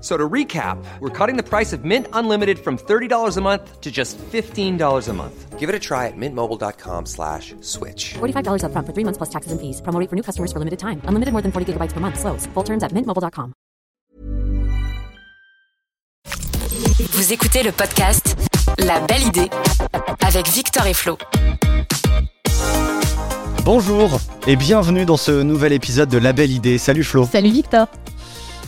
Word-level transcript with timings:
So 0.00 0.16
to 0.16 0.28
recap, 0.28 0.82
we're 1.00 1.10
cutting 1.10 1.36
the 1.36 1.42
price 1.42 1.74
of 1.74 1.84
Mint 1.84 2.06
Unlimited 2.14 2.58
from 2.58 2.78
$30 2.78 3.36
a 3.36 3.40
month 3.42 3.80
to 3.82 3.90
just 3.90 4.16
$15 4.32 5.08
a 5.08 5.12
month. 5.12 5.58
Give 5.58 5.68
it 5.68 5.74
a 5.74 5.78
try 5.78 6.06
at 6.06 6.16
mintmobile.com 6.16 7.04
slash 7.04 7.54
switch. 7.60 8.14
$45 8.14 8.62
upfront 8.64 8.86
for 8.86 8.94
three 8.94 9.04
months 9.04 9.18
plus 9.18 9.28
taxes 9.28 9.52
and 9.52 9.60
fees. 9.60 9.82
Promo 9.82 10.00
rate 10.00 10.08
for 10.08 10.16
new 10.16 10.22
customers 10.22 10.52
for 10.52 10.58
limited 10.58 10.78
time. 10.78 11.02
Unlimited 11.04 11.32
more 11.32 11.42
than 11.42 11.52
40 11.52 11.74
gigabytes 11.74 11.92
per 11.92 12.00
month. 12.00 12.18
Slows. 12.18 12.46
Full 12.54 12.64
terms 12.64 12.82
at 12.82 12.92
mintmobile.com. 12.94 13.52
Vous 17.12 17.32
écoutez 17.32 17.62
le 17.62 17.72
podcast 17.72 18.36
La 18.78 19.00
Belle 19.00 19.22
Idée 19.26 19.50
avec 20.26 20.48
Victor 20.48 20.86
et 20.86 20.94
Flo. 20.94 21.18
Bonjour 23.64 24.18
et 24.46 24.56
bienvenue 24.56 25.04
dans 25.04 25.18
ce 25.18 25.42
nouvel 25.42 25.72
épisode 25.72 26.08
de 26.08 26.16
La 26.18 26.32
Belle 26.32 26.50
Idée. 26.50 26.78
Salut 26.78 27.04
Flo. 27.04 27.26
Salut 27.26 27.50
Victor. 27.50 27.88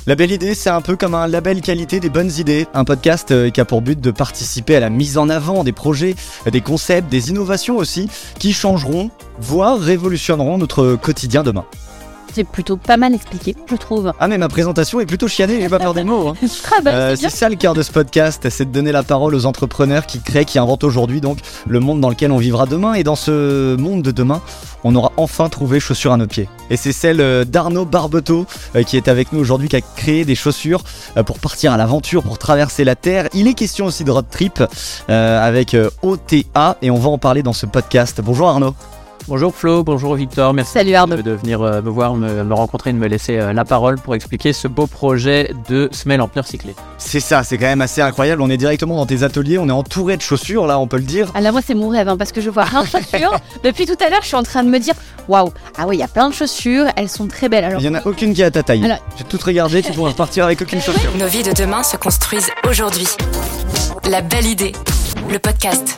La 0.04 0.16
Belle 0.16 0.32
Idée, 0.32 0.56
c'est 0.56 0.68
un 0.68 0.80
peu 0.80 0.96
comme 0.96 1.14
un 1.14 1.28
label 1.28 1.60
qualité 1.60 2.00
des 2.00 2.10
bonnes 2.10 2.32
idées, 2.36 2.66
un 2.74 2.82
podcast 2.82 3.30
euh, 3.30 3.50
qui 3.50 3.60
a 3.60 3.64
pour 3.64 3.82
but 3.82 4.00
de 4.00 4.10
participer 4.10 4.74
à 4.74 4.80
la 4.80 4.90
mise 4.90 5.16
en 5.16 5.28
avant 5.28 5.62
des 5.62 5.70
projets, 5.70 6.16
des 6.50 6.60
concepts, 6.60 7.08
des 7.08 7.30
innovations 7.30 7.76
aussi, 7.76 8.08
qui 8.40 8.52
changeront, 8.52 9.12
voire 9.38 9.78
révolutionneront 9.78 10.58
notre 10.58 10.96
quotidien 10.96 11.44
demain. 11.44 11.64
C'est 12.34 12.44
plutôt 12.44 12.76
pas 12.76 12.96
mal 12.96 13.14
expliqué, 13.14 13.54
je 13.70 13.76
trouve. 13.76 14.12
Ah 14.18 14.26
mais 14.28 14.38
ma 14.38 14.48
présentation 14.48 15.00
est 15.00 15.06
plutôt 15.06 15.28
chiadée, 15.28 15.60
j'ai 15.60 15.68
pas 15.68 15.78
peur 15.78 15.94
des 15.94 16.04
mots. 16.04 16.28
hein. 16.28 16.34
Ah 16.76 16.80
bah, 16.82 16.90
Euh, 16.92 17.16
c'est 17.16 17.28
ça 17.30 17.48
le 17.48 17.56
cœur 17.56 17.74
de 17.74 17.82
ce 17.82 17.92
podcast, 17.92 18.48
c'est 18.50 18.64
de 18.64 18.70
donner 18.70 18.92
la 18.92 19.02
parole 19.02 19.34
aux 19.34 19.44
entrepreneurs 19.46 20.06
qui 20.06 20.20
créent, 20.20 20.44
qui 20.44 20.58
inventent 20.58 20.84
aujourd'hui 20.84 21.20
donc 21.20 21.38
le 21.66 21.80
monde 21.80 22.00
dans 22.00 22.08
lequel 22.08 22.32
on 22.32 22.38
vivra 22.38 22.66
demain. 22.66 22.94
Et 22.94 23.04
dans 23.04 23.16
ce 23.16 23.76
monde 23.76 24.02
de 24.02 24.10
demain, 24.10 24.40
on 24.84 24.94
aura 24.94 25.12
enfin 25.16 25.48
trouvé 25.48 25.78
chaussures 25.80 26.12
à 26.12 26.16
nos 26.16 26.26
pieds. 26.26 26.48
Et 26.70 26.76
c'est 26.76 26.92
celle 26.92 27.20
euh, 27.20 27.44
d'Arnaud 27.44 27.84
Barbeteau 27.84 28.46
euh, 28.76 28.82
qui 28.82 28.96
est 28.96 29.08
avec 29.08 29.32
nous 29.32 29.40
aujourd'hui, 29.40 29.68
qui 29.68 29.76
a 29.76 29.80
créé 29.80 30.24
des 30.24 30.34
chaussures 30.34 30.82
pour 31.26 31.38
partir 31.38 31.72
à 31.72 31.76
l'aventure, 31.76 32.22
pour 32.22 32.38
traverser 32.38 32.84
la 32.84 32.96
Terre. 32.96 33.28
Il 33.34 33.46
est 33.46 33.54
question 33.54 33.86
aussi 33.86 34.04
de 34.04 34.10
road 34.10 34.26
trip 34.30 34.62
avec 35.08 35.76
OTA 36.02 36.76
et 36.82 36.90
on 36.90 36.98
va 36.98 37.10
en 37.10 37.18
parler 37.18 37.42
dans 37.42 37.52
ce 37.52 37.66
podcast. 37.66 38.20
Bonjour 38.22 38.48
Arnaud. 38.48 38.74
Bonjour 39.28 39.54
Flo, 39.54 39.84
bonjour 39.84 40.16
Victor, 40.16 40.52
merci 40.52 40.72
Salut 40.72 40.94
Arnaud. 40.94 41.16
de 41.22 41.30
venir 41.30 41.62
euh, 41.62 41.80
me 41.80 41.88
voir, 41.88 42.14
me, 42.16 42.42
me 42.42 42.54
rencontrer, 42.54 42.92
de 42.92 42.98
me 42.98 43.06
laisser 43.06 43.38
euh, 43.38 43.52
la 43.52 43.64
parole 43.64 43.96
pour 43.98 44.16
expliquer 44.16 44.52
ce 44.52 44.66
beau 44.66 44.88
projet 44.88 45.52
de 45.68 45.88
semelle 45.92 46.20
en 46.20 46.26
pneu 46.28 46.42
recyclé. 46.42 46.74
C'est 46.98 47.20
ça, 47.20 47.44
c'est 47.44 47.56
quand 47.56 47.66
même 47.66 47.80
assez 47.80 48.00
incroyable. 48.02 48.42
On 48.42 48.50
est 48.50 48.56
directement 48.56 48.96
dans 48.96 49.06
tes 49.06 49.22
ateliers, 49.22 49.58
on 49.58 49.68
est 49.68 49.72
entouré 49.72 50.16
de 50.16 50.22
chaussures 50.22 50.66
là, 50.66 50.78
on 50.80 50.88
peut 50.88 50.96
le 50.96 51.04
dire. 51.04 51.30
Ah 51.36 51.40
là, 51.40 51.52
moi, 51.52 51.60
c'est 51.64 51.74
mon 51.74 51.88
rêve, 51.88 52.08
hein, 52.08 52.16
parce 52.16 52.32
que 52.32 52.40
je 52.40 52.50
vois 52.50 52.64
plein 52.64 52.82
de 52.82 52.88
chaussures. 52.88 53.32
Depuis 53.64 53.86
tout 53.86 53.96
à 54.04 54.10
l'heure, 54.10 54.22
je 54.22 54.26
suis 54.26 54.36
en 54.36 54.42
train 54.42 54.64
de 54.64 54.68
me 54.68 54.78
dire 54.80 54.94
waouh, 55.28 55.52
ah 55.78 55.86
oui, 55.86 55.96
il 55.96 56.00
y 56.00 56.04
a 56.04 56.08
plein 56.08 56.28
de 56.28 56.34
chaussures, 56.34 56.86
elles 56.96 57.08
sont 57.08 57.28
très 57.28 57.48
belles. 57.48 57.64
Alors, 57.64 57.80
Il 57.80 57.84
y 57.84 57.88
en 57.88 57.94
a 57.94 58.04
aucune 58.04 58.34
qui 58.34 58.42
est 58.42 58.46
à 58.46 58.50
ta 58.50 58.64
taille. 58.64 58.84
Alors- 58.84 58.98
J'ai 59.16 59.24
tout 59.24 59.38
regardé, 59.42 59.82
tu 59.82 59.92
pourras 59.92 60.10
repartir 60.10 60.44
avec 60.46 60.60
aucune 60.62 60.80
chaussure. 60.80 61.10
Nos 61.16 61.26
vies 61.28 61.44
de 61.44 61.52
demain 61.52 61.84
se 61.84 61.96
construisent 61.96 62.50
aujourd'hui. 62.68 63.06
La 64.10 64.20
Belle 64.20 64.46
Idée, 64.46 64.72
le 65.30 65.38
podcast. 65.38 65.96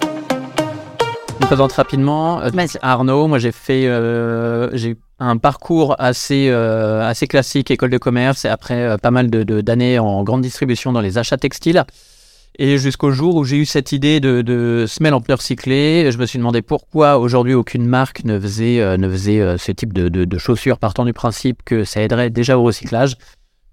Je 1.45 1.47
me 1.47 1.57
présente 1.57 1.73
rapidement. 1.75 2.41
Euh. 2.41 2.49
Arnaud, 2.81 3.27
moi 3.27 3.39
j'ai 3.39 3.53
fait 3.53 3.87
euh, 3.87 4.71
j'ai 4.73 4.97
un 5.19 5.37
parcours 5.37 5.95
assez, 5.99 6.49
euh, 6.49 7.07
assez 7.07 7.27
classique, 7.27 7.71
école 7.71 7.91
de 7.91 7.99
commerce, 7.99 8.47
et 8.47 8.49
après 8.49 8.81
euh, 8.83 8.97
pas 8.97 9.11
mal 9.11 9.29
de- 9.29 9.43
de- 9.43 9.61
d'années 9.61 9.99
en 9.99 10.25
grande 10.25 10.41
distribution 10.41 10.91
dans 10.91 11.03
les 11.03 11.19
achats 11.19 11.37
textiles. 11.37 11.85
Et 12.59 12.79
jusqu'au 12.79 13.11
jour 13.11 13.35
où 13.37 13.45
j'ai 13.45 13.59
eu 13.59 13.67
cette 13.67 13.93
idée 13.93 14.21
de, 14.21 14.41
de 14.41 14.87
semelle 14.89 15.13
en 15.13 15.21
pneu 15.21 15.35
recyclé, 15.35 16.11
je 16.11 16.17
me 16.17 16.25
suis 16.25 16.39
demandé 16.39 16.63
pourquoi 16.63 17.19
aujourd'hui 17.19 17.53
aucune 17.53 17.85
marque 17.87 18.25
ne 18.25 18.41
faisait, 18.41 18.97
ne 18.97 19.11
faisait 19.11 19.59
ce 19.59 19.71
type 19.71 19.93
de, 19.93 20.09
de- 20.09 20.25
de 20.25 20.39
chaussures, 20.39 20.79
partant 20.79 21.05
du 21.05 21.13
principe 21.13 21.59
que 21.67 21.85
ça 21.85 22.01
aiderait 22.01 22.31
déjà 22.31 22.57
au 22.57 22.63
recyclage. 22.63 23.17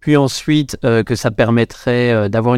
Puis 0.02 0.18
ensuite, 0.18 0.78
euh, 0.84 1.04
que 1.04 1.16
ça 1.16 1.32
permettrait 1.32 2.12
euh, 2.12 2.28
d'avoir 2.28 2.58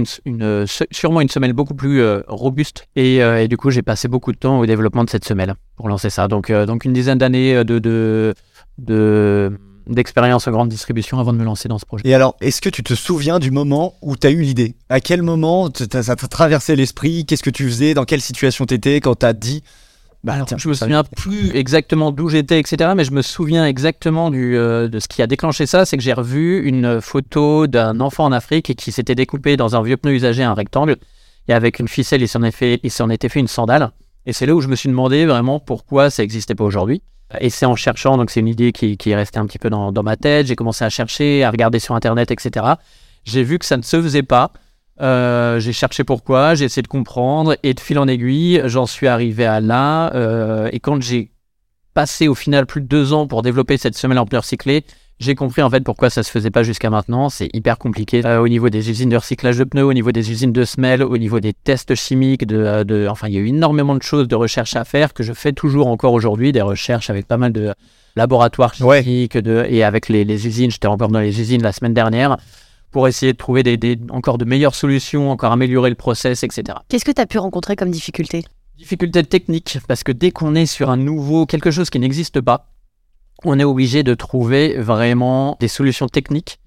sûrement 0.91 1.21
une 1.21 1.29
semelle 1.29 1.53
beaucoup 1.53 1.75
plus 1.75 2.01
euh, 2.01 2.21
robuste. 2.27 2.87
Et, 2.95 3.21
du 3.47 3.57
coup, 3.57 3.69
j'ai 3.69 3.81
passé 3.81 4.07
beaucoup 4.07 4.31
de 4.31 4.37
temps 4.37 4.59
au 4.59 4.65
développement 4.65 5.03
de 5.03 5.09
cette 5.09 5.25
semelle 5.25 5.53
pour 5.75 5.89
lancer 5.89 6.09
ça. 6.09 6.27
Donc, 6.27 6.51
donc 6.51 6.85
une 6.85 6.93
dizaine 6.93 7.17
d'années 7.17 7.63
de, 7.65 7.79
de, 7.79 8.33
de- 8.77 9.51
d'expérience 9.87 10.47
en 10.47 10.51
grande 10.51 10.69
distribution 10.69 11.19
avant 11.19 11.33
de 11.33 11.37
me 11.37 11.43
lancer 11.43 11.67
dans 11.67 11.77
ce 11.77 11.85
projet. 11.85 12.07
Et 12.07 12.13
alors, 12.13 12.37
est-ce 12.39 12.61
que 12.61 12.69
tu 12.69 12.81
te 12.83 12.93
souviens 12.93 13.39
du 13.39 13.51
moment 13.51 13.95
où 14.01 14.15
tu 14.15 14.25
as 14.25 14.31
eu 14.31 14.41
l'idée? 14.41 14.75
À 14.87 15.01
quel 15.01 15.21
moment 15.21 15.69
ça 15.75 16.15
t'a 16.15 16.27
traversé 16.27 16.77
l'esprit? 16.77 17.25
Qu'est-ce 17.25 17.43
que 17.43 17.49
tu 17.49 17.65
faisais? 17.65 17.93
Dans 17.93 18.05
quelle 18.05 18.21
situation 18.21 18.65
t'étais? 18.65 19.01
Quand 19.01 19.15
t'as 19.15 19.33
dit 19.33 19.63
bah, 20.23 20.33
Alors, 20.33 20.47
tiens, 20.47 20.57
je 20.57 20.69
me 20.69 20.73
souviens 20.73 21.03
plus 21.03 21.55
exactement 21.55 22.11
d'où 22.11 22.29
j'étais, 22.29 22.59
etc. 22.59 22.91
Mais 22.95 23.03
je 23.03 23.11
me 23.11 23.21
souviens 23.21 23.65
exactement 23.65 24.29
du, 24.29 24.57
euh, 24.57 24.87
de 24.87 24.99
ce 24.99 25.07
qui 25.07 25.21
a 25.21 25.27
déclenché 25.27 25.65
ça. 25.65 25.85
C'est 25.85 25.97
que 25.97 26.03
j'ai 26.03 26.13
revu 26.13 26.63
une 26.65 27.01
photo 27.01 27.67
d'un 27.67 27.99
enfant 27.99 28.25
en 28.25 28.31
Afrique 28.31 28.75
qui 28.75 28.91
s'était 28.91 29.15
découpé 29.15 29.57
dans 29.57 29.75
un 29.75 29.83
vieux 29.83 29.97
pneu 29.97 30.13
usagé, 30.13 30.43
un 30.43 30.53
rectangle. 30.53 30.97
Et 31.47 31.53
avec 31.53 31.79
une 31.79 31.87
ficelle, 31.87 32.21
il 32.21 32.27
s'en, 32.27 32.43
est 32.43 32.51
fait, 32.51 32.79
il 32.83 32.91
s'en 32.91 33.09
était 33.09 33.29
fait 33.29 33.39
une 33.39 33.47
sandale. 33.47 33.91
Et 34.25 34.31
c'est 34.31 34.45
là 34.45 34.55
où 34.55 34.61
je 34.61 34.69
me 34.69 34.75
suis 34.75 34.87
demandé 34.87 35.25
vraiment 35.25 35.59
pourquoi 35.59 36.09
ça 36.09 36.23
n'existait 36.23 36.55
pas 36.55 36.63
aujourd'hui. 36.63 37.01
Et 37.41 37.49
c'est 37.49 37.65
en 37.65 37.75
cherchant, 37.75 38.15
donc 38.17 38.29
c'est 38.29 38.39
une 38.39 38.47
idée 38.47 38.71
qui, 38.71 38.95
qui 38.95 39.09
est 39.09 39.15
restée 39.15 39.39
un 39.39 39.45
petit 39.45 39.59
peu 39.59 39.69
dans, 39.69 39.91
dans 39.91 40.03
ma 40.03 40.15
tête. 40.15 40.47
J'ai 40.47 40.55
commencé 40.55 40.85
à 40.85 40.89
chercher, 40.89 41.43
à 41.43 41.51
regarder 41.51 41.79
sur 41.79 41.95
Internet, 41.95 42.31
etc. 42.31 42.65
J'ai 43.25 43.43
vu 43.43 43.59
que 43.59 43.65
ça 43.65 43.75
ne 43.75 43.81
se 43.81 44.01
faisait 44.01 44.23
pas. 44.23 44.53
Euh, 45.01 45.59
j'ai 45.59 45.73
cherché 45.73 46.03
pourquoi, 46.03 46.53
j'ai 46.55 46.65
essayé 46.65 46.83
de 46.83 46.87
comprendre 46.87 47.55
et 47.63 47.73
de 47.73 47.79
fil 47.79 47.97
en 47.97 48.07
aiguille, 48.07 48.61
j'en 48.65 48.85
suis 48.85 49.07
arrivé 49.07 49.45
à 49.45 49.59
là. 49.59 50.13
euh, 50.13 50.69
et 50.71 50.79
quand 50.79 51.01
j'ai 51.01 51.31
passé 51.93 52.27
au 52.27 52.35
final 52.35 52.65
plus 52.65 52.81
de 52.81 52.87
deux 52.87 53.11
ans 53.13 53.27
pour 53.27 53.41
développer 53.41 53.77
cette 53.77 53.95
semelle 53.97 54.19
en 54.19 54.25
pneu 54.25 54.39
recyclé, 54.39 54.83
j'ai 55.19 55.35
compris 55.35 55.61
en 55.61 55.69
fait 55.69 55.81
pourquoi 55.81 56.09
ça 56.09 56.21
se 56.23 56.29
faisait 56.31 56.49
pas 56.51 56.63
jusqu'à 56.63 56.89
maintenant. 56.89 57.29
C'est 57.29 57.49
hyper 57.53 57.77
compliqué 57.77 58.23
euh, 58.25 58.39
au 58.41 58.47
niveau 58.47 58.69
des 58.69 58.89
usines 58.89 59.09
de 59.09 59.17
recyclage 59.17 59.57
de 59.57 59.63
pneus, 59.63 59.83
au 59.85 59.93
niveau 59.93 60.11
des 60.11 60.31
usines 60.31 60.51
de 60.51 60.63
semelles, 60.65 61.03
au 61.03 61.17
niveau 61.17 61.39
des 61.39 61.53
tests 61.53 61.95
chimiques. 61.95 62.45
De, 62.45 62.83
de, 62.83 63.07
enfin, 63.09 63.27
il 63.29 63.33
y 63.33 63.37
a 63.37 63.39
eu 63.39 63.47
énormément 63.47 63.95
de 63.95 64.01
choses 64.03 64.27
de 64.27 64.35
recherche 64.35 64.75
à 64.75 64.83
faire 64.85 65.13
que 65.13 65.23
je 65.23 65.33
fais 65.33 65.53
toujours 65.53 65.87
encore 65.87 66.13
aujourd'hui, 66.13 66.51
des 66.51 66.61
recherches 66.61 67.09
avec 67.09 67.27
pas 67.27 67.37
mal 67.37 67.51
de 67.53 67.73
laboratoires 68.15 68.73
Ouais. 68.81 69.01
chimiques 69.03 69.37
de, 69.37 69.65
et 69.69 69.83
avec 69.83 70.09
les, 70.09 70.23
les 70.23 70.45
usines. 70.47 70.69
J'étais 70.71 70.87
encore 70.87 71.09
dans 71.09 71.19
les 71.19 71.39
usines 71.39 71.61
la 71.63 71.71
semaine 71.71 71.93
dernière 71.93 72.37
pour 72.93 73.09
essayer 73.09 73.33
de 73.33 73.37
trouver 73.37 73.63
des, 73.63 73.75
des- 73.75 73.99
encore 74.11 74.37
de 74.37 74.45
meilleures 74.45 74.75
solutions, 74.75 75.29
encore 75.31 75.51
améliorer 75.51 75.89
le 75.89 75.95
process, 75.97 76.43
etc. 76.43 76.77
qu'est-ce 76.87 77.03
que 77.03 77.11
tu 77.11 77.21
as 77.21 77.25
pu 77.25 77.37
rencontrer 77.39 77.75
comme 77.75 77.91
difficulté 77.91 78.45
Difficulté 78.77 79.23
technique, 79.23 79.79
parce 79.87 80.03
que 80.03 80.11
dès 80.13 80.31
qu'on 80.31 80.55
est 80.55 80.65
sur 80.65 80.89
un 80.89 80.97
nouveau, 80.97 81.45
quelque 81.45 81.69
chose 81.71 81.89
qui 81.89 81.99
n'existe 81.99 82.39
pas, 82.41 82.69
on 83.43 83.59
est 83.59 83.63
obligé 83.65 84.03
de 84.03 84.13
trouver 84.13 84.75
vraiment 84.77 85.57
des 85.59 85.67
solutions 85.67 86.07
techniques. 86.07 86.59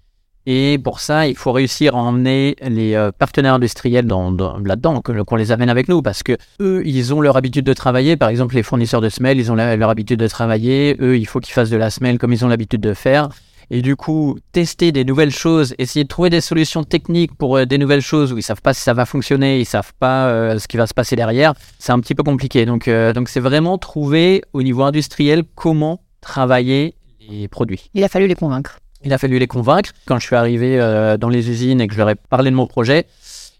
Et 0.48 0.78
pour 0.78 1.00
ça, 1.00 1.26
il 1.26 1.36
faut 1.36 1.50
réussir 1.50 1.96
à 1.96 1.98
emmener 1.98 2.54
les 2.62 2.94
euh, 2.94 3.10
partenaires 3.10 3.54
industriels 3.54 4.06
dans, 4.06 4.30
dans- 4.30 4.58
là-dedans, 4.58 5.00
qu'on 5.02 5.34
les 5.36 5.50
amène 5.50 5.68
avec 5.68 5.88
nous, 5.88 6.02
parce 6.02 6.22
que 6.22 6.36
eux, 6.60 6.82
ils 6.86 7.12
ont 7.12 7.20
leur 7.20 7.36
habitude 7.36 7.64
de 7.66 7.72
travailler. 7.72 8.16
Par 8.16 8.28
exemple, 8.28 8.54
les 8.54 8.62
fournisseurs 8.62 9.00
de 9.00 9.08
semelles, 9.08 9.38
ils 9.38 9.50
ont 9.50 9.56
la- 9.56 9.74
leur 9.74 9.90
habitude 9.90 10.20
de 10.20 10.28
travailler. 10.28 10.96
Eux, 11.00 11.18
il 11.18 11.24
faut 11.26 11.40
qu'ils 11.40 11.52
fassent 11.54 11.70
de 11.70 11.76
la 11.76 11.90
semelle 11.90 12.18
comme 12.18 12.32
ils 12.32 12.44
ont 12.44 12.48
l'habitude 12.48 12.80
de 12.80 12.94
faire. 12.94 13.28
Et 13.70 13.82
du 13.82 13.96
coup, 13.96 14.38
tester 14.52 14.92
des 14.92 15.04
nouvelles 15.04 15.32
choses, 15.32 15.74
essayer 15.78 16.04
de 16.04 16.08
trouver 16.08 16.30
des 16.30 16.40
solutions 16.40 16.84
techniques 16.84 17.34
pour 17.34 17.56
euh, 17.56 17.66
des 17.66 17.78
nouvelles 17.78 18.00
choses 18.00 18.32
où 18.32 18.38
ils 18.38 18.42
savent 18.42 18.62
pas 18.62 18.72
si 18.74 18.80
ça 18.80 18.94
va 18.94 19.06
fonctionner, 19.06 19.58
ils 19.60 19.64
savent 19.64 19.92
pas 19.98 20.28
euh, 20.28 20.58
ce 20.58 20.68
qui 20.68 20.76
va 20.76 20.86
se 20.86 20.94
passer 20.94 21.16
derrière, 21.16 21.54
c'est 21.78 21.92
un 21.92 21.98
petit 21.98 22.14
peu 22.14 22.22
compliqué. 22.22 22.64
Donc, 22.64 22.86
euh, 22.86 23.12
donc 23.12 23.28
c'est 23.28 23.40
vraiment 23.40 23.76
trouver 23.78 24.42
au 24.52 24.62
niveau 24.62 24.82
industriel 24.82 25.42
comment 25.56 26.00
travailler 26.20 26.94
les 27.28 27.48
produits. 27.48 27.90
Il 27.94 28.04
a 28.04 28.08
fallu 28.08 28.26
les 28.26 28.34
convaincre. 28.34 28.78
Il 29.02 29.12
a 29.12 29.18
fallu 29.18 29.38
les 29.38 29.46
convaincre. 29.46 29.90
Quand 30.06 30.18
je 30.18 30.26
suis 30.26 30.36
arrivé 30.36 30.80
euh, 30.80 31.16
dans 31.16 31.28
les 31.28 31.50
usines 31.50 31.80
et 31.80 31.86
que 31.86 31.94
je 31.94 31.98
leur 31.98 32.10
ai 32.10 32.14
parlé 32.14 32.50
de 32.50 32.56
mon 32.56 32.66
projet, 32.66 33.06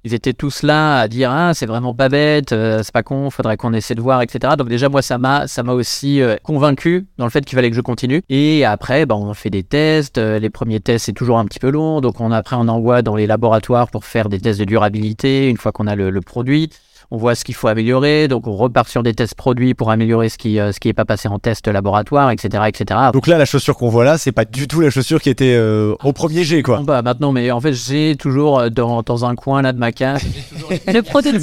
ils 0.06 0.14
étaient 0.14 0.34
tous 0.34 0.62
là 0.62 1.00
à 1.00 1.08
dire 1.08 1.32
ah 1.32 1.52
c'est 1.52 1.66
vraiment 1.66 1.92
pas 1.92 2.08
bête, 2.08 2.52
euh, 2.52 2.80
c'est 2.84 2.92
pas 2.92 3.02
con, 3.02 3.28
faudrait 3.30 3.56
qu'on 3.56 3.72
essaie 3.72 3.96
de 3.96 4.00
voir, 4.00 4.22
etc. 4.22 4.54
Donc 4.56 4.68
déjà 4.68 4.88
moi 4.88 5.02
ça 5.02 5.18
m'a 5.18 5.48
ça 5.48 5.64
m'a 5.64 5.72
aussi 5.72 6.22
euh, 6.22 6.36
convaincu 6.44 7.08
dans 7.18 7.24
le 7.24 7.30
fait 7.30 7.44
qu'il 7.44 7.56
fallait 7.56 7.70
que 7.70 7.76
je 7.76 7.80
continue. 7.80 8.22
Et 8.28 8.64
après 8.64 9.04
bah, 9.04 9.16
on 9.16 9.34
fait 9.34 9.50
des 9.50 9.64
tests. 9.64 10.18
Euh, 10.18 10.38
les 10.38 10.48
premiers 10.48 10.78
tests 10.78 11.06
c'est 11.06 11.12
toujours 11.12 11.38
un 11.38 11.44
petit 11.44 11.58
peu 11.58 11.70
long, 11.70 12.00
donc 12.00 12.20
on 12.20 12.30
après 12.30 12.54
on 12.54 12.68
envoie 12.68 13.02
dans 13.02 13.16
les 13.16 13.26
laboratoires 13.26 13.90
pour 13.90 14.04
faire 14.04 14.28
des 14.28 14.38
tests 14.38 14.60
de 14.60 14.64
durabilité 14.64 15.48
une 15.48 15.56
fois 15.56 15.72
qu'on 15.72 15.88
a 15.88 15.96
le 15.96 16.20
produit 16.20 16.70
on 17.10 17.16
voit 17.16 17.34
ce 17.34 17.44
qu'il 17.44 17.54
faut 17.54 17.68
améliorer, 17.68 18.28
donc 18.28 18.46
on 18.46 18.56
repart 18.56 18.88
sur 18.88 19.02
des 19.02 19.14
tests 19.14 19.34
produits 19.34 19.74
pour 19.74 19.90
améliorer 19.90 20.28
ce 20.28 20.38
qui 20.38 20.58
euh, 20.58 20.72
ce 20.72 20.80
qui 20.80 20.88
est 20.88 20.92
pas 20.92 21.04
passé 21.04 21.28
en 21.28 21.38
test 21.38 21.68
laboratoire, 21.68 22.30
etc., 22.30 22.64
etc. 22.68 23.00
Donc 23.12 23.26
là, 23.26 23.38
la 23.38 23.44
chaussure 23.44 23.76
qu'on 23.76 23.88
voit 23.88 24.04
là, 24.04 24.18
c'est 24.18 24.32
pas 24.32 24.44
du 24.44 24.68
tout 24.68 24.80
la 24.80 24.90
chaussure 24.90 25.20
qui 25.20 25.30
était 25.30 25.54
euh, 25.56 25.94
au 26.02 26.12
premier 26.12 26.44
jet, 26.44 26.62
quoi. 26.62 26.80
Bah 26.82 27.02
maintenant, 27.02 27.32
mais 27.32 27.50
en 27.50 27.60
fait, 27.60 27.72
j'ai 27.72 28.16
toujours 28.16 28.58
euh, 28.58 28.68
dans, 28.70 29.02
dans 29.02 29.24
un 29.24 29.34
coin 29.34 29.62
là 29.62 29.72
de 29.72 29.78
ma 29.78 29.92
cave 29.92 30.22
Le 30.86 31.00
prototype. 31.02 31.40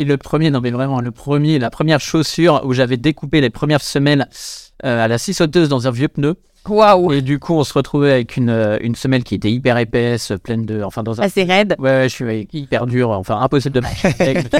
et 0.00 0.04
le 0.04 0.16
premier, 0.16 0.50
non 0.50 0.60
mais 0.60 0.70
vraiment, 0.70 1.00
le 1.00 1.10
premier, 1.10 1.58
la 1.58 1.70
première 1.70 2.00
chaussure 2.00 2.62
où 2.64 2.72
j'avais 2.72 2.96
découpé 2.96 3.40
les 3.40 3.50
premières 3.50 3.82
semelles 3.82 4.28
euh, 4.84 5.04
à 5.04 5.08
la 5.08 5.18
scie 5.18 5.34
sauteuse 5.34 5.68
dans 5.68 5.86
un 5.86 5.90
vieux 5.90 6.08
pneu. 6.08 6.36
Waouh. 6.68 7.12
Et 7.12 7.22
du 7.22 7.38
coup, 7.38 7.54
on 7.54 7.64
se 7.64 7.72
retrouvait 7.72 8.12
avec 8.12 8.36
une, 8.36 8.50
euh, 8.50 8.78
une 8.80 8.94
semelle 8.94 9.24
qui 9.24 9.34
était 9.34 9.50
hyper 9.50 9.76
épaisse, 9.78 10.32
pleine 10.42 10.64
de, 10.64 10.82
enfin 10.82 11.02
dans 11.02 11.20
un 11.20 11.24
Assez 11.24 11.44
raide. 11.44 11.76
Ouais, 11.78 11.90
ouais, 11.90 12.08
je 12.08 12.14
suis 12.14 12.48
hyper 12.52 12.86
dur, 12.86 13.10
enfin 13.10 13.40
impossible 13.40 13.74
de 13.74 13.80
marcher 13.80 14.08
avec. 14.18 14.52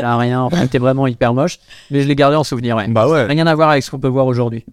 Là, 0.00 0.16
rien, 0.18 0.40
enfin, 0.40 0.62
c'était 0.62 0.78
vraiment 0.78 1.06
hyper 1.06 1.34
moche. 1.34 1.58
Mais 1.90 2.02
je 2.02 2.08
l'ai 2.08 2.16
gardé 2.16 2.36
en 2.36 2.44
souvenir, 2.44 2.76
ouais. 2.76 2.88
Bah 2.88 3.08
ouais. 3.08 3.24
Rien 3.24 3.46
à 3.46 3.54
voir 3.54 3.70
avec 3.70 3.82
ce 3.82 3.90
qu'on 3.90 3.98
peut 4.00 4.08
voir 4.08 4.26
aujourd'hui. 4.26 4.64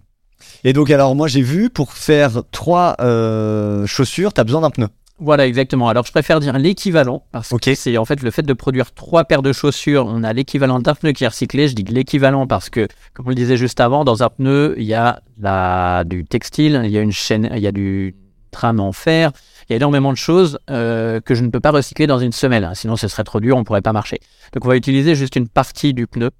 Et 0.64 0.72
donc 0.72 0.90
alors 0.90 1.14
moi 1.14 1.28
j'ai 1.28 1.42
vu 1.42 1.70
pour 1.70 1.92
faire 1.92 2.42
trois 2.50 2.96
euh, 3.00 3.86
chaussures, 3.86 4.32
t'as 4.32 4.44
besoin 4.44 4.60
d'un 4.60 4.70
pneu. 4.70 4.88
Voilà, 5.20 5.48
exactement. 5.48 5.88
Alors, 5.88 6.06
je 6.06 6.12
préfère 6.12 6.38
dire 6.38 6.56
l'équivalent, 6.58 7.24
parce 7.32 7.48
que 7.48 7.74
c'est 7.74 7.98
en 7.98 8.04
fait 8.04 8.22
le 8.22 8.30
fait 8.30 8.42
de 8.42 8.52
produire 8.52 8.92
trois 8.92 9.24
paires 9.24 9.42
de 9.42 9.52
chaussures. 9.52 10.06
On 10.06 10.22
a 10.22 10.32
l'équivalent 10.32 10.78
d'un 10.78 10.94
pneu 10.94 11.10
qui 11.10 11.24
est 11.24 11.28
recyclé. 11.28 11.66
Je 11.66 11.74
dis 11.74 11.82
l'équivalent 11.82 12.46
parce 12.46 12.70
que, 12.70 12.86
comme 13.14 13.26
on 13.26 13.30
le 13.30 13.34
disait 13.34 13.56
juste 13.56 13.80
avant, 13.80 14.04
dans 14.04 14.22
un 14.22 14.28
pneu, 14.28 14.74
il 14.78 14.84
y 14.84 14.94
a 14.94 15.20
la, 15.40 16.04
du 16.06 16.24
textile, 16.24 16.82
il 16.84 16.90
y 16.92 16.98
a 16.98 17.00
une 17.00 17.10
chaîne, 17.10 17.50
il 17.52 17.60
y 17.60 17.66
a 17.66 17.72
du 17.72 18.14
trame 18.52 18.78
en 18.78 18.92
fer, 18.92 19.32
il 19.68 19.72
y 19.72 19.74
a 19.74 19.76
énormément 19.76 20.12
de 20.12 20.16
choses 20.16 20.58
euh, 20.70 21.20
que 21.20 21.34
je 21.34 21.42
ne 21.42 21.50
peux 21.50 21.60
pas 21.60 21.72
recycler 21.72 22.06
dans 22.06 22.18
une 22.20 22.32
semelle. 22.32 22.64
hein. 22.64 22.74
Sinon, 22.74 22.96
ce 22.96 23.08
serait 23.08 23.24
trop 23.24 23.40
dur, 23.40 23.56
on 23.56 23.64
pourrait 23.64 23.82
pas 23.82 23.92
marcher. 23.92 24.20
Donc, 24.52 24.64
on 24.64 24.68
va 24.68 24.76
utiliser 24.76 25.16
juste 25.16 25.34
une 25.34 25.48
partie 25.48 25.94
du 25.94 26.06
pneu, 26.06 26.30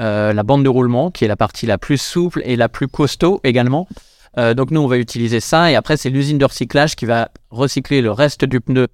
euh, 0.00 0.32
la 0.32 0.42
bande 0.42 0.64
de 0.64 0.68
roulement, 0.68 1.12
qui 1.12 1.24
est 1.24 1.28
la 1.28 1.36
partie 1.36 1.66
la 1.66 1.78
plus 1.78 1.96
souple 1.96 2.42
et 2.44 2.56
la 2.56 2.68
plus 2.68 2.88
costaud 2.88 3.40
également. 3.44 3.86
Euh, 4.38 4.54
donc 4.54 4.70
nous, 4.70 4.80
on 4.80 4.86
va 4.86 4.98
utiliser 4.98 5.40
ça 5.40 5.70
et 5.70 5.76
après, 5.76 5.96
c'est 5.96 6.10
l'usine 6.10 6.38
de 6.38 6.44
recyclage 6.44 6.94
qui 6.96 7.06
va 7.06 7.30
recycler 7.50 8.02
le 8.02 8.10
reste 8.10 8.44
du 8.44 8.60
pneu 8.60 8.88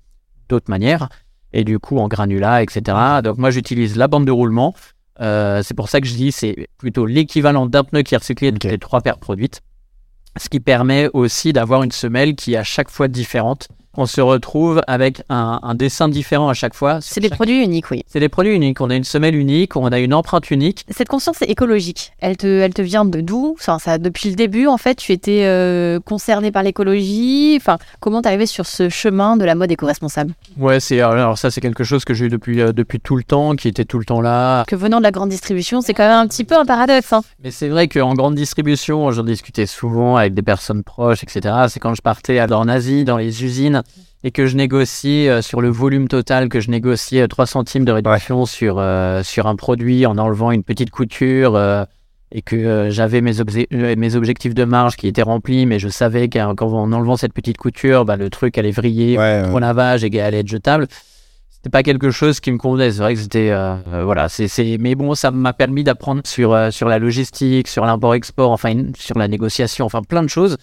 d'autres 0.48 0.70
manières 0.70 1.08
et 1.52 1.64
du 1.64 1.78
coup 1.78 1.98
en 1.98 2.08
granulat, 2.08 2.62
etc. 2.62 2.96
Donc 3.24 3.38
moi, 3.38 3.50
j'utilise 3.50 3.96
la 3.96 4.08
bande 4.08 4.26
de 4.26 4.30
roulement. 4.30 4.74
Euh, 5.20 5.62
c'est 5.62 5.74
pour 5.74 5.88
ça 5.88 6.00
que 6.00 6.06
je 6.06 6.14
dis 6.14 6.32
c'est 6.32 6.68
plutôt 6.78 7.06
l'équivalent 7.06 7.66
d'un 7.66 7.84
pneu 7.84 8.02
qui 8.02 8.14
est 8.14 8.18
recyclé 8.18 8.50
de 8.50 8.56
Ok. 8.56 8.64
les 8.64 8.78
trois 8.78 9.00
paires 9.00 9.18
produites. 9.18 9.60
Ce 10.40 10.48
qui 10.48 10.60
permet 10.60 11.10
aussi 11.12 11.52
d'avoir 11.52 11.82
une 11.82 11.92
semelle 11.92 12.34
qui 12.34 12.54
est 12.54 12.56
à 12.56 12.64
chaque 12.64 12.88
fois 12.90 13.08
différente. 13.08 13.68
On 13.96 14.06
se 14.06 14.20
retrouve 14.22 14.80
avec 14.86 15.22
un, 15.28 15.60
un 15.62 15.74
dessin 15.74 16.08
différent 16.08 16.48
à 16.48 16.54
chaque 16.54 16.72
fois. 16.74 17.00
C'est 17.02 17.20
des 17.20 17.28
Chaque- 17.28 17.36
produits 17.36 17.62
uniques, 17.62 17.90
oui. 17.90 18.02
C'est 18.06 18.20
des 18.20 18.30
produits 18.30 18.54
uniques. 18.54 18.80
On 18.80 18.88
a 18.88 18.94
une 18.96 19.04
semelle 19.04 19.34
unique, 19.34 19.76
on 19.76 19.86
a 19.86 19.98
une 19.98 20.14
empreinte 20.14 20.50
unique. 20.50 20.84
Cette 20.88 21.08
conscience 21.08 21.42
écologique, 21.42 22.12
elle 22.20 22.36
te, 22.38 22.46
elle 22.46 22.72
te 22.72 22.80
vient 22.80 23.04
de 23.04 23.20
d'où? 23.20 23.54
Enfin, 23.58 23.78
ça, 23.78 23.98
Depuis 23.98 24.30
le 24.30 24.36
début, 24.36 24.66
en 24.66 24.78
fait, 24.78 24.94
tu 24.94 25.12
étais 25.12 25.44
euh, 25.44 26.00
concerné 26.00 26.50
par 26.50 26.62
l'écologie. 26.62 27.54
Enfin, 27.60 27.76
comment 28.00 28.22
t'es 28.22 28.28
arrivé 28.28 28.46
sur 28.46 28.64
ce 28.66 28.88
chemin 28.88 29.36
de 29.36 29.44
la 29.44 29.54
mode 29.54 29.70
éco-responsable? 29.70 30.32
Ouais, 30.58 30.80
c'est 30.80 31.00
alors 31.00 31.36
ça 31.36 31.50
c'est 31.50 31.60
quelque 31.60 31.84
chose 31.84 32.04
que 32.04 32.14
j'ai 32.14 32.26
eu 32.26 32.28
depuis 32.30 32.60
euh, 32.60 32.72
depuis 32.72 32.98
tout 33.00 33.16
le 33.16 33.24
temps, 33.24 33.54
qui 33.56 33.68
était 33.68 33.84
tout 33.84 33.98
le 33.98 34.04
temps 34.06 34.20
là. 34.22 34.64
Que 34.66 34.76
venant 34.76 34.98
de 34.98 35.02
la 35.02 35.10
grande 35.10 35.28
distribution, 35.28 35.82
c'est 35.82 35.92
quand 35.94 36.04
même 36.08 36.18
un 36.18 36.26
petit 36.26 36.44
peu 36.44 36.56
un 36.56 36.64
paradoxe. 36.64 37.12
Hein. 37.12 37.22
Mais 37.44 37.50
c'est 37.50 37.68
vrai 37.68 37.88
qu'en 37.88 38.14
grande 38.14 38.34
distribution, 38.36 39.10
j'en 39.10 39.22
discutais 39.24 39.66
souvent 39.66 40.16
avec 40.16 40.32
des 40.34 40.42
personnes 40.42 40.82
proches, 40.82 41.22
etc. 41.22 41.54
C'est 41.68 41.80
quand 41.80 41.94
je 41.94 42.02
partais 42.02 42.38
alors 42.38 42.60
en 42.60 42.68
Asie, 42.68 43.04
dans 43.04 43.18
les 43.18 43.44
usines, 43.44 43.81
et 44.24 44.30
que 44.30 44.46
je 44.46 44.56
négociais 44.56 45.28
euh, 45.28 45.42
sur 45.42 45.60
le 45.60 45.68
volume 45.68 46.08
total, 46.08 46.48
que 46.48 46.60
je 46.60 46.70
négociais 46.70 47.22
euh, 47.22 47.26
3 47.28 47.46
centimes 47.46 47.84
de 47.84 47.92
réduction 47.92 48.46
sur, 48.46 48.76
euh, 48.78 49.22
sur 49.22 49.46
un 49.46 49.56
produit 49.56 50.06
en 50.06 50.16
enlevant 50.18 50.50
une 50.52 50.62
petite 50.62 50.90
couture, 50.90 51.56
euh, 51.56 51.84
et 52.30 52.40
que 52.40 52.56
euh, 52.56 52.90
j'avais 52.90 53.20
mes, 53.20 53.34
obje- 53.40 53.66
euh, 53.74 53.94
mes 53.96 54.14
objectifs 54.14 54.54
de 54.54 54.64
marge 54.64 54.96
qui 54.96 55.06
étaient 55.08 55.22
remplis, 55.22 55.66
mais 55.66 55.78
je 55.78 55.88
savais 55.88 56.28
qu'en 56.28 56.54
enlevant 56.56 57.16
cette 57.16 57.32
petite 57.34 57.58
couture, 57.58 58.04
bah, 58.04 58.16
le 58.16 58.30
truc 58.30 58.56
allait 58.58 58.70
vriller, 58.70 59.18
Ouais, 59.18 59.42
trop 59.42 59.58
lavage 59.58 60.02
et 60.04 60.20
allait 60.20 60.38
être 60.40 60.48
jetable. 60.48 60.86
C'était 61.50 61.68
pas 61.70 61.82
quelque 61.84 62.10
chose 62.10 62.40
qui 62.40 62.50
me 62.50 62.58
convenait. 62.58 62.90
C'est 62.90 62.98
vrai 63.02 63.14
que 63.14 63.20
c'était 63.20 63.52
voilà, 64.04 64.28
c'est 64.28 64.48
c'est 64.48 64.78
mais 64.80 64.96
bon, 64.96 65.14
ça 65.14 65.30
m'a 65.30 65.52
permis 65.52 65.84
d'apprendre 65.84 66.22
sur 66.24 66.52
euh, 66.52 66.70
sur 66.72 66.88
la 66.88 66.98
logistique, 66.98 67.68
sur 67.68 67.84
l'import-export, 67.84 68.50
enfin 68.50 68.74
sur 68.98 69.16
la 69.16 69.28
négociation, 69.28 69.84
enfin 69.86 70.02
plein 70.02 70.24
de 70.24 70.28
choses. 70.28 70.56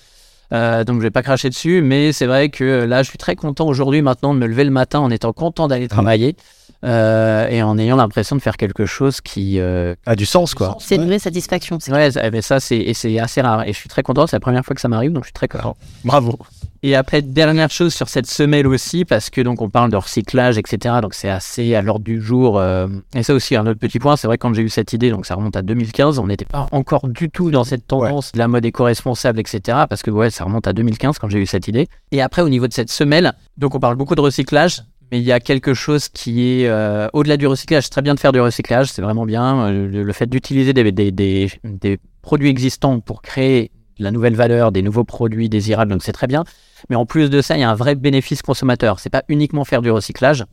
Euh, 0.52 0.84
donc 0.84 0.98
je 0.98 1.04
vais 1.04 1.12
pas 1.12 1.22
cracher 1.22 1.50
dessus, 1.50 1.82
mais 1.84 2.12
c'est 2.12 2.26
vrai 2.26 2.50
que 2.50 2.64
euh, 2.64 2.86
là, 2.88 3.04
je 3.04 3.10
suis 3.10 3.18
très 3.20 3.36
content 3.36 3.68
aujourd'hui 3.68 4.02
maintenant 4.02 4.34
de 4.34 4.40
me 4.40 4.48
lever 4.48 4.64
le 4.64 4.72
matin 4.72 5.00
en 5.00 5.12
étant 5.12 5.32
content 5.32 5.68
d'aller 5.68 5.88
travailler 5.88 6.36
euh, 6.84 7.48
et 7.50 7.62
en 7.62 7.78
ayant 7.78 7.98
l'impression 7.98 8.36
de 8.36 8.42
faire 8.42 8.58
quelque 8.58 8.86
chose 8.86 9.22
qui 9.22 9.60
euh, 9.60 9.94
a 10.06 10.16
du 10.16 10.26
sens 10.26 10.56
quoi. 10.56 10.76
C'est 10.80 10.96
une 10.96 11.06
vraie 11.06 11.20
satisfaction. 11.20 11.78
ouais, 11.90 12.12
ça- 12.12 12.32
mais 12.32 12.42
ça 12.42 12.60
c'est 12.60 12.78
et 12.78 12.94
c'est 12.94 13.20
assez 13.20 13.42
rare 13.42 13.64
et 13.68 13.74
je 13.74 13.78
suis 13.78 13.90
très 13.90 14.02
content. 14.02 14.26
C'est 14.28 14.36
la 14.38 14.40
première 14.40 14.66
fois 14.66 14.74
que 14.76 14.82
ça 14.82 14.88
m'arrive, 14.88 15.12
donc 15.12 15.24
je 15.24 15.28
suis 15.28 15.34
très 15.34 15.48
content. 15.48 15.76
Bravo. 16.04 16.40
Et 16.82 16.96
après, 16.96 17.22
dernière 17.22 17.70
chose 17.70 17.94
sur 17.94 18.08
cette 18.08 18.26
semelle 18.26 18.66
aussi, 18.66 19.04
parce 19.04 19.30
que 19.30 19.42
donc 19.42 19.62
on 19.62 19.70
parle 19.70 19.92
de 19.92 19.98
recyclage, 19.98 20.58
etc. 20.58 20.96
Donc 21.02 21.14
c'est 21.14 21.30
assez 21.30 21.76
à 21.76 21.82
l'ordre 21.82 22.06
du 22.06 22.22
jour. 22.22 22.58
euh, 22.58 22.88
et 23.14 23.24
ça 23.24 23.34
aussi, 23.34 23.56
un 23.56 23.68
autre 23.68 23.80
petit 23.80 24.00
point, 24.00 24.16
c'est 24.16 24.28
vrai 24.28 24.38
que 24.38 24.42
quand 24.44 24.54
j'ai 24.54 24.62
eu 24.62 24.70
cette 24.70 24.94
idée, 24.94 25.10
donc 25.10 25.26
ça 25.26 25.36
remonte 25.36 25.56
à 25.58 25.62
2015, 25.62 26.20
on 26.20 26.28
n'était 26.28 26.46
pas 26.46 26.68
encore 26.72 27.08
du 27.10 27.30
tout 27.30 27.52
dans 27.52 27.64
cette 27.66 27.86
tendance 27.86 28.32
de 28.32 28.38
la 28.40 28.48
mode 28.48 28.64
éco-responsable, 28.66 29.40
etc. 29.40 29.80
Parce 29.90 30.02
que 30.04 30.12
ouais, 30.12 30.30
ça 30.30 30.46
remonte 30.46 30.68
à 30.68 30.74
2015 30.74 31.20
quand 31.20 31.28
j'ai 31.30 31.40
eu 31.40 31.46
cette 31.46 31.68
idée. 31.68 31.88
Et 32.12 32.22
après, 32.22 32.42
au 32.42 32.50
niveau 32.50 32.68
de 32.68 32.74
cette 32.74 32.90
semelle, 32.90 33.34
donc 33.58 33.76
on 33.76 33.80
parle 33.80 33.96
beaucoup 33.96 34.16
de 34.16 34.22
recyclage. 34.22 34.84
Mais 35.12 35.18
il 35.20 35.26
y 35.26 35.32
a 35.32 35.40
quelque 35.40 35.74
chose 35.74 36.08
qui 36.08 36.62
est 36.62 36.68
euh, 36.68 37.08
au-delà 37.14 37.36
du 37.36 37.48
recyclage. 37.48 37.86
C'est 37.86 37.90
très 37.90 38.04
bien 38.04 38.14
de 38.14 38.20
faire 38.20 38.32
du 38.32 38.40
recyclage, 38.40 38.92
c'est 38.92 39.02
vraiment 39.02 39.26
bien. 39.26 39.66
Euh, 39.68 39.88
Le, 39.88 40.04
le 40.04 40.14
fait 40.14 40.28
d'utiliser 40.28 40.72
des, 40.72 40.92
des, 40.92 41.12
des, 41.12 41.52
des 41.64 41.98
produits 42.22 42.48
existants 42.50 43.00
pour 43.00 43.24
créer 43.24 43.72
de 44.00 44.04
la 44.04 44.12
nouvelle 44.12 44.36
valeur, 44.36 44.72
des 44.72 44.82
nouveaux 44.82 45.04
produits 45.04 45.50
désirables, 45.50 45.92
donc 45.92 46.04
c'est 46.04 46.12
très 46.12 46.28
bien. 46.28 46.44
Mais 46.90 46.96
en 46.96 47.06
plus 47.06 47.30
de 47.30 47.42
ça, 47.42 47.58
il 47.58 47.62
y 47.62 47.64
a 47.64 47.70
un 47.70 47.76
vrai 47.76 47.96
bénéfice 47.96 48.42
consommateur. 48.42 49.00
C'est 49.00 49.10
pas 49.10 49.24
uniquement 49.28 49.66
faire 49.66 49.82
du 49.82 49.92
recyclage. 49.92 50.46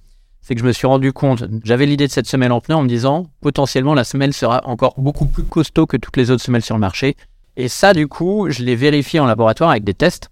C'est 0.43 0.55
que 0.55 0.61
je 0.61 0.67
me 0.67 0.73
suis 0.73 0.87
rendu 0.87 1.13
compte, 1.13 1.45
j'avais 1.65 1.87
l'idée 1.87 2.07
de 2.07 2.13
cette 2.13 2.27
semelle 2.27 2.53
en 2.53 2.61
pneu 2.61 2.77
en 2.77 2.83
me 2.83 2.89
disant, 2.89 3.27
potentiellement, 3.41 3.95
la 3.95 4.05
semelle 4.05 4.33
sera 4.33 4.61
encore 4.65 4.95
beaucoup 4.99 5.27
plus 5.27 5.43
costaud 5.43 5.87
que 5.87 5.97
toutes 5.97 6.17
les 6.17 6.31
autres 6.31 6.43
semelles 6.43 6.63
sur 6.63 6.77
le 6.77 6.81
marché. 6.81 7.17
Et 7.57 7.69
ça, 7.69 7.95
du 7.95 8.07
coup, 8.07 8.49
je 8.51 8.63
l'ai 8.63 8.77
vérifié 8.77 9.19
en 9.19 9.27
laboratoire 9.27 9.71
avec 9.71 9.85
des 9.85 9.95
tests. 9.95 10.31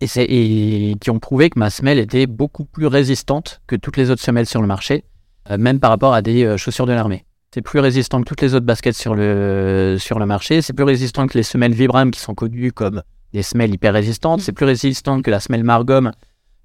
Et, 0.00 0.96
qui 1.00 1.10
ont 1.10 1.18
prouvé 1.18 1.48
que 1.48 1.58
ma 1.58 1.70
semelle 1.70 1.98
était 1.98 2.26
beaucoup 2.26 2.66
plus 2.66 2.86
résistante 2.86 3.62
que 3.66 3.76
toutes 3.76 3.96
les 3.96 4.10
autres 4.10 4.20
semelles 4.20 4.44
sur 4.44 4.60
le 4.60 4.66
marché, 4.66 5.04
euh, 5.50 5.56
même 5.56 5.80
par 5.80 5.88
rapport 5.88 6.12
à 6.12 6.20
des 6.20 6.44
euh, 6.44 6.56
chaussures 6.58 6.84
de 6.84 6.92
l'armée. 6.92 7.24
C'est 7.54 7.62
plus 7.62 7.78
résistant 7.78 8.20
que 8.20 8.24
toutes 8.24 8.40
les 8.40 8.56
autres 8.56 8.66
baskets 8.66 8.96
sur 8.96 9.14
le, 9.14 9.94
sur 10.00 10.18
le 10.18 10.26
marché. 10.26 10.60
C'est 10.60 10.72
plus 10.72 10.82
résistant 10.82 11.28
que 11.28 11.38
les 11.38 11.44
semelles 11.44 11.72
Vibram 11.72 12.10
qui 12.10 12.18
sont 12.18 12.34
connues 12.34 12.72
comme 12.72 13.04
des 13.32 13.44
semelles 13.44 13.72
hyper 13.72 13.92
résistantes. 13.92 14.40
C'est 14.40 14.50
plus 14.50 14.66
résistant 14.66 15.22
que 15.22 15.30
la 15.30 15.38
semelle 15.38 15.62
Margom 15.62 16.10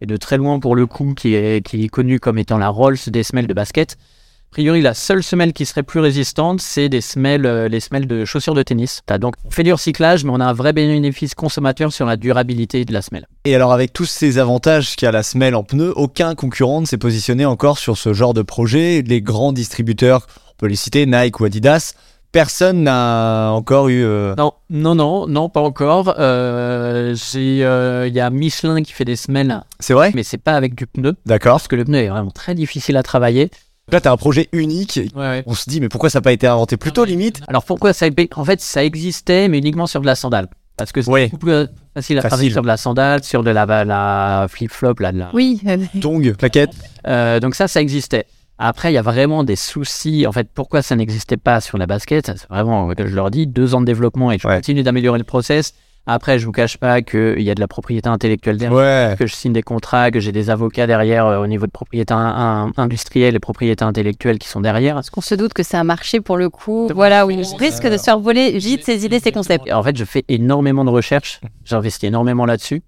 et 0.02 0.08
de 0.08 0.18
très 0.18 0.38
loin 0.38 0.60
pour 0.60 0.76
le 0.76 0.88
coup 0.88 1.14
qui 1.14 1.36
est, 1.36 1.64
qui 1.64 1.86
est 1.86 1.90
connue 1.90 2.20
comme 2.20 2.40
étant 2.40 2.58
la 2.58 2.70
Rolls 2.70 2.98
des 3.06 3.22
semelles 3.22 3.46
de 3.46 3.54
basket. 3.54 3.98
A 4.00 4.50
priori, 4.50 4.82
la 4.82 4.96
seule 4.96 5.22
semelle 5.22 5.54
qui 5.54 5.68
serait 5.68 5.84
plus 5.84 6.00
résistante, 6.00 6.60
c'est 6.60 6.90
des 6.90 7.02
semelles, 7.02 7.46
euh, 7.46 7.68
les 7.68 7.82
semelles 7.82 8.08
de 8.08 8.26
chaussures 8.26 8.56
de 8.56 8.64
tennis. 8.64 9.02
Donc 9.20 9.36
on 9.46 9.52
fait 9.52 9.62
du 9.62 9.72
recyclage, 9.72 10.24
mais 10.24 10.32
on 10.34 10.40
a 10.40 10.46
un 10.46 10.54
vrai 10.54 10.74
bénéfice 10.74 11.36
consommateur 11.36 11.94
sur 11.94 12.08
la 12.08 12.18
durabilité 12.18 12.84
de 12.84 12.94
la 12.94 13.04
semelle. 13.04 13.28
Et 13.46 13.54
alors 13.54 13.74
avec 13.74 13.94
tous 13.94 14.06
ces 14.06 14.40
avantages 14.40 14.96
qu'a 14.96 15.12
la 15.12 15.22
semelle 15.22 15.54
en 15.54 15.64
pneu, 15.64 15.94
aucun 15.96 16.34
concurrent 16.34 16.82
ne 16.82 16.88
s'est 16.88 16.98
positionné 16.98 17.46
encore 17.46 17.78
sur 17.78 17.96
ce 17.96 18.12
genre 18.12 18.34
de 18.34 18.42
projet. 18.42 19.04
Les 19.04 19.22
grands 19.22 19.54
distributeurs, 19.54 20.26
peut 20.60 20.68
les 20.68 20.76
citer, 20.76 21.06
Nike 21.06 21.40
ou 21.40 21.46
Adidas, 21.46 21.94
personne 22.32 22.84
n'a 22.84 23.50
encore 23.52 23.90
eu... 23.90 24.04
euh, 24.04 24.36
Non, 24.38 24.54
non, 24.70 24.94
non, 24.96 25.28
non, 25.28 25.50
pas 25.50 25.62
encore. 25.62 26.16
Euh, 26.20 27.16
j'ai, 27.16 27.64
euh, 27.66 28.08
Il 28.08 28.14
y 28.14 28.20
a 28.20 28.30
Michelin 28.30 28.84
qui 28.84 28.94
fait 28.94 29.06
des 29.06 29.16
semelles, 29.16 29.62
C'est 29.80 29.94
vrai? 29.94 30.12
Mais 30.14 30.24
c'est 30.24 30.38
pas 30.38 30.54
avec 30.54 30.76
du 30.76 30.86
pneu, 30.88 31.16
D'accord. 31.26 31.54
parce 31.54 31.68
que 31.68 31.76
le 31.76 31.86
pneu 31.86 32.00
est 32.00 32.10
vraiment 32.10 32.32
très 32.32 32.56
difficile 32.56 32.98
à 32.98 33.04
travailler. 33.04 33.50
Là 33.92 34.00
t'as 34.00 34.12
un 34.12 34.18
projet 34.18 34.50
unique. 34.52 35.00
Ouais, 35.16 35.22
ouais. 35.22 35.44
On 35.48 35.56
se 35.56 35.68
dit 35.68 35.82
mais 35.82 35.90
pourquoi 35.90 36.12
ça 36.12 36.20
n'a 36.20 36.22
pas 36.22 36.32
été 36.32 36.46
inventé 36.46 36.78
plus 36.78 36.92
tôt 36.92 37.06
limite? 37.06 37.42
Alors 37.48 37.64
pourquoi 37.64 37.92
ça 37.92 38.06
En 38.36 38.46
fait, 38.46 38.62
ça 38.62 38.84
existait, 38.84 39.48
mais 39.48 39.58
uniquement 39.58 39.88
sur 39.88 40.00
de 40.02 40.06
la 40.06 40.14
sandale. 40.14 40.48
Parce 40.78 40.92
que 40.92 41.02
c'est 41.02 41.10
Ouais. 41.10 41.26
beaucoup 41.30 41.40
plus 41.46 41.66
facile 41.96 42.20
à 42.20 42.22
Facile. 42.22 42.30
travailler 42.30 42.52
sur 42.52 42.62
de 42.62 42.68
la 42.68 42.78
sandale, 42.78 43.24
sur 43.24 43.44
de 43.44 43.50
la, 43.50 43.66
la 43.86 44.46
flip-flop, 44.48 44.94
là, 45.00 45.12
de 45.12 45.18
la... 45.18 45.30
Oui, 45.34 45.60
Tong, 46.00 46.36
plaquette. 46.38 46.70
Euh, 47.08 47.40
donc 47.40 47.56
ça, 47.56 47.68
ça 47.68 47.82
existait. 47.82 48.26
Après, 48.62 48.92
il 48.92 48.96
y 48.96 48.98
a 48.98 49.02
vraiment 49.02 49.44
des 49.46 49.56
soucis. 49.56 50.28
En 50.28 50.32
fait, 50.34 50.50
pourquoi 50.54 50.82
ça 50.82 50.96
n'existait 50.98 51.38
pas 51.38 51.62
sur 51.62 51.78
la 51.78 51.86
basket 51.88 52.26
C'est 52.38 52.48
vraiment, 52.50 52.92
je 52.98 53.16
leur 53.16 53.32
dis, 53.32 53.48
deux 53.48 53.74
ans 53.74 53.80
de 53.80 53.86
développement 53.86 54.32
et 54.34 54.38
je 54.38 54.46
Ouais. 54.48 54.56
continue 54.58 54.84
d'améliorer 54.84 55.18
le 55.18 55.24
process. 55.24 55.74
Après, 56.06 56.40
je 56.40 56.46
vous 56.46 56.52
cache 56.52 56.78
pas 56.78 57.02
qu'il 57.02 57.42
y 57.42 57.52
a 57.52 57.56
de 57.56 57.60
la 57.60 57.68
propriété 57.68 58.10
intellectuelle 58.10 58.58
derrière, 58.58 58.78
Ouais. 59.12 59.16
que 59.18 59.28
je 59.28 59.34
signe 59.36 59.54
des 59.54 59.62
contrats, 59.62 60.10
que 60.12 60.20
j'ai 60.20 60.32
des 60.32 60.50
avocats 60.50 60.88
derrière 60.88 61.26
euh, 61.28 61.38
au 61.42 61.46
niveau 61.48 61.68
de 61.68 61.72
propriété 61.72 62.14
in- 62.14 62.18
in- 62.18 62.72
industrielle 62.78 63.36
et 63.36 63.40
propriété 63.40 63.84
intellectuelle 63.86 64.40
qui 64.40 64.48
sont 64.48 64.60
derrière. 64.60 64.96
Parce 64.96 65.10
qu'on 65.12 65.22
se 65.22 65.36
doute 65.36 65.54
que 65.54 65.62
c'est 65.64 65.78
un 65.78 65.84
marché 65.84 66.20
pour 66.20 66.36
le 66.36 66.50
coup. 66.50 66.90
Voilà, 66.96 67.28
où 67.28 67.32
on 67.32 67.56
risque 67.58 67.88
de 67.88 67.96
se 67.98 68.04
faire 68.04 68.20
voler 68.20 68.58
vite 68.58 68.84
ses 68.86 69.06
idées, 69.06 69.20
ses 69.20 69.32
concepts. 69.32 69.72
En 69.72 69.84
fait, 69.84 69.96
je 69.96 70.04
fais 70.06 70.26
énormément 70.30 70.84
de 70.84 70.90
recherches, 70.90 71.40
j'investis 71.64 72.08
énormément 72.08 72.46
là-dessus. 72.46 72.82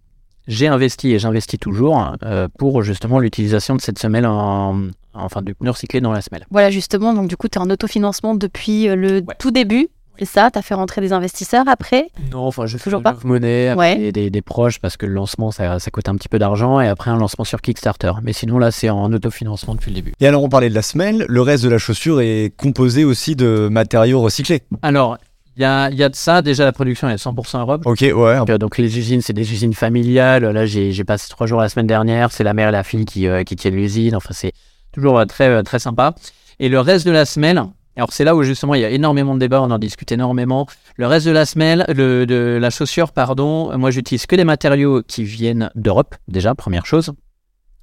J'ai 0.48 0.68
investi 0.68 1.12
et 1.14 1.20
j'investis 1.20 1.60
toujours 1.60 2.14
euh, 2.24 2.48
pour 2.58 2.82
justement 2.84 3.20
l'utilisation 3.20 3.76
de 3.76 3.82
cette 3.82 4.00
semelle 4.00 4.26
en, 4.26 4.88
enfin 5.14 5.42
du 5.42 5.54
pneu 5.56 5.70
recyclé 5.72 6.02
dans 6.02 6.12
la 6.12 6.22
semelle. 6.22 6.46
Voilà, 6.50 6.72
justement, 6.72 7.14
donc 7.14 7.28
du 7.28 7.38
coup, 7.38 7.48
tu 7.48 7.58
es 7.60 7.62
en 7.62 7.70
autofinancement 7.70 8.36
depuis 8.36 8.90
euh, 8.90 8.96
le 8.96 9.12
Ouais. 9.28 9.36
tout 9.40 9.52
début. 9.52 9.88
C'est 10.20 10.26
ça, 10.26 10.52
tu 10.52 10.60
as 10.60 10.62
fait 10.62 10.76
rentrer 10.76 11.02
des 11.02 11.14
investisseurs 11.14 11.64
après? 11.68 12.08
Non, 12.32 12.42
enfin, 12.46 12.68
je 12.68 12.78
fais 12.78 12.84
Toujours 12.84 13.02
pas 13.02 13.16
monnaie 13.24 13.74
Ouais. 13.74 13.98
des, 13.98 14.12
des- 14.12 14.30
des 14.30 14.42
proches 14.42 14.78
parce 14.80 14.96
que 14.98 15.08
le 15.08 15.14
lancement, 15.14 15.50
ça, 15.52 15.80
ça 15.80 15.90
coûte 15.90 16.10
un 16.10 16.16
petit 16.16 16.28
peu 16.30 16.38
d'argent 16.38 16.80
et 16.80 16.88
après 16.88 17.10
un 17.10 17.18
lancement 17.18 17.44
sur 17.46 17.60
Kickstarter. 17.62 18.12
Mais 18.22 18.34
sinon, 18.34 18.60
là, 18.60 18.70
c'est 18.72 18.90
en 18.90 19.12
autofinancement 19.14 19.74
depuis 19.74 19.90
le 19.90 19.96
début. 19.96 20.14
Et 20.20 20.28
alors, 20.28 20.44
on 20.44 20.50
parlait 20.50 20.70
de 20.70 20.76
la 20.76 20.84
semelle. 20.84 21.26
Le 21.28 21.42
reste 21.42 21.64
de 21.64 21.70
la 21.70 21.80
chaussure 21.80 22.22
est 22.22 22.54
composé 22.56 23.04
aussi 23.04 23.36
de 23.36 23.68
matériaux 23.72 24.22
recyclés. 24.22 24.62
Alors, 24.84 25.18
il 25.62 25.64
y 25.64 25.68
a, 25.68 25.90
il 25.92 25.98
y 25.98 26.04
a 26.04 26.10
de 26.10 26.16
ça. 26.16 26.42
Déjà, 26.42 26.66
la 26.66 26.72
production 26.72 27.08
est 27.08 27.24
100% 27.24 27.60
Europe. 27.60 27.84
Ok, 27.86 28.00
ouais. 28.02 28.38
Donc, 28.38 28.50
euh, 28.50 28.58
donc 28.58 28.78
les 28.80 28.98
usines, 28.98 29.22
c'est 29.22 29.34
des 29.34 29.54
usines 29.54 29.76
familiales. 29.76 30.44
Là, 30.44 30.66
j'ai 30.66 31.04
passé 31.04 31.30
trois 31.30 31.46
jours 31.46 31.62
la 31.62 31.70
semaine 31.70 31.86
dernière. 31.86 32.32
C'est 32.32 32.44
la 32.44 32.56
mère 32.56 32.70
et 32.70 32.72
la 32.72 32.84
fille 32.84 33.06
qui, 33.06 33.28
euh, 33.28 33.44
qui 33.44 33.56
tiennent 33.56 33.76
l'usine. 33.76 34.16
Enfin, 34.16 34.34
c'est 34.34 34.54
toujours 34.92 35.20
euh, 35.20 35.26
très, 35.26 35.62
très 35.62 35.78
sympa. 35.78 36.16
Et 36.60 36.68
le 36.68 36.80
reste 36.80 37.06
de 37.06 37.12
la 37.12 37.26
semelle, 37.26 37.62
alors 37.96 38.12
c'est 38.12 38.24
là 38.24 38.36
où 38.36 38.42
justement 38.42 38.74
il 38.74 38.82
y 38.82 38.86
a 38.86 38.90
énormément 38.90 39.36
de 39.36 39.40
débats, 39.40 39.62
on 39.62 39.70
en 39.70 39.78
discute 39.78 40.12
énormément. 40.12 40.66
Le 40.96 41.06
reste 41.06 41.28
de 41.28 41.32
la 41.32 41.46
semelle, 41.46 41.86
le, 41.90 42.26
de 42.26 42.58
la 42.60 42.70
chaussure, 42.72 43.12
pardon, 43.12 43.78
moi 43.78 43.92
j'utilise 43.92 44.26
que 44.26 44.36
des 44.36 44.44
matériaux 44.44 45.04
qui 45.04 45.24
viennent 45.24 45.70
d'Europe, 45.76 46.16
déjà, 46.28 46.56
première 46.56 46.86
chose. 46.86 47.14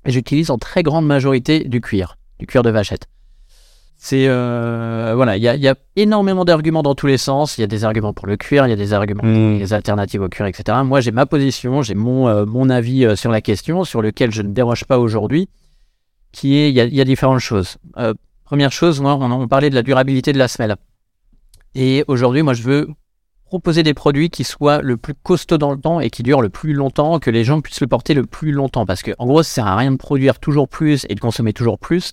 Et 0.04 0.10
j'utilise 0.10 0.50
en 0.50 0.58
très 0.58 0.82
grande 0.82 1.06
majorité 1.06 1.64
du 1.64 1.80
cuir, 1.80 2.16
du 2.38 2.46
cuir 2.46 2.62
de 2.62 2.70
vachette. 2.70 3.06
C'est 4.00 4.26
euh, 4.28 5.12
voilà, 5.16 5.36
il 5.36 5.40
y 5.40 5.60
y 5.60 5.68
a 5.68 5.74
énormément 5.96 6.44
d'arguments 6.44 6.84
dans 6.84 6.94
tous 6.94 7.08
les 7.08 7.18
sens. 7.18 7.58
Il 7.58 7.62
y 7.62 7.64
a 7.64 7.66
des 7.66 7.84
arguments 7.84 8.12
pour 8.12 8.28
le 8.28 8.36
cuir, 8.36 8.64
il 8.64 8.70
y 8.70 8.72
a 8.72 8.76
des 8.76 8.92
arguments 8.92 9.24
Mm. 9.24 9.58
des 9.58 9.72
alternatives 9.72 10.22
au 10.22 10.28
cuir, 10.28 10.46
etc. 10.46 10.78
Moi, 10.84 11.00
j'ai 11.00 11.10
ma 11.10 11.26
position, 11.26 11.82
j'ai 11.82 11.96
mon, 11.96 12.28
euh, 12.28 12.46
mon 12.46 12.70
avis 12.70 13.04
euh, 13.04 13.16
sur 13.16 13.32
la 13.32 13.40
question, 13.40 13.82
sur 13.82 14.00
lequel 14.00 14.30
je 14.30 14.42
ne 14.42 14.52
déroge 14.52 14.84
pas 14.84 15.00
aujourd'hui, 15.00 15.48
qui 16.30 16.54
est, 16.56 16.70
il 16.70 16.78
y 16.78 16.96
y 16.96 17.00
a 17.00 17.04
différentes 17.04 17.40
choses. 17.40 17.76
Euh, 17.96 18.14
première 18.44 18.70
chose, 18.70 19.00
moi, 19.00 19.16
on, 19.16 19.32
on 19.32 19.48
parlait 19.48 19.68
de 19.68 19.74
la 19.74 19.82
durabilité 19.82 20.32
de 20.32 20.38
la 20.38 20.46
semelle. 20.46 20.76
Et 21.74 22.04
aujourd'hui, 22.06 22.42
moi, 22.42 22.54
je 22.54 22.62
veux 22.62 22.88
proposer 23.46 23.82
des 23.82 23.94
produits 23.94 24.30
qui 24.30 24.44
soient 24.44 24.80
le 24.80 24.96
plus 24.96 25.14
costaud 25.14 25.58
dans 25.58 25.72
le 25.72 25.80
temps 25.80 25.98
et 25.98 26.10
qui 26.10 26.22
durent 26.22 26.42
le 26.42 26.50
plus 26.50 26.72
longtemps, 26.72 27.18
que 27.18 27.30
les 27.30 27.42
gens 27.42 27.60
puissent 27.60 27.80
le 27.80 27.88
porter 27.88 28.14
le 28.14 28.26
plus 28.26 28.52
longtemps. 28.52 28.86
Parce 28.86 29.02
que, 29.02 29.10
en 29.18 29.26
gros, 29.26 29.42
ça 29.42 29.50
sert 29.50 29.66
à 29.66 29.74
rien 29.74 29.90
de 29.90 29.96
produire 29.96 30.38
toujours 30.38 30.68
plus 30.68 31.04
et 31.08 31.16
de 31.16 31.20
consommer 31.20 31.52
toujours 31.52 31.80
plus. 31.80 32.12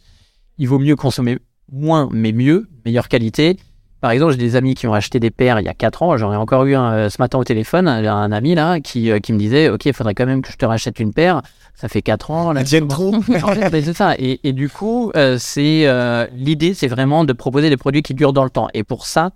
Il 0.58 0.68
vaut 0.68 0.80
mieux 0.80 0.96
consommer 0.96 1.38
moins, 1.72 2.10
mais 2.12 2.31
mieux, 2.31 2.67
meilleure 2.86 3.07
qualité. 3.07 3.57
Par 4.01 4.12
exemple, 4.12 4.34
j'ai 4.34 4.38
des 4.38 4.55
amis 4.55 4.75
qui 4.75 4.88
ont 4.88 4.93
acheté 4.93 5.19
des 5.19 5.31
paires 5.31 5.60
il 5.60 5.65
y 5.65 5.69
a 5.69 5.74
4 5.74 6.03
ans. 6.03 6.17
J'en 6.17 6.31
ai 6.31 6.36
encore 6.36 6.65
eu 6.65 6.75
un 6.75 6.93
euh, 6.93 7.10
ce 7.10 7.15
matin 7.19 7.39
au 7.39 7.43
téléphone, 7.43 7.88
un, 7.88 8.05
un 8.05 8.31
ami 8.31 8.53
là, 8.53 8.79
qui, 8.79 9.10
euh, 9.10 9.19
qui 9.19 9.34
me 9.34 9.39
disait 9.39 9.69
Ok, 9.69 9.86
il 9.86 9.93
faudrait 9.93 10.13
quand 10.13 10.27
même 10.27 10.41
que 10.41 10.51
je 10.51 10.57
te 10.57 10.65
rachète 10.65 11.00
une 11.00 11.13
paire. 11.13 11.41
Ça 11.74 11.88
fait 11.88 12.01
4 12.01 12.31
ans. 12.31 12.53
Là, 12.53 12.63
tiennent 12.63 12.88
trop. 12.88 13.15
en 13.15 13.22
fait, 13.22 13.81
c'est 13.81 13.93
ça. 13.93 14.13
Et, 14.17 14.39
et 14.48 14.53
du 14.53 14.69
coup, 14.69 15.12
euh, 15.15 15.38
c'est 15.39 15.88
euh, 15.88 16.27
l'idée, 16.34 16.74
c'est 16.74 16.88
vraiment 16.88 17.25
de 17.25 17.34
proposer 17.34 17.69
des 17.69 17.77
produits 17.77 18.03
qui 18.03 18.13
durent 18.13 18.34
dans 18.34 18.43
le 18.43 18.50
temps. 18.50 18.67
Et 18.74 18.84
pour 18.84 19.05
ça, 19.05 19.31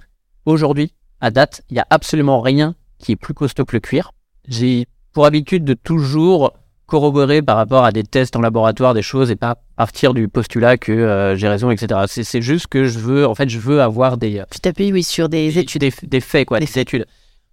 aujourd'hui, 0.45 0.93
à 1.19 1.31
date, 1.31 1.63
il 1.69 1.73
n'y 1.73 1.79
a 1.79 1.87
absolument 1.89 2.39
rien 2.39 2.75
qui 2.99 3.13
est 3.13 3.15
plus 3.15 3.33
costaud 3.33 3.65
que 3.65 3.75
le 3.75 3.79
cuir. 3.79 4.11
J'ai 4.47 4.85
pour 5.13 5.25
habitude 5.25 5.63
de 5.65 5.73
toujours 5.73 6.53
corroborer 6.89 7.41
par 7.41 7.55
rapport 7.55 7.85
à 7.85 7.91
des 7.91 8.03
tests 8.03 8.35
en 8.35 8.41
laboratoire, 8.41 8.93
des 8.93 9.01
choses, 9.01 9.31
et 9.31 9.35
pas 9.35 9.57
partir 9.77 10.13
du 10.13 10.27
postulat 10.27 10.77
que 10.77 10.91
euh, 10.91 11.35
j'ai 11.35 11.47
raison, 11.47 11.71
etc. 11.71 12.01
C'est, 12.07 12.23
c'est 12.23 12.41
juste 12.41 12.67
que 12.67 12.85
je 12.85 12.99
veux, 12.99 13.25
en 13.25 13.35
fait, 13.35 13.47
je 13.47 13.59
veux 13.59 13.81
avoir 13.81 14.17
des, 14.17 14.43
Tu 14.51 14.59
t'appuies, 14.59 14.91
oui, 14.91 15.03
sur 15.03 15.29
des 15.29 15.57
études. 15.57 15.81
des, 15.81 15.93
des 16.03 16.19
faits, 16.19 16.47
quoi, 16.47 16.59
des 16.59 16.79
études. 16.79 17.05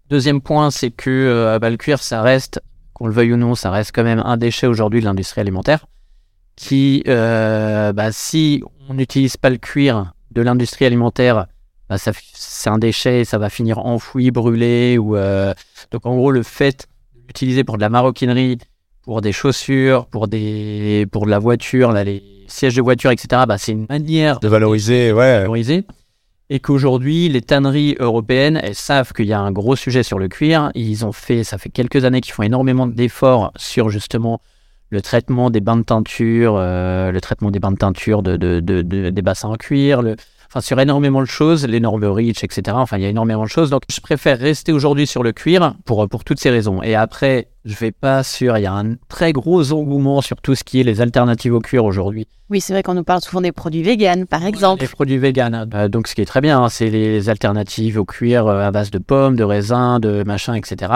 Deuxième 0.09 0.41
point, 0.41 0.71
c'est 0.71 0.91
que 0.91 1.11
euh, 1.11 1.59
bah, 1.59 1.69
le 1.69 1.77
cuir, 1.77 2.01
ça 2.01 2.23
reste, 2.23 2.61
qu'on 2.95 3.09
le 3.09 3.13
veuille 3.13 3.33
ou 3.33 3.37
non, 3.37 3.55
ça 3.55 3.71
reste 3.71 3.91
quand 3.93 4.05
même 4.05 4.21
un 4.25 4.37
déchet 4.37 4.69
aujourd'hui 4.69 5.01
de 5.01 5.05
l'industrie 5.05 5.41
alimentaire. 5.41 5.87
Qui, 6.55 7.03
euh, 7.09 7.93
bah, 7.93 8.13
si 8.13 8.63
on 8.89 8.95
n'utilise 8.95 9.37
pas 9.37 9.51
le 9.51 9.59
cuir 9.59 10.13
de 10.31 10.43
l'industrie 10.43 10.87
alimentaire, 10.87 11.47
bah, 11.89 11.97
c'est 11.99 12.71
un 12.71 12.79
déchet, 12.79 13.25
ça 13.25 13.39
va 13.39 13.51
finir 13.51 13.79
enfoui, 13.79 14.31
brûlé. 14.31 14.97
Ou, 14.97 15.17
euh, 15.17 15.53
Donc 15.91 16.07
en 16.07 16.15
gros, 16.15 16.31
le 16.31 16.45
fait 16.45 16.87
d'utiliser 17.27 17.65
pour 17.65 17.77
de 17.77 17.83
la 17.83 17.89
maroquinerie, 17.89 18.59
pour 19.07 19.23
des 19.23 19.33
chaussures, 19.33 20.07
pour, 20.07 20.27
des, 20.29 21.07
pour 21.11 21.25
de 21.27 21.31
la 21.31 21.39
voiture, 21.39 21.93
là, 21.93 22.05
les 22.05 22.23
sièges 22.49 22.75
de 22.75 22.83
voiture, 22.83 23.11
etc., 23.13 23.43
bah, 23.49 23.57
c'est 23.57 23.73
une 23.73 23.87
manière 23.89 24.41
De 24.41 24.49
valoriser, 24.49 25.13
ouais. 25.13 25.39
valorisé. 25.39 25.85
Et 26.51 26.61
qu'aujourd'hui, 26.61 27.29
les 27.29 27.41
tanneries 27.41 27.97
européennes, 27.99 28.61
elles 28.63 28.75
savent 28.75 29.13
qu'il 29.13 29.27
y 29.27 29.33
a 29.33 29.41
un 29.41 29.51
gros 29.53 29.75
sujet 29.77 30.03
sur 30.03 30.19
le 30.19 30.29
cuir. 30.29 30.71
Ils 30.75 31.05
ont 31.05 31.13
fait, 31.13 31.43
ça 31.45 31.57
fait 31.59 31.71
quelques 31.71 32.05
années 32.05 32.21
qu'ils 32.21 32.35
font 32.35 32.43
énormément 32.43 32.87
d'efforts 32.87 33.53
sur 33.57 33.89
justement 33.91 34.41
le 34.91 35.03
traitement 35.03 35.51
des 35.51 35.61
bains 35.61 35.77
de 35.77 35.83
teinture, 35.83 36.55
euh, 36.57 37.11
le 37.11 37.21
traitement 37.21 37.51
des 37.51 37.59
bains 37.59 37.73
de 37.73 37.77
teinture 37.77 38.23
de, 38.23 38.37
de- 38.37 38.61
de- 38.61 38.83
de- 38.83 39.11
des 39.11 39.23
bassins 39.23 39.49
en 39.49 39.57
cuir, 39.57 40.03
le, 40.03 40.15
enfin 40.57 40.65
sur 40.65 40.81
énormément 40.81 41.21
de 41.21 41.27
choses, 41.27 41.67
les 41.67 41.81
normes 41.81 42.05
REACH, 42.05 42.43
etc. 42.43 42.77
Enfin, 42.81 42.97
il 42.97 43.03
y 43.03 43.07
a 43.07 43.11
énormément 43.11 43.45
de 43.45 43.49
choses. 43.49 43.69
Donc, 43.69 43.83
je 43.93 44.01
préfère 44.01 44.39
rester 44.39 44.73
aujourd'hui 44.73 45.07
sur 45.07 45.23
le 45.23 45.33
cuir 45.33 45.75
pour, 45.85 46.09
pour 46.09 46.25
toutes 46.25 46.41
ces 46.41 46.49
raisons. 46.49 46.83
Et 46.83 46.95
après, 46.95 47.49
je 47.67 47.75
vais 47.75 47.93
pas 47.93 48.23
sur, 48.23 48.57
il 48.57 48.63
y 48.63 48.67
a 48.67 48.73
un 48.73 48.95
très 49.09 49.35
gros 49.35 49.73
engouement 49.73 50.23
sur 50.23 50.41
tout 50.41 50.55
ce 50.55 50.65
qui 50.65 50.81
est 50.81 50.83
les 50.83 51.03
alternatives 51.03 51.53
au 51.53 51.61
cuir 51.61 51.85
aujourd'hui. 51.85 52.27
Oui, 52.49 52.63
c'est 52.63 52.73
vrai 52.73 52.83
qu'on 52.83 52.95
nous 52.95 53.05
parle 53.05 53.21
souvent 53.21 53.43
des 53.43 53.53
produits 53.53 53.83
véganes, 53.83 54.25
par 54.25 54.47
exemple. 54.47 54.81
Les 54.81 54.89
produits 54.89 55.19
véganes. 55.19 55.69
Euh, 55.75 55.89
donc, 55.89 56.09
ce 56.09 56.15
qui 56.15 56.23
est 56.23 56.27
très 56.27 56.41
bien, 56.41 56.63
hein, 56.63 56.69
c'est 56.71 56.89
les 56.89 57.29
alternatives 57.29 57.99
au 57.99 58.07
cuir 58.07 58.47
euh, 58.47 58.67
à 58.67 58.71
base 58.71 58.91
de 58.91 58.99
pommes, 58.99 59.37
de 59.37 59.45
raisins, 59.45 59.99
de 60.01 60.23
machin, 60.25 60.55
etc. 60.55 60.91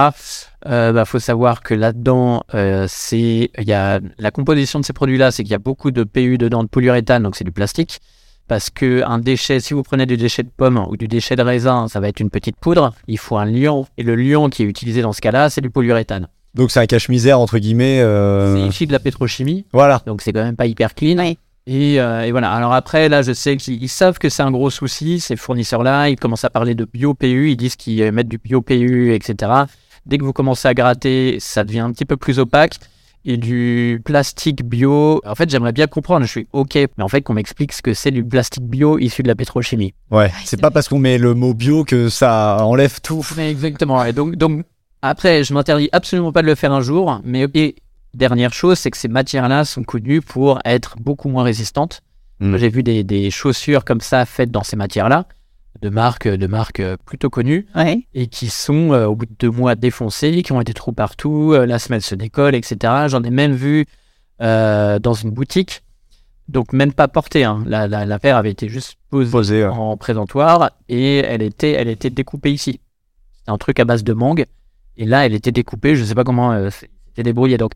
Euh, 0.66 0.92
bah, 0.92 1.04
faut 1.04 1.18
savoir 1.18 1.60
que 1.60 1.74
là-dedans, 1.74 2.44
c'est, 2.88 3.50
il 3.58 3.68
y 3.68 3.74
a 3.74 4.00
la 4.18 4.30
composition 4.30 4.80
de 4.80 4.86
ces 4.86 4.94
produits-là, 4.94 5.32
c'est 5.32 5.42
qu'il 5.42 5.52
y 5.52 5.56
a 5.56 5.58
beaucoup 5.58 5.90
de 5.90 6.04
PU 6.04 6.38
dedans 6.38 6.62
de 6.62 6.68
polyuréthane, 6.68 7.22
donc 7.22 7.36
c'est 7.36 7.44
du 7.44 7.52
plastique. 7.52 8.00
Parce 8.50 8.68
que 8.68 9.04
un 9.06 9.20
déchet, 9.20 9.60
si 9.60 9.74
vous 9.74 9.84
prenez 9.84 10.06
du 10.06 10.16
déchet 10.16 10.42
de 10.42 10.50
pomme 10.54 10.84
ou 10.88 10.96
du 10.96 11.06
déchet 11.06 11.36
de 11.36 11.42
raisin, 11.42 11.86
ça 11.86 12.00
va 12.00 12.08
être 12.08 12.18
une 12.18 12.30
petite 12.30 12.56
poudre. 12.56 12.92
Il 13.06 13.16
faut 13.16 13.36
un 13.36 13.44
lion. 13.44 13.86
Et 13.96 14.02
le 14.02 14.16
lion 14.16 14.48
qui 14.50 14.64
est 14.64 14.66
utilisé 14.66 15.02
dans 15.02 15.12
ce 15.12 15.20
cas-là, 15.20 15.50
c'est 15.50 15.60
du 15.60 15.70
polyuréthane. 15.70 16.26
Donc 16.56 16.72
c'est 16.72 16.80
un 16.80 16.86
cache-misère, 16.86 17.38
entre 17.38 17.58
guillemets. 17.58 18.00
euh, 18.00 18.56
C'est 18.56 18.68
issu 18.68 18.86
de 18.88 18.92
la 18.92 18.98
pétrochimie. 18.98 19.66
Voilà. 19.72 20.02
Donc 20.04 20.20
c'est 20.20 20.32
quand 20.32 20.42
même 20.42 20.56
pas 20.56 20.66
hyper 20.66 20.96
clean. 20.96 21.16
Oui. 21.18 21.38
Et, 21.68 22.00
euh, 22.00 22.22
et 22.22 22.32
voilà. 22.32 22.50
Alors 22.50 22.72
après, 22.72 23.08
là, 23.08 23.22
je 23.22 23.32
sais 23.32 23.56
qu'ils 23.56 23.80
ils 23.80 23.88
savent 23.88 24.18
que 24.18 24.28
c'est 24.28 24.42
un 24.42 24.50
gros 24.50 24.70
souci, 24.70 25.20
ces 25.20 25.36
fournisseurs-là. 25.36 26.08
Ils 26.08 26.16
commencent 26.16 26.44
à 26.44 26.50
parler 26.50 26.74
de 26.74 26.84
bio-PU. 26.92 27.52
Ils 27.52 27.56
disent 27.56 27.76
qu'ils 27.76 28.10
mettent 28.10 28.26
du 28.26 28.38
bio-PU, 28.38 29.14
etc. 29.14 29.52
Dès 30.06 30.18
que 30.18 30.24
vous 30.24 30.32
commencez 30.32 30.66
à 30.66 30.74
gratter, 30.74 31.36
ça 31.38 31.62
devient 31.62 31.78
un 31.78 31.92
petit 31.92 32.04
peu 32.04 32.16
plus 32.16 32.40
opaque. 32.40 32.78
Et 33.24 33.36
du 33.36 34.00
plastique 34.04 34.64
bio, 34.64 35.20
en 35.26 35.34
fait, 35.34 35.50
j'aimerais 35.50 35.72
bien 35.72 35.86
comprendre. 35.86 36.24
Je 36.24 36.30
suis 36.30 36.48
OK, 36.52 36.74
mais 36.74 37.04
en 37.04 37.08
fait, 37.08 37.20
qu'on 37.20 37.34
m'explique 37.34 37.72
ce 37.72 37.82
que 37.82 37.92
c'est 37.92 38.10
du 38.10 38.24
plastique 38.24 38.64
bio 38.64 38.98
issu 38.98 39.22
de 39.22 39.28
la 39.28 39.34
pétrochimie. 39.34 39.92
Ouais. 40.10 40.30
C'est 40.44 40.60
pas 40.60 40.70
parce 40.70 40.88
qu'on 40.88 40.98
met 40.98 41.18
le 41.18 41.34
mot 41.34 41.52
bio 41.52 41.84
que 41.84 42.08
ça 42.08 42.58
enlève 42.64 43.00
tout. 43.02 43.26
Mais 43.36 43.50
exactement. 43.50 44.02
Et 44.04 44.12
donc, 44.12 44.36
donc, 44.36 44.64
après, 45.02 45.44
je 45.44 45.52
m'interdis 45.52 45.90
absolument 45.92 46.32
pas 46.32 46.40
de 46.42 46.46
le 46.46 46.54
faire 46.54 46.72
un 46.72 46.80
jour. 46.80 47.20
Mais 47.22 47.46
et, 47.54 47.76
dernière 48.14 48.52
chose, 48.52 48.78
c'est 48.78 48.90
que 48.90 48.96
ces 48.96 49.08
matières-là 49.08 49.64
sont 49.64 49.82
connues 49.82 50.22
pour 50.22 50.58
être 50.64 50.96
beaucoup 50.98 51.28
moins 51.28 51.44
résistantes. 51.44 52.02
Mm. 52.40 52.56
J'ai 52.56 52.68
vu 52.70 52.82
des, 52.82 53.04
des 53.04 53.30
chaussures 53.30 53.84
comme 53.84 54.00
ça 54.00 54.24
faites 54.24 54.50
dans 54.50 54.62
ces 54.62 54.76
matières-là, 54.76 55.26
de 55.82 55.88
marques, 55.88 56.28
de 56.28 56.46
marques 56.46 56.80
euh, 56.80 56.96
plutôt 57.04 57.30
connues, 57.30 57.66
Ouais. 57.74 58.06
et 58.14 58.26
qui 58.26 58.48
sont 58.48 58.92
euh, 58.92 59.06
au 59.06 59.14
bout 59.16 59.26
de 59.26 59.34
deux 59.38 59.50
mois 59.50 59.74
défoncées, 59.74 60.42
qui 60.42 60.52
ont 60.52 60.60
été 60.60 60.74
trous 60.74 60.92
partout, 60.92 61.52
euh, 61.54 61.64
la 61.66 61.78
semelle 61.78 62.02
se 62.02 62.14
décolle, 62.14 62.54
etc. 62.54 62.76
J'en 63.08 63.22
ai 63.22 63.30
même 63.30 63.52
vu 63.54 63.86
euh, 64.42 64.98
dans 64.98 65.14
une 65.14 65.30
boutique. 65.30 65.82
Donc 66.48 66.72
même 66.72 66.92
pas 66.92 67.06
portée, 67.06 67.44
hein. 67.44 67.62
la, 67.66 67.86
la, 67.86 68.04
la 68.04 68.18
paire 68.18 68.36
avait 68.36 68.50
été 68.50 68.68
juste 68.68 68.96
posée 69.08 69.62
ouais. 69.62 69.68
en 69.70 69.96
présentoir 69.96 70.72
et 70.88 71.18
elle 71.18 71.42
était, 71.42 71.70
elle 71.72 71.86
était 71.88 72.10
découpée 72.10 72.52
ici. 72.52 72.80
C'était 73.38 73.50
un 73.52 73.58
truc 73.58 73.78
à 73.78 73.84
base 73.84 74.02
de 74.02 74.12
mangue 74.12 74.46
et 74.96 75.04
là 75.06 75.24
elle 75.24 75.32
était 75.34 75.52
découpée. 75.52 75.94
Je 75.94 76.02
sais 76.02 76.16
pas 76.16 76.24
comment 76.24 76.50
euh, 76.52 76.70
c'était 76.70 77.22
débrouillé. 77.22 77.56
Donc 77.56 77.72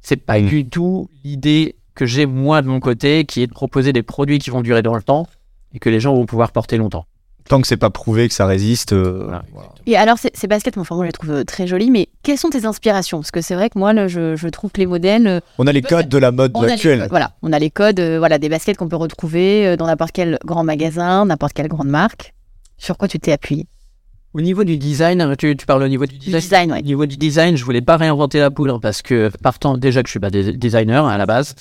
c'est 0.00 0.16
pas 0.16 0.40
Mm. 0.40 0.46
du 0.46 0.68
tout 0.68 1.08
l'idée 1.22 1.76
que 1.94 2.04
j'ai 2.04 2.26
moi 2.26 2.62
de 2.62 2.66
mon 2.66 2.80
côté, 2.80 3.24
qui 3.26 3.42
est 3.42 3.46
de 3.46 3.52
proposer 3.52 3.92
des 3.92 4.02
produits 4.02 4.40
qui 4.40 4.50
vont 4.50 4.62
durer 4.62 4.82
dans 4.82 4.96
le 4.96 5.02
temps 5.02 5.28
et 5.72 5.78
que 5.78 5.88
les 5.88 6.00
gens 6.00 6.12
vont 6.14 6.26
pouvoir 6.26 6.50
porter 6.50 6.78
longtemps. 6.78 7.06
Tant 7.48 7.60
que 7.60 7.66
c'est 7.66 7.76
pas 7.76 7.90
prouvé 7.90 8.28
que 8.28 8.34
ça 8.34 8.46
résiste. 8.46 8.92
euh, 8.92 9.22
Voilà. 9.24 9.42
voilà. 9.52 9.68
Et 9.86 9.96
alors, 9.96 10.18
ces, 10.18 10.30
ces 10.34 10.46
baskets, 10.46 10.76
moi, 10.76 10.82
enfin, 10.82 10.94
moi, 10.94 11.04
je 11.04 11.08
les 11.08 11.12
trouve 11.12 11.30
euh, 11.30 11.44
très 11.44 11.66
jolies, 11.66 11.90
mais 11.90 12.08
quelles 12.22 12.38
sont 12.38 12.50
tes 12.50 12.64
inspirations? 12.64 13.18
Parce 13.18 13.30
que 13.32 13.40
c'est 13.40 13.54
vrai 13.54 13.70
que 13.70 13.78
moi, 13.78 13.92
là, 13.92 14.06
je, 14.08 14.36
je 14.36 14.48
trouve 14.48 14.70
que 14.70 14.78
les 14.78 14.86
modèles. 14.86 15.26
euh, 15.26 15.40
On 15.58 15.66
a 15.66 15.72
les 15.72 15.82
codes 15.82 16.08
de 16.08 16.18
la 16.18 16.30
mode 16.30 16.52
les 16.62 16.72
actuelle. 16.72 17.00
codes, 17.00 17.08
voilà, 17.10 17.32
on 17.42 17.52
a 17.52 17.58
les 17.58 17.70
codes, 17.70 17.98
euh, 17.98 18.18
voilà, 18.18 18.38
des 18.38 18.48
baskets 18.48 18.76
qu'on 18.76 18.88
peut 18.88 18.96
retrouver 18.96 19.66
euh, 19.66 19.76
dans 19.76 19.86
n'importe 19.86 20.12
quel 20.12 20.38
grand 20.44 20.62
magasin, 20.64 21.24
n'importe 21.26 21.54
quelle 21.54 21.68
grande 21.68 21.88
marque. 21.88 22.34
Sur 22.78 22.96
quoi 22.96 23.08
tu 23.08 23.18
t'es 23.18 23.32
appuyé? 23.32 23.66
Au 24.32 24.40
niveau 24.40 24.62
du 24.62 24.76
design, 24.76 25.34
tu, 25.36 25.56
tu 25.56 25.66
parles 25.66 25.82
au 25.82 25.88
niveau 25.88 26.06
du 26.06 26.16
Du 26.16 26.30
design. 26.30 26.72
Au 26.72 26.80
niveau 26.80 27.04
du 27.04 27.16
design, 27.16 27.56
je 27.56 27.64
voulais 27.64 27.80
pas 27.82 27.96
réinventer 27.96 28.38
la 28.38 28.52
poudre 28.52 28.78
parce 28.78 29.02
que 29.02 29.28
partant 29.42 29.76
déjà 29.76 30.02
que 30.04 30.08
je 30.08 30.12
suis 30.12 30.20
pas 30.20 30.30
designer 30.30 31.04
à 31.04 31.18
la 31.18 31.26
base 31.26 31.56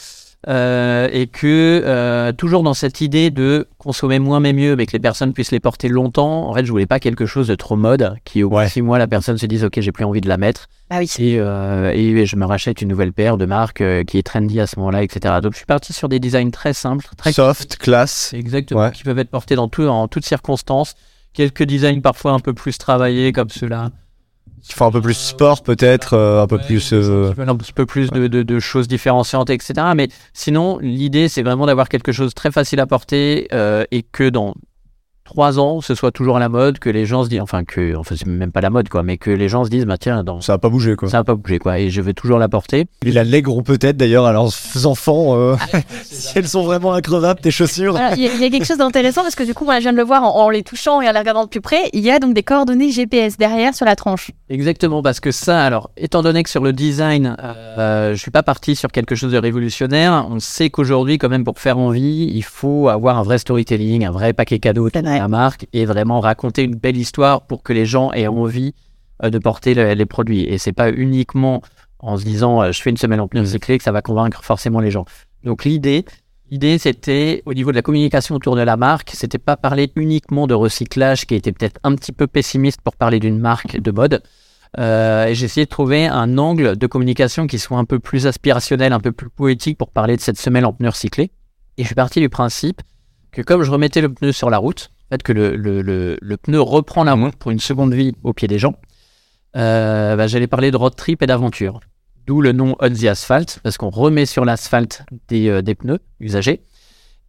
euh, 0.47 1.09
et 1.11 1.27
que 1.27 1.81
euh, 1.85 2.31
toujours 2.31 2.63
dans 2.63 2.73
cette 2.73 3.01
idée 3.01 3.29
de 3.29 3.67
consommer 3.77 4.19
moins 4.19 4.39
mais 4.39 4.53
mieux, 4.53 4.75
mais 4.77 4.85
que 4.85 4.93
les 4.93 4.99
personnes 4.99 5.33
puissent 5.33 5.51
les 5.51 5.59
porter 5.59 5.89
longtemps. 5.89 6.47
En 6.49 6.53
fait, 6.53 6.63
je 6.65 6.71
voulais 6.71 6.85
pas 6.85 6.99
quelque 6.99 7.25
chose 7.25 7.47
de 7.47 7.55
trop 7.55 7.75
mode 7.75 8.15
qui 8.23 8.43
au 8.43 8.49
bout 8.49 8.61
de 8.61 8.67
six 8.67 8.81
mois 8.81 8.97
la 8.97 9.07
personne 9.07 9.37
se 9.37 9.45
dise 9.45 9.65
ok 9.65 9.79
j'ai 9.81 9.91
plus 9.91 10.05
envie 10.05 10.21
de 10.21 10.29
la 10.29 10.37
mettre 10.37 10.67
Bah 10.89 10.97
oui. 10.99 11.11
et, 11.19 11.35
euh, 11.39 11.91
et 11.93 12.25
je 12.25 12.35
me 12.37 12.45
rachète 12.45 12.81
une 12.81 12.87
nouvelle 12.87 13.11
paire 13.11 13.35
de 13.37 13.45
marque 13.45 13.81
euh, 13.81 14.03
qui 14.05 14.17
est 14.17 14.23
trendy 14.23 14.59
à 14.61 14.67
ce 14.67 14.79
moment-là, 14.79 15.03
etc. 15.03 15.35
Donc 15.43 15.51
je 15.53 15.57
suis 15.57 15.65
parti 15.65 15.91
sur 15.91 16.07
des 16.07 16.19
designs 16.19 16.51
très 16.51 16.73
simples, 16.73 17.05
très 17.17 17.33
Soft, 17.33 17.77
classe. 17.77 18.33
Exactement, 18.33 18.79
Ouais. 18.81 18.91
qui 18.91 19.03
peuvent 19.03 19.19
être 19.19 19.29
portés 19.31 19.55
dans 19.55 19.67
tout, 19.67 19.83
en 19.87 20.07
toutes 20.07 20.25
circonstances. 20.25 20.95
Quelques 21.33 21.63
designs 21.63 21.99
parfois 22.01 22.31
un 22.31 22.39
peu 22.39 22.53
plus 22.53 22.77
travaillés 22.77 23.33
comme 23.33 23.49
ceux-là. 23.49 23.91
Qui 24.61 24.73
font 24.73 24.87
un 24.87 24.91
peu 24.91 25.01
plus 25.01 25.13
sport, 25.17 25.63
peut-être, 25.63 26.13
euh, 26.13 26.41
un 26.43 26.47
peu 26.47 26.57
Ouais, 26.57 26.65
plus. 26.65 26.93
euh, 26.93 27.31
un 27.37 27.55
petit 27.55 27.73
peu 27.73 27.85
plus 27.85 28.09
de, 28.11 28.27
de- 28.27 28.43
de 28.43 28.59
choses 28.59 28.87
différenciantes, 28.87 29.49
etc. 29.49 29.73
Mais 29.95 30.09
sinon, 30.33 30.77
l'idée, 30.79 31.27
c'est 31.29 31.43
vraiment 31.43 31.65
d'avoir 31.65 31.89
quelque 31.89 32.11
chose 32.11 32.29
de 32.29 32.33
très 32.33 32.51
facile 32.51 32.79
à 32.79 32.85
porter 32.87 33.47
euh, 33.53 33.83
et 33.91 34.03
que 34.03 34.27
dans 34.29 34.53
trois 35.29 35.59
ans, 35.59 35.79
ce 35.79 35.93
soit 35.93 36.11
toujours 36.11 36.37
à 36.37 36.39
la 36.39 36.49
mode, 36.49 36.79
que 36.79 36.89
les 36.89 37.05
gens 37.05 37.23
se 37.23 37.29
disent, 37.29 37.41
enfin, 37.41 37.63
que, 37.63 37.95
enfin, 37.95 38.15
c'est 38.17 38.25
même 38.25 38.51
pas 38.51 38.61
la 38.61 38.71
mode, 38.71 38.89
quoi, 38.89 39.03
mais 39.03 39.17
que 39.17 39.29
les 39.29 39.47
gens 39.47 39.63
se 39.63 39.69
disent, 39.69 39.85
bah 39.85 39.97
tiens, 39.99 40.23
dans, 40.23 40.41
Ça 40.41 40.53
a 40.53 40.57
pas 40.57 40.69
bougé, 40.69 40.95
quoi. 40.95 41.07
ça 41.07 41.17
va 41.17 41.23
pas 41.23 41.35
bouger, 41.35 41.59
quoi, 41.59 41.77
et 41.79 41.91
je 41.91 42.01
vais 42.01 42.13
toujours 42.13 42.39
la 42.39 42.49
porter. 42.49 42.87
Ils 43.05 43.13
la 43.13 43.23
peut-être 43.63 43.95
d'ailleurs 43.95 44.25
à 44.25 44.33
leurs 44.33 44.51
enfants 44.85 45.37
euh, 45.37 45.55
si 46.03 46.37
elles 46.37 46.47
sont 46.47 46.63
vraiment 46.63 46.93
increvables, 46.93 47.39
tes 47.41 47.51
chaussures. 47.51 47.95
Il 48.17 48.23
y, 48.23 48.27
a- 48.27 48.33
y 48.35 48.43
a 48.43 48.49
quelque 48.49 48.65
chose 48.65 48.77
d'intéressant 48.79 49.21
parce 49.21 49.35
que 49.35 49.43
du 49.43 49.53
coup, 49.53 49.65
moi, 49.65 49.75
je 49.75 49.81
viens 49.81 49.91
de 49.93 49.97
le 49.97 50.03
voir 50.03 50.23
en, 50.23 50.35
en 50.45 50.49
les 50.49 50.63
touchant 50.63 50.99
et 51.01 51.07
en 51.07 51.11
les 51.11 51.19
regardant 51.19 51.43
de 51.43 51.49
plus 51.49 51.61
près. 51.61 51.89
Il 51.93 51.99
y 52.01 52.09
a 52.09 52.17
donc 52.19 52.33
des 52.33 52.43
coordonnées 52.43 52.91
GPS 52.91 53.37
derrière 53.37 53.75
sur 53.75 53.85
la 53.85 53.95
tranche. 53.95 54.31
Exactement, 54.49 55.03
parce 55.03 55.19
que 55.19 55.31
ça, 55.31 55.63
alors, 55.63 55.91
étant 55.95 56.23
donné 56.23 56.41
que 56.43 56.49
sur 56.49 56.63
le 56.63 56.73
design, 56.73 57.35
euh, 57.77 58.15
je 58.15 58.19
suis 58.19 58.31
pas 58.31 58.41
parti 58.43 58.75
sur 58.75 58.91
quelque 58.91 59.13
chose 59.15 59.31
de 59.31 59.37
révolutionnaire, 59.37 60.25
on 60.29 60.39
sait 60.39 60.69
qu'aujourd'hui, 60.71 61.17
quand 61.19 61.29
même, 61.29 61.43
pour 61.43 61.59
faire 61.59 61.77
envie, 61.77 62.31
il 62.33 62.43
faut 62.43 62.89
avoir 62.89 63.17
un 63.19 63.23
vrai 63.23 63.37
storytelling, 63.37 64.05
un 64.05 64.11
vrai 64.11 64.33
paquet 64.33 64.57
cadeau 64.59 64.89
vrai. 64.89 65.18
La 65.19 65.27
marque 65.27 65.67
et 65.73 65.85
vraiment 65.85 66.19
raconter 66.19 66.63
une 66.63 66.75
belle 66.75 66.97
histoire 66.97 67.45
pour 67.47 67.61
que 67.63 67.73
les 67.73 67.85
gens 67.85 68.11
aient 68.13 68.27
envie 68.27 68.73
euh, 69.23 69.29
de 69.29 69.37
porter 69.39 69.73
le- 69.73 69.93
les 69.93 70.05
produits. 70.05 70.43
Et 70.51 70.57
c'est 70.57 70.73
pas 70.73 70.89
uniquement 70.91 71.61
en 71.99 72.17
se 72.17 72.23
disant, 72.23 72.61
euh, 72.61 72.71
je 72.71 72.81
fais 72.81 72.89
une 72.89 72.97
semaine 72.97 73.19
en 73.19 73.27
pneus 73.27 73.41
recyclés 73.41 73.77
que 73.77 73.83
ça 73.83 73.91
va 73.91 74.01
convaincre 74.01 74.43
forcément 74.43 74.79
les 74.79 74.91
gens. 74.91 75.05
Donc 75.43 75.65
l'idée, 75.65 76.05
L'idée, 76.51 76.79
c'était 76.79 77.43
au 77.45 77.53
niveau 77.53 77.69
de 77.69 77.75
la 77.75 77.83
communication 77.83 78.33
autour 78.33 78.55
de 78.55 78.63
la 78.63 78.75
marque, 78.75 79.11
c'était 79.13 79.37
pas 79.37 79.55
parler 79.55 79.91
uniquement 79.95 80.47
de 80.47 80.55
recyclage, 80.55 81.27
qui 81.27 81.35
était 81.35 81.51
peut-être 81.51 81.79
un 81.83 81.93
petit 81.93 82.11
peu 82.11 82.25
pessimiste 82.25 82.81
pour 82.81 82.95
parler 82.95 83.19
d'une 83.19 83.37
marque 83.37 83.79
de 83.79 83.91
mode. 83.91 84.23
Euh, 84.79 85.31
j'ai 85.31 85.45
essayé 85.45 85.65
de 85.65 85.69
trouver 85.69 86.07
un 86.07 86.39
angle 86.39 86.75
de 86.75 86.87
communication 86.87 87.45
qui 87.45 87.59
soit 87.59 87.77
un 87.77 87.85
peu 87.85 87.99
plus 87.99 88.25
aspirationnel, 88.25 88.93
un 88.93 88.99
peu 88.99 89.11
plus 89.11 89.29
poétique 89.29 89.77
pour 89.77 89.91
parler 89.91 90.15
de 90.15 90.21
cette 90.21 90.39
semelle 90.39 90.65
en 90.65 90.73
pneus 90.73 90.89
recyclés. 90.89 91.29
Et 91.77 91.83
je 91.83 91.85
suis 91.87 91.93
parti 92.03 92.19
du 92.19 92.29
principe 92.29 92.81
que 93.31 93.43
comme 93.43 93.61
je 93.61 93.69
remettais 93.69 94.01
le 94.01 94.11
pneu 94.11 94.31
sur 94.31 94.49
la 94.49 94.57
route, 94.57 94.89
fait 95.09 95.23
que 95.23 95.33
le, 95.33 96.35
pneu 96.37 96.61
reprend 96.61 97.03
la 97.03 97.13
route 97.13 97.35
pour 97.35 97.51
une 97.51 97.59
seconde 97.59 97.93
vie 97.93 98.13
au 98.23 98.33
pied 98.33 98.47
des 98.47 98.59
gens, 98.59 98.75
euh, 99.55 100.15
bah, 100.15 100.27
j'allais 100.27 100.47
parler 100.47 100.71
de 100.71 100.77
road 100.77 100.95
trip 100.95 101.21
et 101.21 101.27
d'aventure. 101.27 101.79
D'où 102.27 102.41
le 102.41 102.51
nom 102.51 102.75
On 102.79 102.89
the 102.89 103.05
Asphalt, 103.05 103.59
parce 103.63 103.77
qu'on 103.77 103.89
remet 103.89 104.25
sur 104.25 104.45
l'asphalte 104.45 105.03
des, 105.27 105.49
euh, 105.49 105.61
pneus 105.61 105.99
usagés. 106.19 106.61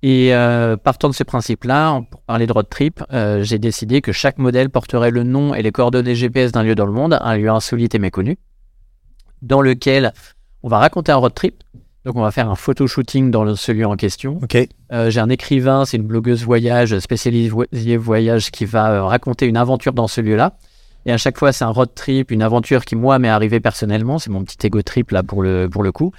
Et 0.02 0.34
euh, 0.34 0.76
partant 0.76 1.08
de 1.08 1.14
ce 1.14 1.24
principe-là, 1.24 2.02
pour 2.10 2.22
parler 2.22 2.46
de 2.46 2.52
road 2.52 2.68
trip, 2.68 3.02
j'ai 3.40 3.58
décidé 3.58 4.00
que 4.00 4.12
chaque 4.12 4.38
modèle 4.38 4.70
porterait 4.70 5.10
le 5.10 5.24
nom 5.24 5.54
et 5.54 5.62
les 5.62 5.72
coordonnées 5.72 6.14
GPS 6.14 6.52
d'un 6.52 6.62
lieu 6.62 6.74
dans 6.74 6.86
le 6.86 6.92
monde, 6.92 7.18
un 7.20 7.36
lieu 7.36 7.50
insolite 7.50 7.94
et 7.94 7.98
méconnu, 7.98 8.38
dans 9.42 9.60
lequel 9.60 10.12
on 10.62 10.68
va 10.68 10.78
raconter 10.78 11.12
un 11.12 11.16
road 11.16 11.34
trip. 11.34 11.62
Donc 12.04 12.16
on 12.16 12.22
va 12.22 12.30
faire 12.30 12.48
un 12.48 12.54
photo 12.54 12.86
shooting 12.86 13.30
dans 13.30 13.44
le- 13.44 13.56
ce 13.56 13.72
lieu 13.72 13.86
en 13.86 13.96
question. 13.96 14.38
Euh, 14.92 15.10
j'ai 15.10 15.20
un 15.20 15.28
écrivain, 15.28 15.84
c'est 15.84 15.98
une 15.98 16.06
blogueuse 16.06 16.42
voyage 16.44 16.98
spécialisée 16.98 17.96
voyage 17.98 18.50
qui 18.50 18.64
va 18.64 18.90
euh, 18.92 19.04
raconter 19.04 19.46
une 19.46 19.58
aventure 19.58 19.92
dans 19.92 20.08
ce 20.08 20.20
lieu-là. 20.22 20.54
Et 21.06 21.12
à 21.12 21.18
chaque 21.18 21.38
fois, 21.38 21.52
c'est 21.52 21.64
un 21.64 21.70
road 21.70 21.90
trip, 21.94 22.30
une 22.30 22.42
aventure 22.42 22.84
qui, 22.84 22.94
moi, 22.96 23.18
m'est 23.18 23.28
arrivée 23.28 23.60
personnellement. 23.60 24.18
C'est 24.18 24.30
mon 24.30 24.44
petit 24.44 24.66
ego 24.66 24.82
trip, 24.82 25.10
là, 25.10 25.22
pour 25.22 25.42
le, 25.42 25.68
pour 25.68 25.82
le 25.82 25.92
coup. 25.92 26.12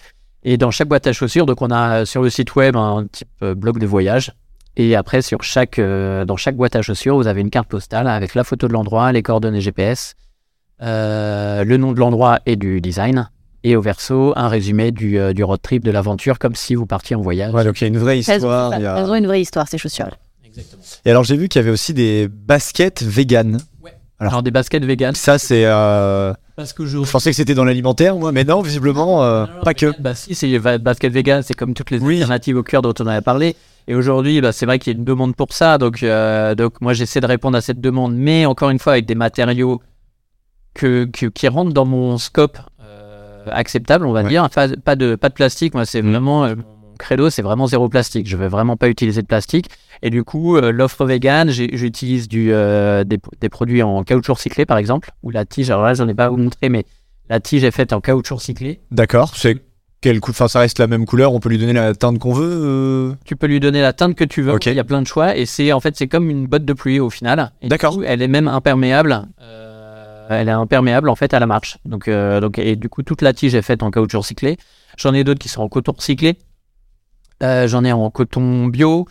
Et 0.44 0.58
dans 0.58 0.72
chaque 0.72 0.88
boîte 0.88 1.06
à 1.08 1.14
chaussures, 1.14 1.46
donc 1.46 1.62
on 1.62 1.70
a 1.72 2.02
euh, 2.02 2.06
sur 2.06 2.22
le 2.24 2.30
site 2.30 2.56
web 2.56 2.76
un 2.76 3.06
type 3.12 3.28
euh, 3.44 3.54
blog 3.56 3.78
de 3.80 3.86
voyage. 3.86 4.34
Et 4.78 4.96
après, 4.96 5.22
sur 5.22 5.44
chaque, 5.44 5.80
dans 5.82 6.38
chaque 6.38 6.56
boîte 6.56 6.78
à 6.78 6.82
chaussures, 6.82 7.18
vous 7.18 7.28
avez 7.28 7.42
une 7.42 7.50
carte 7.50 7.68
postale 7.68 8.08
avec 8.08 8.36
la 8.36 8.46
photo 8.46 8.70
de 8.70 8.74
l'endroit, 8.74 9.12
les 9.12 9.22
coordonnées 9.22 9.60
GPS, 9.60 10.16
le 10.80 11.76
nom 11.76 11.92
de 11.92 12.00
l'endroit 12.00 12.40
et 12.46 12.56
du 12.56 12.80
design. 12.80 13.30
Et 13.64 13.76
au 13.76 13.82
verso, 13.82 14.34
un 14.36 14.48
résumé 14.48 14.92
du, 14.92 15.20
euh, 15.20 15.34
du 15.34 15.44
road 15.44 15.62
trip, 15.62 15.84
de 15.84 15.92
l'aventure, 15.92 16.40
comme 16.40 16.56
si 16.56 16.74
vous 16.76 16.86
partiez 16.88 17.16
en 17.16 17.22
voyage. 17.22 17.54
Ouais, 17.54 17.64
donc 17.64 17.80
il 17.80 17.84
y 17.84 17.86
a 17.86 17.88
une 17.90 17.98
vraie 18.00 18.18
Elles 18.20 18.32
ont, 18.32 18.36
histoire. 18.38 18.72
a- 18.74 18.78
elles 18.80 19.10
ont 19.10 19.16
une 19.16 19.28
vraie 19.28 19.42
histoire, 19.42 19.68
ces 19.68 19.78
chaussures. 19.78 20.10
Et 21.06 21.10
alors 21.12 21.24
j'ai 21.24 21.38
vu 21.38 21.48
qu'il 21.48 21.60
y 21.60 21.64
avait 21.64 21.72
aussi 21.72 21.94
des 21.94 22.28
baskets 22.28 23.04
vegan. 23.04 23.60
Alors- 24.20 24.34
Alors, 24.34 24.44
des 24.44 24.52
baskets 24.52 24.84
vegan. 24.86 25.16
Ça 25.16 25.38
c'est. 25.40 25.64
euh, 25.66 26.34
Parce 26.56 26.74
que 26.74 26.86
je 26.86 27.04
Je 27.04 27.10
pensais 27.12 27.32
que 27.32 27.36
c'était 27.36 27.56
dans 27.56 27.64
l'alimentaire, 27.66 28.16
moi, 28.16 28.32
mais 28.32 28.44
non, 28.44 28.62
visiblement, 28.62 29.24
euh, 29.24 29.46
pas 29.64 29.74
que. 29.74 29.94
Bah 30.00 30.14
si, 30.14 30.36
c'est 30.36 30.60
basket 30.60 31.12
vegan, 31.12 31.42
c'est 31.42 31.56
comme 31.56 31.74
toutes 31.74 31.90
les 31.90 32.00
Oui. 32.00 32.16
alternatives 32.18 32.58
au 32.58 32.62
cœur 32.64 32.82
dont 32.84 32.94
on 33.00 33.08
avait 33.08 33.22
parlé. 33.22 33.56
Et 33.88 33.96
aujourd'hui, 33.96 34.40
bah, 34.42 34.52
c'est 34.52 34.68
vrai 34.68 34.78
qu'il 34.78 34.94
y 34.94 34.96
a 34.96 35.00
une 35.00 35.06
demande 35.06 35.36
pour 35.36 35.54
ça. 35.54 35.80
Donc, 35.80 36.04
euh, 36.04 36.54
donc 36.54 36.82
moi, 36.82 36.94
j'essaie 36.94 37.20
de 37.20 37.26
répondre 37.26 37.58
à 37.58 37.62
cette 37.62 37.82
demande, 37.82 38.14
mais 38.16 38.46
encore 38.46 38.70
une 38.70 38.78
fois, 38.78 38.94
avec 38.94 39.06
des 39.08 39.16
matériaux 39.16 39.82
que, 40.76 41.06
que- 41.06 41.26
qui 41.26 41.48
rentrent 41.48 41.74
dans 41.74 41.86
mon 41.86 42.18
scope 42.20 42.58
acceptable, 43.52 44.06
on 44.06 44.12
va 44.12 44.24
Ouais. 44.24 44.30
dire. 44.30 44.50
Pas, 44.50 44.68
pas 44.70 44.96
de, 44.96 45.16
pas 45.16 45.30
de 45.30 45.34
plastique. 45.34 45.74
Moi, 45.74 45.86
c'est 45.86 46.02
vraiment 46.02 46.46
euh, 46.46 46.56
mon 46.56 46.96
credo, 46.98 47.30
c'est 47.30 47.42
vraiment 47.42 47.68
zéro 47.68 47.90
plastique. 47.90 48.28
Je 48.28 48.38
veux 48.38 48.48
vraiment 48.48 48.78
pas 48.78 48.90
utiliser 48.90 49.22
de 49.22 49.28
plastique. 49.28 49.68
Et 50.04 50.10
du 50.10 50.24
coup, 50.24 50.58
euh, 50.58 50.72
l'offre 50.72 51.06
vegan, 51.06 51.50
j'utilise 51.50 52.28
du, 52.28 52.50
euh, 52.54 53.04
des, 53.04 53.20
des 53.40 53.50
produits 53.50 53.82
en 53.84 54.04
caoutchouc 54.04 54.34
recyclé, 54.34 54.66
par 54.66 54.78
exemple, 54.78 55.12
ou 55.24 55.30
la 55.32 55.46
tige. 55.46 55.70
Alors 55.70 55.84
là, 55.84 55.94
j'en 55.94 56.08
ai 56.08 56.14
pas 56.14 56.30
montré, 56.30 56.70
mais 56.70 56.86
la 57.30 57.40
tige 57.40 57.64
est 57.64 57.72
faite 57.72 57.94
en 57.94 58.02
caoutchouc 58.02 58.36
recyclé. 58.36 58.80
D'accord, 58.92 59.36
c'est 59.36 59.58
quelle 60.02 60.20
cou- 60.20 60.32
Enfin, 60.32 60.48
ça 60.48 60.60
reste 60.60 60.80
la 60.80 60.88
même 60.88 61.06
couleur, 61.06 61.32
on 61.34 61.40
peut 61.40 61.50
lui 61.50 61.60
donner 61.60 61.74
la 61.74 61.94
teinte 61.94 62.18
qu'on 62.18 62.34
veut. 62.34 62.50
euh, 62.52 63.14
Tu 63.26 63.36
peux 63.36 63.46
lui 63.46 63.60
donner 63.60 63.82
la 63.82 63.94
teinte 63.94 64.16
que 64.16 64.24
tu 64.24 64.42
veux. 64.42 64.52
Ok. 64.54 64.66
Il 64.66 64.74
y 64.74 64.80
a 64.80 64.84
plein 64.84 65.02
de 65.02 65.08
choix 65.08 65.38
et 65.38 65.46
c'est 65.46 65.72
en 65.74 65.80
fait 65.80 65.96
c'est 65.96 66.08
comme 66.08 66.30
une 66.32 66.48
botte 66.48 66.66
de 66.66 66.74
pluie 66.74 67.00
au 67.00 67.12
final. 67.12 67.52
D'accord. 67.64 68.00
Elle 68.04 68.24
est 68.24 68.28
même 68.28 68.48
imperméable. 68.48 69.28
euh, 69.42 69.71
elle 70.34 70.48
est 70.50 70.52
imperméable 70.52 71.10
en 71.10 71.16
fait 71.16 71.34
à 71.34 71.40
la 71.40 71.46
marche. 71.46 71.78
Donc 71.86 72.08
euh, 72.08 72.40
donc 72.40 72.58
et 72.60 72.76
du 72.76 72.90
coup 72.90 73.04
toute 73.04 73.22
la 73.22 73.34
tige 73.34 73.56
est 73.56 73.62
faite 73.62 73.84
en 73.84 73.92
caoutchouc 73.92 74.20
recyclé. 74.20 74.58
J'en 74.98 75.14
ai 75.14 75.24
d'autres 75.24 75.40
qui 75.40 75.50
sont 75.50 75.62
en 75.62 75.70
coton 75.70 75.94
recyclé. 75.94 76.38
Euh, 77.44 77.68
J'en 77.68 77.84
ai 77.84 77.92
en 77.92 78.10
coton 78.10 78.68
bio. 78.68 79.08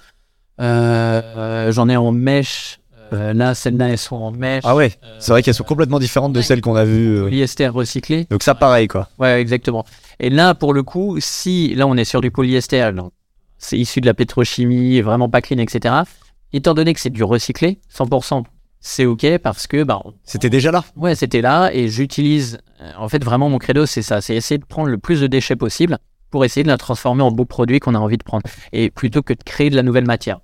Euh, 0.60 1.22
euh, 1.36 1.72
J'en 1.72 1.88
ai 1.88 1.96
en 1.96 2.12
mèche. 2.12 2.78
Euh, 3.12 3.32
là 3.32 3.54
celles-là 3.56 3.88
elles 3.88 3.98
sont 3.98 4.16
en 4.16 4.30
mèche. 4.30 4.62
Ah 4.64 4.76
ouais, 4.76 4.92
Euh, 5.02 5.16
c'est 5.18 5.32
vrai 5.32 5.42
qu'elles 5.42 5.54
sont 5.54 5.64
complètement 5.64 5.98
différentes 5.98 6.32
de 6.32 6.40
celles 6.42 6.60
qu'on 6.60 6.76
a 6.76 6.84
vues. 6.84 7.18
Polyester 7.22 7.66
recyclé. 7.68 8.24
Donc 8.30 8.44
ça, 8.44 8.54
pareil, 8.54 8.86
quoi. 8.86 9.08
Ouais, 9.18 9.40
exactement. 9.40 9.84
Et 10.20 10.30
là, 10.30 10.54
pour 10.54 10.72
le 10.74 10.84
coup, 10.84 11.16
si 11.18 11.74
là 11.74 11.88
on 11.88 11.96
est 11.96 12.04
sur 12.04 12.20
du 12.20 12.30
polyester, 12.30 12.92
donc 12.94 13.10
c'est 13.58 13.76
issu 13.76 14.00
de 14.00 14.06
la 14.06 14.14
pétrochimie, 14.14 15.00
vraiment 15.00 15.28
pas 15.28 15.40
clean, 15.40 15.58
etc. 15.58 15.94
Étant 16.52 16.72
donné 16.74 16.94
que 16.94 17.00
c'est 17.00 17.10
du 17.10 17.24
recyclé, 17.24 17.80
100%, 17.92 18.44
c'est 18.80 19.06
ok 19.06 19.38
parce 19.42 19.66
que 19.66 19.82
bah 19.84 20.02
C'était 20.24 20.50
déjà 20.50 20.70
là. 20.70 20.84
ouais, 20.96 21.14
c'était 21.14 21.40
là 21.40 21.70
et 21.72 21.88
j'utilise. 21.88 22.58
euh, 22.80 22.90
En 22.98 23.08
fait, 23.08 23.22
vraiment 23.24 23.48
mon 23.48 23.58
credo, 23.58 23.86
c'est 23.86 24.02
ça, 24.02 24.20
c'est 24.20 24.34
essayer 24.34 24.58
de 24.58 24.64
prendre 24.64 24.88
le 24.88 24.98
plus 24.98 25.20
de 25.20 25.26
déchets 25.26 25.56
possible 25.56 25.98
pour 26.30 26.44
essayer 26.44 26.62
de 26.62 26.68
la 26.68 26.78
transformer 26.78 27.22
en 27.22 27.30
beau 27.32 27.44
produit 27.44 27.80
qu'on 27.80 27.94
a 27.94 27.98
envie 27.98 28.16
de 28.18 28.22
prendre, 28.22 28.44
et 28.72 28.88
plutôt 28.90 29.20
que 29.22 29.32
de 29.32 29.42
créer 29.44 29.68
de 29.68 29.76
la 29.76 29.82
nouvelle 29.82 30.06
matière. 30.06 30.40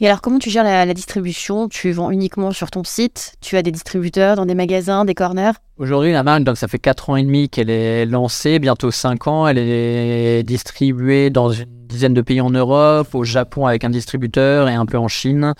Et 0.00 0.06
alors, 0.06 0.20
comment 0.20 0.38
tu 0.38 0.50
gères 0.50 0.64
la, 0.64 0.84
la 0.84 0.92
distribution? 0.94 1.68
Tu 1.68 1.90
vends 1.92 2.10
uniquement 2.10 2.52
sur 2.52 2.70
ton 2.70 2.84
site? 2.84 3.34
Tu 3.40 3.56
as 3.56 3.62
des 3.62 3.70
distributeurs 3.70 4.36
dans 4.36 4.44
des 4.44 4.54
magasins, 4.54 5.04
des 5.06 5.14
corners? 5.14 5.52
Aujourd'hui, 5.78 6.12
la 6.12 6.22
marque, 6.22 6.44
donc 6.44 6.56
ça 6.58 6.68
fait 6.68 6.78
4 6.78 7.08
ans 7.10 7.16
et 7.16 7.22
demi 7.22 7.48
qu'elle 7.48 7.70
est 7.70 8.04
lancée, 8.04 8.58
bientôt 8.58 8.90
5 8.90 9.26
ans. 9.26 9.46
Elle 9.48 9.56
est 9.58 10.42
distribuée 10.42 11.30
dans 11.30 11.50
une 11.50 11.66
dizaine 11.86 12.12
de 12.14 12.20
pays 12.20 12.40
en 12.42 12.50
Europe, 12.50 13.14
au 13.14 13.24
Japon 13.24 13.64
avec 13.66 13.84
un 13.84 13.90
distributeur 13.90 14.68
et 14.68 14.74
un 14.74 14.84
peu 14.86 14.98
en 14.98 15.08
Chine. 15.08 15.54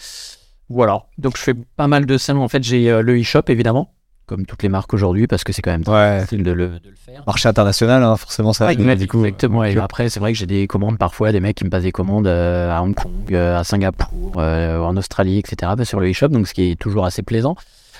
Voilà. 0.69 1.05
Donc 1.19 1.37
je 1.37 1.43
fais 1.43 1.55
pas 1.77 1.87
mal 1.87 2.07
de 2.07 2.19
salons. 2.19 2.43
En 2.43 2.49
fait, 2.49 2.63
j'ai 2.63 2.91
euh, 2.91 3.03
le 3.03 3.21
e-shop 3.21 3.43
évidemment, 3.49 3.93
comme 4.27 4.47
toutes 4.47 4.63
les 4.65 4.69
marques 4.69 4.93
aujourd'hui, 4.95 5.27
parce 5.29 5.45
que 5.45 5.53
c'est 5.53 5.63
quand 5.63 5.71
même 5.71 5.85
très 5.85 5.93
Ouais. 5.93 6.21
facile 6.21 6.43
de 6.43 6.51
le, 6.51 6.69
de 6.81 6.91
le 6.91 6.97
faire. 6.97 7.23
Marché 7.27 7.49
international, 7.49 8.03
hein, 8.03 8.17
forcément, 8.17 8.53
ça. 8.53 8.67
Ouais, 8.67 8.97
du 8.97 9.07
coup, 9.07 9.25
exactement. 9.25 9.63
Et 9.65 9.77
après, 9.79 10.09
c'est 10.09 10.19
vrai 10.19 10.33
que 10.33 10.39
j'ai 10.39 10.47
des 10.47 10.67
commandes 10.67 10.99
parfois, 10.99 11.31
des 11.31 11.39
mecs 11.41 11.57
qui 11.57 11.65
me 11.65 11.71
passent 11.71 11.85
des 11.85 11.93
commandes 11.93 12.27
euh, 12.27 12.71
à 12.77 12.83
Hong 12.83 12.95
Kong, 12.95 13.13
euh, 13.33 13.59
à 13.59 13.63
Singapour, 13.65 14.37
en 14.39 14.97
Australie, 14.97 15.39
etc. 15.39 15.73
sur 15.85 16.01
le 16.01 16.11
e-shop, 16.11 16.29
donc 16.29 16.49
ce 16.49 16.55
qui 16.55 16.73
est 16.73 16.77
toujours 16.81 17.05
assez 17.07 17.23
plaisant. 17.23 17.55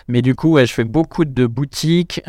Mais 0.09 0.23
du 0.23 0.35
coup, 0.37 0.53
ouais, 0.53 0.67
je 0.67 0.73
fais 0.73 0.85
beaucoup 0.85 1.25
de 1.25 1.47
boutiques, 1.47 2.21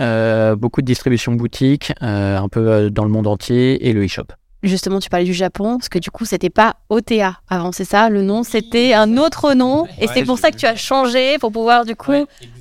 beaucoup 0.58 0.82
de 0.82 0.86
distribution 0.86 1.34
boutique, 1.34 1.94
un 2.02 2.48
peu 2.50 2.90
dans 2.92 3.04
le 3.04 3.10
monde 3.12 3.28
entier, 3.28 3.88
et 3.88 3.94
le 3.94 4.06
e-shop. 4.06 4.26
Justement, 4.64 5.00
tu 5.00 5.08
parlais 5.10 5.26
du 5.26 5.36
Japon, 5.36 5.78
parce 5.78 5.88
que 5.88 6.00
du 6.00 6.10
coup, 6.10 6.26
c'était 6.26 6.50
pas 6.50 6.78
OTA 6.90 7.38
avant, 7.48 7.72
c'est 7.72 7.86
ça? 7.86 8.10
Le 8.10 8.24
nom, 8.24 8.42
c'était 8.42 8.94
un 8.94 9.18
autre 9.18 9.54
nom. 9.54 9.86
Et 10.02 10.08
c'est 10.08 10.24
pour 10.24 10.40
ça 10.40 10.50
que 10.50 10.58
tu 10.58 10.66
as 10.66 10.76
changé, 10.76 11.38
pour 11.38 11.52
pouvoir 11.52 11.86
du 11.86 11.96
coup 11.96 12.12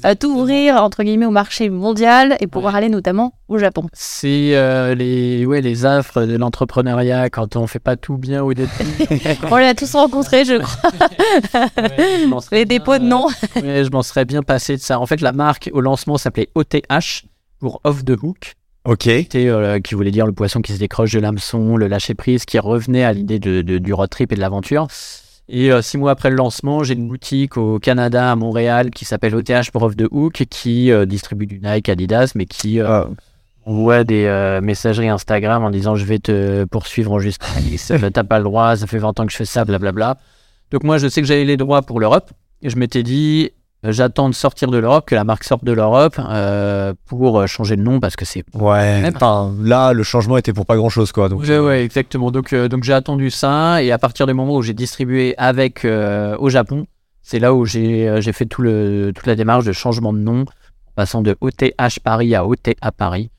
euh, 0.04 0.14
t'ouvrir, 0.14 0.76
entre 0.76 1.02
guillemets, 1.02 1.24
au 1.24 1.30
marché 1.30 1.70
mondial 1.70 2.36
et 2.40 2.46
pouvoir 2.46 2.74
aller 2.74 2.90
notamment 2.90 3.32
au 3.48 3.56
Japon. 3.56 3.86
C'est 3.94 4.50
euh, 4.54 4.94
les, 4.94 5.46
ouais, 5.46 5.62
les 5.62 5.86
affres 5.86 6.26
de 6.26 6.36
l'entrepreneuriat 6.36 7.30
quand 7.30 7.56
on 7.56 7.66
fait 7.66 7.78
pas 7.78 7.96
tout 7.96 8.18
bien 8.18 8.42
au 8.44 8.52
début. 8.52 8.70
On 9.50 9.56
l'a 9.56 9.74
tous 9.74 9.92
rencontrés, 9.94 10.44
je 10.44 10.58
crois. 10.58 10.90
je 11.76 12.54
Les 12.54 12.64
bien, 12.66 12.78
dépôts 12.78 12.98
de 12.98 13.04
euh, 13.04 13.08
noms. 13.08 13.28
ouais, 13.56 13.84
je 13.84 13.90
m'en 13.90 14.02
serais 14.02 14.24
bien 14.26 14.42
passé 14.42 14.76
de 14.76 14.82
ça. 14.82 15.00
En 15.00 15.06
fait, 15.06 15.20
la 15.22 15.32
marque 15.32 15.70
au 15.72 15.80
lancement 15.80 16.18
s'appelait 16.18 16.48
OTH 16.54 17.24
pour 17.58 17.80
Off 17.84 18.04
the 18.04 18.16
Hook. 18.22 18.55
Ok. 18.86 19.02
C'était, 19.02 19.48
euh, 19.48 19.80
qui 19.80 19.94
voulait 19.94 20.10
dire 20.10 20.26
le 20.26 20.32
poisson 20.32 20.60
qui 20.62 20.72
se 20.72 20.78
décroche 20.78 21.12
de 21.12 21.18
l'hameçon, 21.20 21.76
le 21.76 21.88
lâcher 21.88 22.14
prise, 22.14 22.44
qui 22.44 22.58
revenait 22.58 23.04
à 23.04 23.12
l'idée 23.12 23.38
de, 23.38 23.62
de- 23.62 23.78
du 23.78 23.92
road 23.92 24.08
trip 24.10 24.32
et 24.32 24.36
de 24.36 24.40
l'aventure. 24.40 24.86
Et 25.48 25.70
euh, 25.72 25.82
six 25.82 25.98
mois 25.98 26.10
après 26.12 26.30
le 26.30 26.36
lancement, 26.36 26.82
j'ai 26.84 26.94
une 26.94 27.06
boutique 27.08 27.56
au 27.56 27.78
Canada, 27.78 28.32
à 28.32 28.36
Montréal, 28.36 28.90
qui 28.90 29.04
s'appelle 29.04 29.34
OTH 29.34 29.70
pour 29.72 29.82
Off 29.82 29.96
the 29.96 30.06
Hook, 30.10 30.44
qui 30.50 30.90
euh, 30.90 31.04
distribue 31.06 31.46
du 31.46 31.60
Nike, 31.60 31.88
Adidas, 31.88 32.32
mais 32.34 32.46
qui 32.46 32.80
euh, 32.80 32.86
Ah. 32.88 33.08
envoie 33.64 34.04
des 34.04 34.58
messageries 34.62 35.08
Instagram 35.08 35.62
en 35.64 35.70
disant 35.70 35.94
je 35.96 36.04
vais 36.04 36.18
te 36.18 36.64
poursuivre 36.64 37.12
en 37.12 37.18
justice, 37.18 37.92
t'as 38.12 38.24
pas 38.24 38.38
le 38.38 38.44
droit, 38.44 38.76
ça 38.76 38.86
fait 38.86 38.98
20 38.98 39.18
ans 39.20 39.26
que 39.26 39.32
je 39.32 39.36
fais 39.36 39.44
ça, 39.44 39.64
blablabla. 39.64 40.16
Donc 40.72 40.82
moi, 40.84 40.98
je 40.98 41.06
sais 41.08 41.20
que 41.20 41.26
j'avais 41.28 41.44
les 41.44 41.56
droits 41.56 41.82
pour 41.82 42.00
l'Europe. 42.00 42.30
Et 42.62 42.70
je 42.70 42.76
m'étais 42.76 43.02
dit, 43.04 43.50
j'attends 43.92 44.28
de 44.28 44.34
sortir 44.34 44.70
de 44.70 44.78
l'Europe, 44.78 45.06
que 45.06 45.14
la 45.14 45.24
marque 45.24 45.44
sorte 45.44 45.64
de 45.64 45.72
l'Europe 45.72 46.18
euh, 46.18 46.94
pour 47.06 47.40
euh, 47.40 47.46
changer 47.46 47.76
de 47.76 47.82
nom 47.82 48.00
parce 48.00 48.16
que 48.16 48.24
c'est 48.24 48.44
Ouais. 48.54 49.02
Enfin, 49.14 49.54
là, 49.60 49.92
le 49.92 50.02
changement 50.02 50.36
était 50.36 50.52
pour 50.52 50.66
pas 50.66 50.76
grand 50.76 50.88
chose, 50.88 51.12
quoi. 51.12 51.28
Donc, 51.28 51.42
Ouais, 51.42 51.58
ouais, 51.58 51.84
exactement. 51.84 52.30
Donc, 52.30 52.52
euh, 52.52 52.68
donc 52.68 52.84
j'ai 52.84 52.92
attendu 52.92 53.30
ça 53.30 53.82
et 53.82 53.92
à 53.92 53.98
partir 53.98 54.26
du 54.26 54.34
moment 54.34 54.56
où 54.56 54.62
j'ai 54.62 54.74
distribué 54.74 55.34
avec 55.38 55.84
euh, 55.84 56.36
au 56.38 56.48
Japon, 56.48 56.86
c'est 57.22 57.38
là 57.38 57.54
où 57.54 57.64
j'ai 57.64 58.08
euh, 58.08 58.20
j'ai 58.20 58.32
fait 58.32 58.46
tout 58.46 58.62
le, 58.62 59.12
toute 59.14 59.26
la 59.26 59.34
démarche 59.34 59.64
de 59.64 59.72
changement 59.72 60.12
de 60.12 60.18
nom, 60.18 60.44
passant 60.94 61.22
de 61.22 61.36
OTH 61.40 62.00
Paris 62.02 62.34
à 62.34 62.46
OTA 62.46 62.92
Paris, 62.96 63.30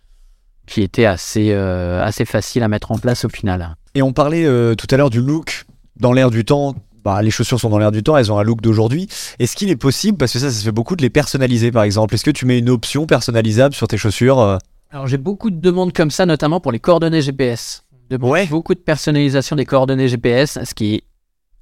qui 0.65 0.81
était 0.81 1.05
assez, 1.05 1.51
euh, 1.51 2.03
assez 2.03 2.25
facile 2.25 2.63
à 2.63 2.67
mettre 2.67 2.91
en 2.91 2.97
place 2.97 3.23
au 3.25 3.29
final. 3.29 3.75
Et 3.95 4.01
on 4.01 4.13
parlait 4.13 4.45
euh, 4.45 4.75
tout 4.75 4.87
à 4.91 4.97
l'heure 4.97 5.09
du 5.09 5.21
look 5.21 5.65
dans 5.99 6.13
l'air 6.13 6.29
du 6.29 6.45
temps. 6.45 6.75
Bah, 7.07 7.21
les 7.21 7.31
chaussures 7.31 7.57
sont 7.57 7.69
dans 7.69 7.77
l'air 7.77 7.93
du 7.93 8.03
temps, 8.03 8.17
elles 8.17 8.33
ont 8.33 8.37
un 8.37 8.43
look 8.43 8.59
d'aujourd'hui. 8.59 9.07
Est-ce 9.39 9.55
qu'il 9.55 9.69
est 9.69 9.77
possible, 9.77 10.17
parce 10.17 10.33
que 10.33 10.39
ça, 10.39 10.51
ça 10.51 10.59
se 10.59 10.65
fait 10.65 10.73
beaucoup, 10.73 10.97
de 10.97 11.01
les 11.01 11.09
personnaliser 11.09 11.71
par 11.71 11.83
exemple? 11.83 12.13
Est-ce 12.13 12.25
que 12.25 12.31
tu 12.31 12.45
mets 12.45 12.59
une 12.59 12.69
option 12.69 13.05
personnalisable 13.05 13.73
sur 13.73 13.87
tes 13.87 13.95
chaussures 13.97 14.41
euh? 14.41 14.57
Alors 14.91 15.07
j'ai 15.07 15.15
beaucoup 15.15 15.49
de 15.49 15.55
demandes 15.55 15.93
comme 15.93 16.11
ça, 16.11 16.25
notamment 16.25 16.59
pour 16.59 16.73
les 16.73 16.79
coordonnées 16.79 17.21
GPS. 17.21 17.85
De 18.09 18.17
Ouais. 18.17 18.45
Beaucoup 18.47 18.73
de 18.73 18.79
personnalisation 18.79 19.55
des 19.55 19.63
coordonnées 19.63 20.09
GPS, 20.09 20.59
ce 20.65 20.73
qui 20.73 20.95
est 20.95 21.03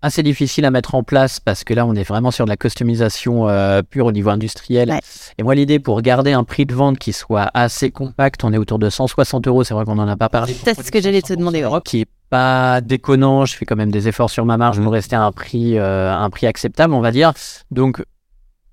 assez 0.02 0.24
difficile 0.24 0.66
à 0.66 0.72
mettre 0.72 0.96
en 0.96 1.04
place 1.04 1.40
parce 1.40 1.64
que 1.64 1.76
là 1.76 1.86
on 1.86 1.94
est 1.94 2.04
vraiment 2.04 2.32
sur 2.32 2.46
de 2.46 2.50
la 2.50 2.58
customisation 2.58 3.48
euh, 3.48 3.84
pure 3.84 4.08
au 4.08 4.12
niveau 4.12 4.32
industriel. 4.32 4.90
Ouais. 4.90 5.00
Et 5.38 5.44
moi 5.44 5.54
l'idée 5.54 5.78
pour 5.78 6.02
garder 6.02 6.32
un 6.32 6.44
prix 6.44 6.66
de 6.66 6.74
vente 6.74 6.98
qui 6.98 7.14
soit 7.14 7.52
assez 7.54 7.92
compact, 7.92 8.44
on 8.44 8.52
est 8.52 8.58
autour 8.58 8.80
de 8.80 8.90
160 8.90 9.48
euros, 9.48 9.64
c'est 9.64 9.76
vrai 9.76 9.86
qu'on 9.86 10.00
en 10.00 10.08
a 10.08 10.18
pas 10.18 10.30
parlé. 10.30 10.56
C'est 10.64 10.82
ce 10.82 10.92
que 10.92 11.02
j'allais 11.02 11.22
te 11.22 11.34
demander, 11.34 11.60
ouais. 11.60 11.66
Europe, 11.66 11.84
qui 11.84 12.02
est 12.02 12.08
pas 12.30 12.82
déconnant, 12.82 13.46
je 13.46 13.56
fais 13.56 13.66
quand 13.66 13.76
même 13.76 13.92
des 13.92 14.08
efforts 14.08 14.30
sur 14.30 14.46
ma 14.46 14.58
marge 14.58 14.82
pour 14.82 14.92
rester 14.92 15.16
à 15.16 15.24
un 15.24 15.32
prix, 15.32 15.78
euh, 15.78 16.14
un 16.14 16.30
prix 16.30 16.48
acceptable 16.48 16.94
on 16.94 17.02
va 17.02 17.12
dire. 17.12 17.34
Donc 17.72 18.04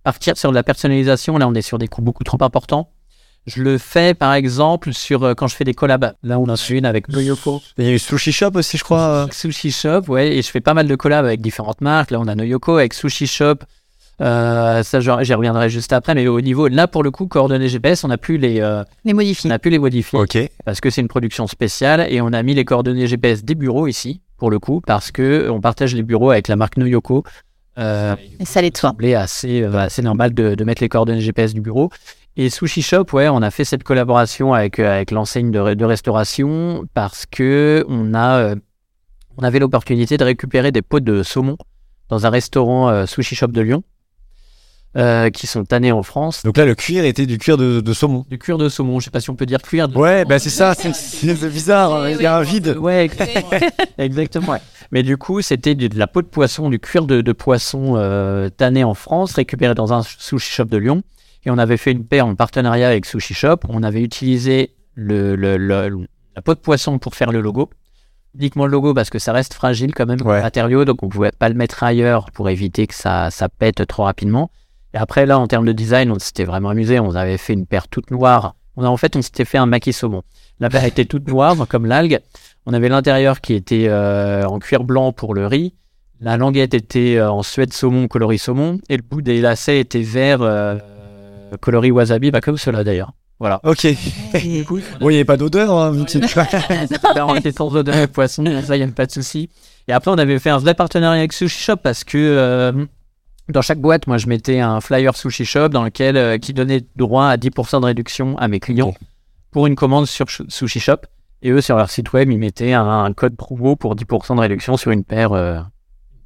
partir 0.05 0.37
sur 0.37 0.51
de 0.51 0.55
la 0.55 0.63
personnalisation, 0.63 1.39
là 1.39 1.49
on 1.49 1.55
est 1.55 1.63
sur 1.63 1.79
des 1.79 1.89
coûts 1.89 2.03
beaucoup 2.03 2.25
trop 2.25 2.39
importants. 2.41 2.91
Je 3.47 3.61
le 3.63 3.77
fais 3.77 4.15
par 4.15 4.35
exemple 4.35 4.93
sur 4.93 5.25
euh, 5.25 5.35
quand 5.35 5.49
je 5.49 5.57
fais 5.57 5.65
des 5.65 5.75
collabs. 5.75 6.15
Là, 6.23 6.39
on 6.39 6.45
en 6.45 6.55
a 6.55 6.69
une 6.71 6.87
avec 6.87 7.09
Noyoko. 7.09 7.61
Il 7.77 7.85
y 7.85 7.89
a 7.89 7.93
eu 7.93 7.99
Sushi 7.99 8.31
Shop 8.31 8.53
aussi, 8.55 8.79
je 8.79 8.85
crois. 8.85 9.27
Sushi 9.33 9.73
Shop, 9.73 10.03
ouais, 10.09 10.37
et 10.37 10.43
je 10.43 10.49
fais 10.49 10.61
pas 10.61 10.75
mal 10.75 10.87
de 10.87 10.95
collabs 10.95 11.25
avec 11.25 11.41
différentes 11.41 11.81
marques. 11.81 12.13
Là, 12.13 12.21
on 12.21 12.29
a 12.29 12.37
Noyoko 12.37 12.77
avec 12.77 12.95
Sushi 12.95 13.27
Shop. 13.27 13.57
Euh, 14.23 14.83
ça, 14.83 15.01
j'en- 15.01 15.23
j'y 15.23 15.35
reviendrai 15.35 15.69
juste 15.69 15.93
après. 15.93 16.15
Mais 16.15 16.27
au 16.29 16.41
niveau, 16.41 16.69
là, 16.69 16.87
pour 16.87 17.03
le 17.03 17.11
coup, 17.11 17.27
coordonnées 17.27 17.69
GPS, 17.69 18.05
on 18.05 18.09
n'a 18.09 18.19
plus 18.19 18.39
les, 18.39 18.61
euh, 18.61 18.85
Les 19.05 19.13
on 19.13 19.17
modifier. 19.17 19.49
n'a 19.51 19.59
plus 19.59 19.71
les 19.71 19.79
modifier 19.79 20.19
Ok. 20.19 20.39
parce 20.65 20.81
que 20.81 20.91
c'est 20.91 21.01
une 21.01 21.09
production 21.09 21.47
spéciale 21.47 22.07
et 22.09 22.21
on 22.21 22.29
a 22.33 22.43
mis 22.43 22.55
les 22.55 22.65
coordonnées 22.65 23.07
GPS 23.07 23.43
des 23.45 23.55
bureaux 23.55 23.87
ici 23.89 24.21
pour 24.39 24.51
le 24.51 24.59
coup 24.59 24.81
parce 24.87 25.11
que 25.11 25.49
on 25.51 25.61
partage 25.61 25.95
les 25.95 26.03
bureaux 26.03 26.31
avec 26.31 26.49
la 26.49 26.57
marque 26.57 26.77
Noyoko. 26.77 27.25
Euh, 27.79 28.15
Et 28.39 28.45
ça 28.45 28.61
l'est 28.63 28.71
de 28.71 28.77
soi. 28.77 28.91
semblait 28.91 29.15
assez, 29.15 29.63
euh, 29.63 29.73
assez 29.77 30.03
normal 30.03 30.35
de, 30.35 30.55
de 30.55 30.65
mettre 30.65 30.83
les 30.83 30.89
coordonnées 30.89 31.21
GPS 31.23 31.55
du 31.55 31.61
bureau. 31.61 31.91
Et 32.37 32.49
Sushi 32.49 32.81
Shop, 32.83 33.07
ouais, 33.15 33.29
on 33.29 33.43
a 33.43 33.51
fait 33.51 33.65
cette 33.65 33.83
collaboration 33.83 34.55
avec, 34.55 34.79
euh, 34.79 34.95
avec 34.97 35.11
l'enseigne 35.11 35.51
de, 35.51 35.75
de 35.75 35.85
restauration 35.85 36.85
parce 36.95 37.27
que 37.27 37.85
on, 37.89 38.15
a, 38.15 38.37
euh, 38.39 38.55
on 39.39 39.43
avait 39.43 39.59
l'opportunité 39.59 40.17
de 40.17 40.25
récupérer 40.25 40.71
des 40.71 40.83
pots 40.83 41.01
de 41.01 41.23
saumon 41.23 41.57
dans 42.09 42.25
un 42.27 42.31
restaurant 42.31 42.89
euh, 42.91 43.07
Sushi 43.07 43.35
Shop 43.35 43.49
de 43.49 43.61
Lyon 43.63 43.83
euh, 44.97 45.31
qui 45.31 45.47
sont 45.47 45.65
tannés 45.65 45.93
en 45.93 46.03
France. 46.03 46.43
Donc 46.45 46.57
là, 46.57 46.65
le 46.67 46.75
cuir 46.75 47.05
était 47.05 47.27
du 47.27 47.39
cuir 47.39 47.57
de, 47.57 47.81
de 47.81 47.93
saumon. 47.93 48.25
Du 48.29 48.39
cuir 48.39 48.59
de 48.59 48.69
saumon, 48.69 49.01
je 49.01 49.07
sais 49.07 49.11
pas 49.11 49.21
si 49.21 49.31
on 49.31 49.35
peut 49.37 49.47
dire 49.47 49.63
cuir. 49.63 49.89
De... 49.89 49.97
Ouais, 49.97 50.25
bah 50.25 50.39
c'est 50.39 50.51
ça, 50.51 50.75
c'est- 50.75 51.49
bizarre, 51.49 51.95
hein, 51.95 52.11
il 52.11 52.21
y 52.21 52.27
a 52.27 52.37
un 52.37 52.43
vide. 52.43 52.77
Ouais, 52.79 53.05
exactement. 53.05 53.51
exactement 53.99 54.53
ouais. 54.53 54.61
Mais 54.91 55.03
du 55.03 55.17
coup, 55.17 55.41
c'était 55.41 55.75
de 55.75 55.87
de 55.89 55.99
la 55.99 56.07
peau 56.07 56.21
de 56.23 56.27
poisson, 56.27 56.69
du 56.69 56.79
cuir 56.79 57.07
de, 57.07 57.21
de 57.23 57.33
poisson 57.33 57.95
euh, 57.97 58.49
tanné 58.51 58.85
en 58.85 58.95
France, 58.95 59.33
récupéré 59.35 59.75
dans 59.75 59.93
un 59.93 60.03
sushi 60.03 60.51
shop 60.53 60.65
de 60.67 60.77
Lyon. 60.77 61.03
Et 61.45 61.51
on 61.51 61.59
avait 61.59 61.77
fait 61.79 61.91
une 61.93 62.05
paire 62.05 62.27
en 62.27 62.35
partenariat 62.37 62.87
avec 62.89 63.05
Sushi 63.05 63.35
Shop. 63.35 63.57
On 63.69 63.83
avait 63.83 64.01
utilisé 64.03 64.75
le, 64.95 65.35
le- 65.35 65.57
le- 65.57 66.07
la 66.37 66.43
peau 66.43 66.55
de 66.55 66.61
poisson 66.61 66.99
pour 67.01 67.15
faire 67.17 67.33
le 67.33 67.41
logo. 67.41 67.69
Uniquement 68.39 68.65
le 68.67 68.73
logo 68.73 68.95
parce 68.95 69.11
que 69.11 69.19
ça 69.19 69.33
reste 69.33 69.53
fragile 69.53 69.93
quand 69.93 70.07
même 70.07 70.23
Ouais. 70.23 70.41
matériau, 70.41 70.85
donc 70.85 71.03
on 71.03 71.09
pouvait 71.09 71.33
pas 71.37 71.49
le 71.49 71.55
mettre 71.57 71.83
ailleurs 71.83 72.31
pour 72.31 72.49
éviter 72.49 72.87
que 72.87 72.95
ça, 72.95 73.31
ça 73.31 73.49
pète 73.49 73.87
trop 73.89 74.05
rapidement. 74.05 74.51
Et 74.95 74.99
après 74.99 75.27
là, 75.27 75.39
en 75.39 75.47
termes 75.47 75.67
de 75.67 75.73
design, 75.73 76.11
on 76.11 76.19
s'était 76.19 76.45
vraiment 76.45 76.69
amusé. 76.71 77.01
On 77.01 77.15
avait 77.15 77.39
fait 77.39 77.53
une 77.55 77.67
paire 77.67 77.89
toute 77.89 78.11
noire. 78.11 78.55
On 78.77 78.85
a 78.85 78.89
en 78.89 78.97
fait, 78.97 79.17
on 79.17 79.23
s'était 79.23 79.45
fait 79.45 79.59
un 79.59 79.67
maquis 79.67 79.93
saumon. 79.93 80.23
La 80.61 80.69
paire 80.71 80.85
était 80.85 81.05
toute 81.05 81.29
noire 81.29 81.57
comme 81.69 81.87
l'algue. 81.87 82.21
On 82.67 82.73
avait 82.73 82.89
l'intérieur 82.89 83.41
qui 83.41 83.55
était 83.55 83.87
euh, 83.89 84.45
en 84.45 84.59
cuir 84.59 84.85
blanc 84.85 85.13
pour 85.13 85.35
le 85.35 85.47
riz. 85.47 85.75
La 86.21 86.37
languette 86.37 86.75
était 86.75 87.17
euh, 87.17 87.31
en 87.31 87.43
suède 87.43 87.73
saumon, 87.73 88.07
coloris 88.07 88.39
saumon. 88.39 88.79
Et 88.89 88.97
le 88.97 89.03
bout 89.03 89.23
des 89.23 89.41
lacets 89.41 89.81
était 89.81 90.03
vert, 90.03 90.39
euh, 90.43 90.79
coloris 91.61 91.91
wasabi, 91.91 92.31
bah, 92.31 92.41
comme 92.41 92.57
cela 92.59 92.85
d'ailleurs. 92.85 93.13
Voilà. 93.41 93.61
Ok. 93.65 93.85
Et- 93.87 93.97
Bon, 94.65 94.79
il 95.01 95.09
n'y 95.09 95.15
avait 95.17 95.25
pas 95.25 95.37
d'odeur, 95.37 95.73
hein, 95.73 95.93
Là, 97.17 97.27
on 97.27 97.35
était 97.35 97.51
sans 97.51 97.75
odeur 97.75 97.97
de 97.97 98.07
poisson, 98.07 98.45
ça, 98.65 98.77
il 98.77 98.85
n'y 98.85 98.89
a 98.89 98.93
pas 98.95 99.07
de 99.07 99.11
souci. 99.11 99.51
Et 99.89 99.93
après, 99.93 100.13
on 100.13 100.19
avait 100.19 100.39
fait 100.39 100.51
un 100.51 100.59
vrai 100.59 100.75
partenariat 100.75 101.19
avec 101.19 101.33
Sushi 101.33 101.59
Shop 101.65 101.77
parce 101.83 102.05
que 102.05 102.17
euh, 102.19 102.85
dans 103.49 103.63
chaque 103.63 103.81
boîte, 103.81 104.07
moi, 104.07 104.19
je 104.19 104.27
mettais 104.29 104.61
un 104.61 104.81
flyer 104.81 105.17
Sushi 105.17 105.45
Shop 105.45 105.69
dans 105.69 105.83
lequel 105.85 106.17
euh, 106.17 106.39
qui 106.39 106.53
donnait 106.53 106.83
droit 106.97 107.27
à 107.27 107.37
10% 107.37 107.81
de 107.81 107.87
réduction 107.87 108.39
à 108.39 108.49
mes 108.49 108.61
clients 108.61 108.95
pour 109.51 109.67
une 109.67 109.75
commande 109.75 110.07
sur 110.07 110.27
Sushi 110.49 110.81
Shop. 110.81 110.99
Et 111.43 111.51
eux, 111.51 111.61
sur 111.61 111.77
leur 111.77 111.91
site 111.91 112.13
web, 112.13 112.31
ils 112.31 112.39
mettaient 112.39 112.73
un, 112.73 112.87
un 112.89 113.13
code 113.13 113.37
promo 113.37 113.75
pour 113.75 113.97
10% 113.97 114.37
de 114.37 114.41
réduction 114.41 114.77
sur 114.77 114.93
une 114.93 115.03
paire, 115.03 115.33
euh, 115.33 115.59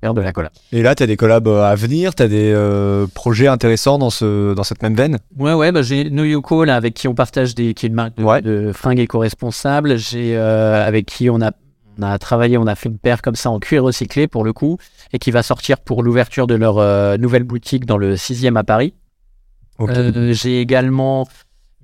paire 0.03 0.13
de 0.13 0.21
la 0.21 0.31
cola. 0.33 0.51
Et 0.73 0.83
là, 0.83 0.95
tu 0.95 1.03
as 1.03 1.07
des 1.07 1.17
collabs 1.17 1.49
euh, 1.49 1.63
à 1.65 1.75
venir, 1.75 2.15
tu 2.15 2.23
as 2.23 2.29
des 2.29 2.53
euh, 2.55 3.07
projets 3.15 3.47
intéressants 3.47 3.97
dans, 3.99 4.11
ce, 4.11 4.53
dans 4.53 4.63
cette 4.63 4.83
même 4.83 4.95
veine? 4.95 5.19
Ouais, 5.39 5.55
ouais, 5.55 5.73
bah, 5.73 5.81
j'ai 5.81 6.11
Noyoko, 6.11 6.65
là, 6.65 6.77
avec 6.77 6.93
qui 6.93 7.09
on 7.09 7.15
partage 7.15 7.55
des, 7.55 7.73
qui 7.73 7.87
est 7.87 7.89
une 7.89 7.95
marque 7.95 8.15
de, 8.19 8.23
Ouais. 8.25 8.43
de 8.43 8.73
fringues 8.75 8.99
éco-responsables. 9.01 9.97
J'ai, 9.97 10.37
avec 10.37 11.07
qui 11.07 11.31
on 11.31 11.41
a, 11.41 11.51
on 11.99 12.03
a 12.03 12.19
travaillé, 12.19 12.59
on 12.59 12.67
a 12.67 12.75
fait 12.75 12.89
une 12.89 12.99
paire 12.99 13.23
comme 13.23 13.37
ça 13.37 13.51
en 13.51 13.59
cuir 13.59 13.85
recyclé 13.85 14.29
pour 14.29 14.45
le 14.45 14.53
coup, 14.53 14.79
et 15.13 15.19
qui 15.19 15.31
va 15.31 15.43
sortir 15.43 15.79
pour 15.79 16.03
l'ouverture 16.03 16.47
de 16.47 16.55
leur 16.55 16.79
euh, 16.79 17.17
nouvelle 17.17 17.45
boutique 17.45 17.87
dans 17.87 17.99
le 17.99 18.17
6e 18.17 18.57
à 18.57 18.65
Paris. 18.65 18.95
Euh, 19.81 20.33
j'ai 20.33 20.61
également 20.61 21.27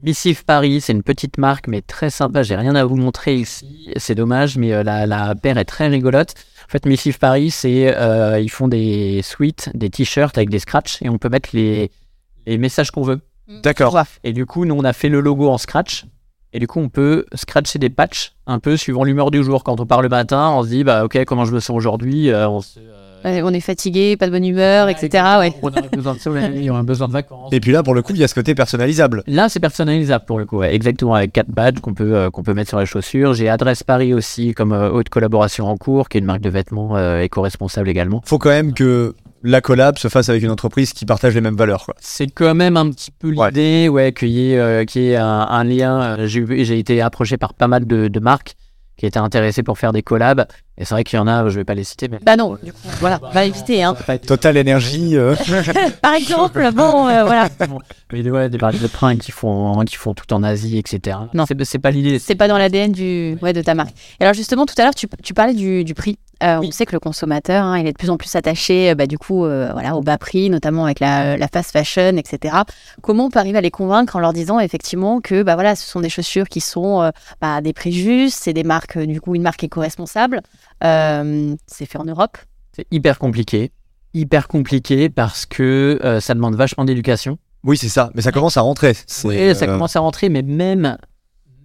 Missive 0.02 0.44
Paris, 0.44 0.80
c'est 0.80 0.92
une 0.92 1.04
petite 1.04 1.38
marque, 1.38 1.68
mais 1.68 1.80
très 1.80 2.10
sympa. 2.10 2.42
J'ai 2.42 2.56
rien 2.56 2.74
à 2.74 2.84
vous 2.84 2.96
montrer 2.96 3.36
ici, 3.36 3.88
c'est 3.96 4.16
dommage, 4.16 4.56
mais 4.56 4.72
euh, 4.72 4.82
la, 4.82 5.06
la 5.06 5.34
paire 5.34 5.58
est 5.58 5.64
très 5.64 5.88
rigolote. 5.88 6.34
En 6.66 6.70
fait, 6.70 6.86
Missive 6.86 7.18
Paris, 7.18 7.50
c'est 7.50 7.96
euh, 7.96 8.40
ils 8.40 8.50
font 8.50 8.66
des 8.66 9.20
suites, 9.22 9.70
des 9.74 9.90
t-shirts 9.90 10.36
avec 10.36 10.50
des 10.50 10.58
scratchs, 10.58 11.00
et 11.02 11.08
on 11.08 11.18
peut 11.18 11.28
mettre 11.28 11.50
les, 11.52 11.90
les 12.46 12.58
messages 12.58 12.90
qu'on 12.90 13.02
veut. 13.02 13.20
D'accord. 13.62 13.94
Ouais. 13.94 14.02
Et 14.24 14.32
du 14.32 14.44
coup, 14.44 14.64
nous, 14.64 14.74
on 14.74 14.84
a 14.84 14.92
fait 14.92 15.08
le 15.08 15.20
logo 15.20 15.48
en 15.48 15.58
scratch. 15.58 16.06
Et 16.52 16.58
du 16.58 16.66
coup, 16.66 16.80
on 16.80 16.88
peut 16.88 17.24
scratcher 17.34 17.78
des 17.78 17.90
patchs 17.90 18.32
un 18.46 18.58
peu 18.58 18.76
suivant 18.76 19.04
l'humeur 19.04 19.30
du 19.30 19.42
jour. 19.42 19.64
Quand 19.64 19.80
on 19.80 19.86
part 19.86 20.02
le 20.02 20.08
matin, 20.08 20.50
on 20.54 20.62
se 20.62 20.68
dit, 20.68 20.84
bah, 20.84 21.04
ok, 21.04 21.24
comment 21.24 21.44
je 21.44 21.52
me 21.52 21.60
sens 21.60 21.76
aujourd'hui 21.76 22.30
Euh, 22.30 22.48
on, 22.48 22.60
se- 22.60 22.78
euh, 22.78 22.98
Ouais, 23.24 23.40
on 23.44 23.50
est 23.50 23.60
fatigué, 23.60 24.16
pas 24.16 24.26
de 24.26 24.32
bonne 24.32 24.44
humeur, 24.44 24.88
etc. 24.88 25.08
Ouais. 25.38 25.52
on 25.62 25.68
aurait 25.68 25.82
besoin 25.92 26.14
de 26.14 26.18
soleil, 26.18 26.68
on 26.72 26.76
a 26.76 26.82
besoin 26.82 27.06
de 27.06 27.12
vacances. 27.12 27.52
Et 27.52 27.60
puis 27.60 27.70
là, 27.70 27.84
pour 27.84 27.94
le 27.94 28.02
coup, 28.02 28.12
il 28.12 28.18
y 28.18 28.24
a 28.24 28.26
ce 28.28 28.34
côté 28.34 28.52
personnalisable. 28.56 29.22
Là, 29.28 29.48
c'est 29.48 29.60
personnalisable 29.60 30.24
pour 30.26 30.40
le 30.40 30.44
coup, 30.44 30.58
ouais. 30.58 30.74
exactement, 30.74 31.14
avec 31.14 31.32
quatre 31.32 31.48
badges 31.48 31.78
qu'on 31.78 31.94
peut, 31.94 32.16
euh, 32.16 32.30
qu'on 32.30 32.42
peut 32.42 32.52
mettre 32.52 32.70
sur 32.70 32.80
les 32.80 32.86
chaussures. 32.86 33.32
J'ai 33.34 33.48
Adresse 33.48 33.84
Paris 33.84 34.12
aussi 34.12 34.54
comme 34.54 34.72
euh, 34.72 34.90
haute 34.90 35.08
collaboration 35.08 35.68
en 35.68 35.76
cours, 35.76 36.08
qui 36.08 36.18
est 36.18 36.20
une 36.20 36.26
marque 36.26 36.40
de 36.40 36.50
vêtements 36.50 36.96
euh, 36.96 37.20
éco-responsable 37.20 37.88
également. 37.88 38.22
Faut 38.24 38.38
quand 38.38 38.48
même 38.50 38.74
que 38.74 39.14
la 39.42 39.60
collab 39.60 39.98
se 39.98 40.08
fasse 40.08 40.28
avec 40.28 40.42
une 40.42 40.50
entreprise 40.50 40.92
qui 40.92 41.04
partage 41.06 41.34
les 41.34 41.40
mêmes 41.40 41.56
valeurs. 41.56 41.86
C'est 42.00 42.28
quand 42.28 42.54
même 42.54 42.76
un 42.76 42.90
petit 42.90 43.10
peu 43.10 43.30
l'idée, 43.30 43.88
ouais, 43.88 44.12
qu'il 44.12 44.28
y 44.30 44.52
ait, 44.52 44.58
euh, 44.58 44.84
qu'il 44.84 45.02
y 45.02 45.10
ait 45.10 45.16
un, 45.16 45.26
un 45.26 45.64
lien. 45.64 46.18
Euh, 46.18 46.26
J'ai 46.26 46.78
été 46.78 47.00
approché 47.00 47.36
par 47.36 47.54
pas 47.54 47.68
mal 47.68 47.86
de, 47.86 48.08
de 48.08 48.20
marques 48.20 48.54
qui 48.98 49.06
étaient 49.06 49.18
intéressés 49.18 49.62
pour 49.62 49.78
faire 49.78 49.92
des 49.92 50.02
collabs. 50.02 50.46
Et 50.78 50.84
c'est 50.84 50.94
vrai 50.94 51.02
qu'il 51.02 51.16
y 51.16 51.20
en 51.20 51.26
a, 51.26 51.48
je 51.48 51.56
vais 51.56 51.64
pas 51.64 51.74
les 51.74 51.82
citer, 51.84 52.08
mais 52.08 52.18
Bah 52.24 52.36
non, 52.36 52.56
du 52.62 52.72
coup, 52.72 52.78
voilà, 53.00 53.18
on 53.22 53.30
va 53.30 53.44
éviter. 53.44 53.82
Hein. 53.82 53.96
Total 54.26 54.56
énergie. 54.56 55.16
euh, 55.16 55.34
Par 56.02 56.14
exemple, 56.14 56.70
bon, 56.72 57.08
euh, 57.08 57.24
voilà, 57.24 57.48
mais 58.12 58.30
ouais, 58.30 58.48
des 58.48 58.58
marques 58.58 58.80
de 58.80 58.86
prints 58.86 59.16
qui 59.18 59.32
font, 59.32 59.82
qui 59.84 59.96
font 59.96 60.14
tout 60.14 60.32
en 60.32 60.42
Asie, 60.42 60.78
etc. 60.78 61.16
Non. 61.34 61.46
c'est 61.46 61.62
c'est 61.64 61.78
pas 61.78 61.90
l'idée. 61.90 62.18
c'est 62.18 62.34
pas 62.34 62.48
dans 62.48 62.58
l'ADN 62.58 62.92
du, 62.92 63.36
ouais, 63.42 63.52
de 63.52 63.62
ta 63.62 63.74
marque. 63.74 63.92
Et 64.20 64.24
alors 64.24 64.34
justement, 64.34 64.66
tout 64.66 64.74
à 64.78 64.82
l'heure, 64.84 64.94
tu, 64.94 65.06
tu 65.22 65.34
parlais 65.34 65.54
du, 65.54 65.84
du 65.84 65.94
prix. 65.94 66.18
Euh, 66.42 66.60
On 66.62 66.70
sait 66.70 66.86
que 66.86 66.92
le 66.92 67.00
consommateur, 67.00 67.64
hein, 67.64 67.78
il 67.78 67.86
est 67.86 67.92
de 67.92 67.96
plus 67.96 68.10
en 68.10 68.16
plus 68.16 68.34
attaché, 68.34 68.90
euh, 68.90 68.94
bah, 68.94 69.06
du 69.06 69.18
coup, 69.18 69.44
euh, 69.44 69.70
voilà, 69.72 69.96
au 69.96 70.00
bas 70.00 70.18
prix, 70.18 70.50
notamment 70.50 70.84
avec 70.84 71.00
la, 71.00 71.36
la 71.36 71.48
fast 71.48 71.70
fashion, 71.72 72.16
etc. 72.16 72.56
Comment 73.02 73.26
on 73.26 73.30
peut 73.30 73.38
arriver 73.38 73.58
à 73.58 73.60
les 73.60 73.70
convaincre 73.70 74.16
en 74.16 74.20
leur 74.20 74.32
disant 74.32 74.58
effectivement 74.58 75.20
que, 75.20 75.42
bah 75.42 75.54
voilà, 75.54 75.76
ce 75.76 75.88
sont 75.88 76.00
des 76.00 76.08
chaussures 76.08 76.48
qui 76.48 76.60
sont 76.60 77.02
euh, 77.02 77.10
bah, 77.40 77.56
à 77.56 77.60
des 77.60 77.72
prix 77.72 77.92
justes, 77.92 78.38
c'est 78.42 78.52
des 78.52 78.64
marques, 78.64 78.98
du 78.98 79.20
coup, 79.20 79.34
une 79.34 79.42
marque 79.42 79.62
éco-responsable. 79.64 80.40
Euh, 80.84 81.54
c'est 81.66 81.86
fait 81.86 81.98
en 81.98 82.04
Europe. 82.04 82.38
C'est 82.74 82.86
hyper 82.90 83.18
compliqué. 83.18 83.70
Hyper 84.14 84.48
compliqué 84.48 85.08
parce 85.08 85.46
que 85.46 85.98
euh, 86.04 86.20
ça 86.20 86.34
demande 86.34 86.54
vachement 86.54 86.84
d'éducation. 86.84 87.38
Oui, 87.64 87.76
c'est 87.76 87.88
ça. 87.88 88.10
Mais 88.14 88.22
ça 88.22 88.32
commence 88.32 88.56
à 88.56 88.62
rentrer. 88.62 88.94
Oui, 89.24 89.54
ça 89.54 89.66
commence 89.66 89.94
à 89.94 90.00
rentrer, 90.00 90.28
mais 90.28 90.42
même, 90.42 90.96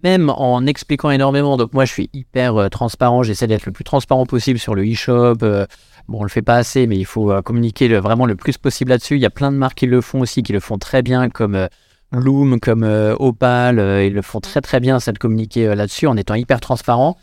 même 0.02 0.30
en 0.30 0.64
expliquant 0.66 1.10
énormément. 1.10 1.56
Donc 1.56 1.72
moi, 1.72 1.84
je 1.84 1.92
suis 1.92 2.10
hyper 2.12 2.56
euh, 2.56 2.68
transparent. 2.68 3.22
J'essaie 3.22 3.46
d'être 3.46 3.66
le 3.66 3.72
plus 3.72 3.84
transparent 3.84 4.26
possible 4.26 4.58
sur 4.58 4.74
le 4.74 4.82
e-shop. 4.90 5.36
euh, 5.42 5.66
bon, 6.08 6.20
on 6.20 6.22
le 6.22 6.28
fait 6.28 6.42
pas 6.42 6.56
assez, 6.56 6.86
mais 6.86 6.96
il 6.96 7.04
faut 7.04 7.30
euh, 7.32 7.42
communiquer 7.42 7.88
le- 7.88 7.98
vraiment 7.98 8.26
le 8.26 8.36
plus 8.36 8.58
possible 8.58 8.90
là-dessus. 8.90 9.16
Il 9.16 9.20
y 9.20 9.26
a 9.26 9.30
plein 9.30 9.50
de 9.52 9.56
marques 9.56 9.78
qui 9.78 9.86
le 9.86 10.00
font 10.00 10.20
aussi, 10.20 10.42
qui 10.42 10.52
le 10.52 10.60
font 10.60 10.78
très 10.78 11.02
bien, 11.02 11.28
comme 11.30 11.68
Loom, 12.12 12.58
comme 12.60 12.84
Opal. 13.18 13.78
ils 14.04 14.12
le 14.14 14.22
font 14.22 14.40
très 14.40 14.60
très 14.60 14.80
bien, 14.80 14.98
ça 15.00 15.12
de 15.12 15.18
communiquer 15.18 15.74
là-dessus 15.74 16.06
en 16.06 16.16
étant 16.16 16.34
hyper 16.34 16.60
transparent. 16.60 17.16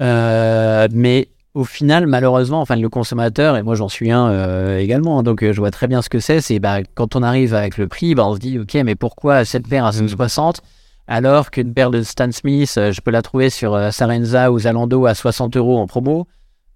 Mais 0.00 1.28
au 1.54 1.64
final, 1.64 2.06
malheureusement, 2.06 2.60
enfin 2.60 2.76
le 2.76 2.88
consommateur, 2.88 3.56
et 3.56 3.62
moi 3.62 3.74
j'en 3.74 3.88
suis 3.88 4.10
un 4.10 4.76
également, 4.76 5.18
hein, 5.18 5.22
donc 5.22 5.42
je 5.50 5.58
vois 5.58 5.70
très 5.70 5.86
bien 5.88 6.02
ce 6.02 6.08
que 6.10 6.20
c'est, 6.20 6.40
c'est 6.40 6.58
bah, 6.58 6.78
quand 6.94 7.16
on 7.16 7.22
arrive 7.22 7.54
avec 7.54 7.78
le 7.78 7.88
prix, 7.88 8.14
bah, 8.14 8.26
on 8.26 8.34
se 8.34 8.38
dit, 8.38 8.58
ok, 8.58 8.74
mais 8.84 8.94
pourquoi 8.94 9.44
cette 9.44 9.66
paire 9.66 9.86
à 9.86 9.92
160 9.92 10.60
alors 11.08 11.50
qu'une 11.50 11.72
paire 11.74 11.90
de 11.90 12.02
Stan 12.02 12.30
Smith, 12.30 12.74
euh, 12.76 12.92
je 12.92 13.00
peux 13.00 13.10
la 13.10 13.22
trouver 13.22 13.50
sur 13.50 13.74
euh, 13.74 13.90
Sarenza 13.90 14.52
ou 14.52 14.58
Zalando 14.60 15.06
à 15.06 15.14
60 15.14 15.56
euros 15.56 15.78
en 15.78 15.86
promo, 15.86 16.26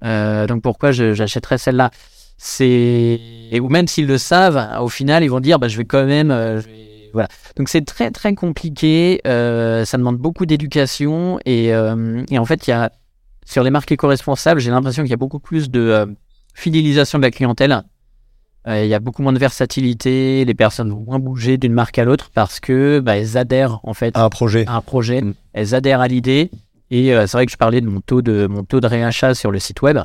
Euh, 0.04 0.48
donc 0.48 0.62
pourquoi 0.62 0.90
j'achèterais 0.90 1.58
celle-là? 1.58 1.90
C'est 2.38 3.20
ou 3.60 3.68
même 3.68 3.86
s'ils 3.86 4.08
le 4.08 4.18
savent, 4.18 4.58
au 4.80 4.88
final 4.88 5.22
ils 5.22 5.28
vont 5.28 5.38
dire, 5.38 5.60
bah, 5.60 5.68
je 5.68 5.76
vais 5.76 5.84
quand 5.84 6.04
même, 6.04 6.32
euh, 6.32 6.60
je 6.60 6.66
voilà. 7.12 7.28
Donc 7.56 7.68
c'est 7.68 7.84
très 7.84 8.10
très 8.10 8.34
compliqué, 8.34 9.20
euh, 9.26 9.84
ça 9.84 9.96
demande 9.98 10.16
beaucoup 10.16 10.44
d'éducation 10.46 11.38
et, 11.44 11.72
euh, 11.72 12.24
et 12.30 12.38
en 12.38 12.44
fait 12.44 12.66
il 12.66 12.70
y 12.70 12.72
a 12.72 12.90
sur 13.44 13.62
les 13.62 13.70
marques 13.70 13.92
éco-responsables, 13.92 14.60
j'ai 14.60 14.70
l'impression 14.70 15.02
qu'il 15.04 15.10
y 15.10 15.14
a 15.14 15.18
beaucoup 15.18 15.38
plus 15.40 15.70
de 15.70 16.16
fidélisation 16.54 17.18
de 17.18 17.24
la 17.24 17.30
clientèle. 17.30 17.82
Euh, 18.68 18.85
Il 18.85 18.88
y 18.88 18.94
a 18.94 19.01
beaucoup 19.01 19.22
moins 19.22 19.33
de 19.33 19.38
versatilité, 19.38 20.44
les 20.44 20.55
personnes 20.55 20.90
vont 20.90 21.01
moins 21.05 21.18
bouger 21.18 21.57
d'une 21.59 21.72
marque 21.72 21.98
à 21.98 22.05
l'autre 22.05 22.31
parce 22.33 22.61
que 22.61 23.01
bah, 23.01 23.16
elles 23.16 23.37
adhèrent 23.37 23.81
en 23.83 23.94
fait 23.94 24.16
un 24.16 24.29
projet. 24.29 24.64
à 24.68 24.77
un 24.77 24.81
projet, 24.81 25.20
Mm. 25.22 25.35
elles 25.55 25.75
adhèrent 25.75 26.01
à 26.01 26.09
l'idée. 26.09 26.51
Et 26.90 27.14
euh, 27.14 27.27
c'est 27.27 27.37
vrai 27.38 27.46
que 27.46 27.53
je 27.53 27.57
parlais 27.57 27.81
de 27.81 27.87
mon 27.88 28.01
taux 28.01 28.22
de 28.22 28.46
mon 28.46 28.64
taux 28.64 28.81
de 28.81 28.87
réachat 28.87 29.35
sur 29.35 29.51
le 29.51 29.59
site 29.59 29.83
web, 29.83 29.98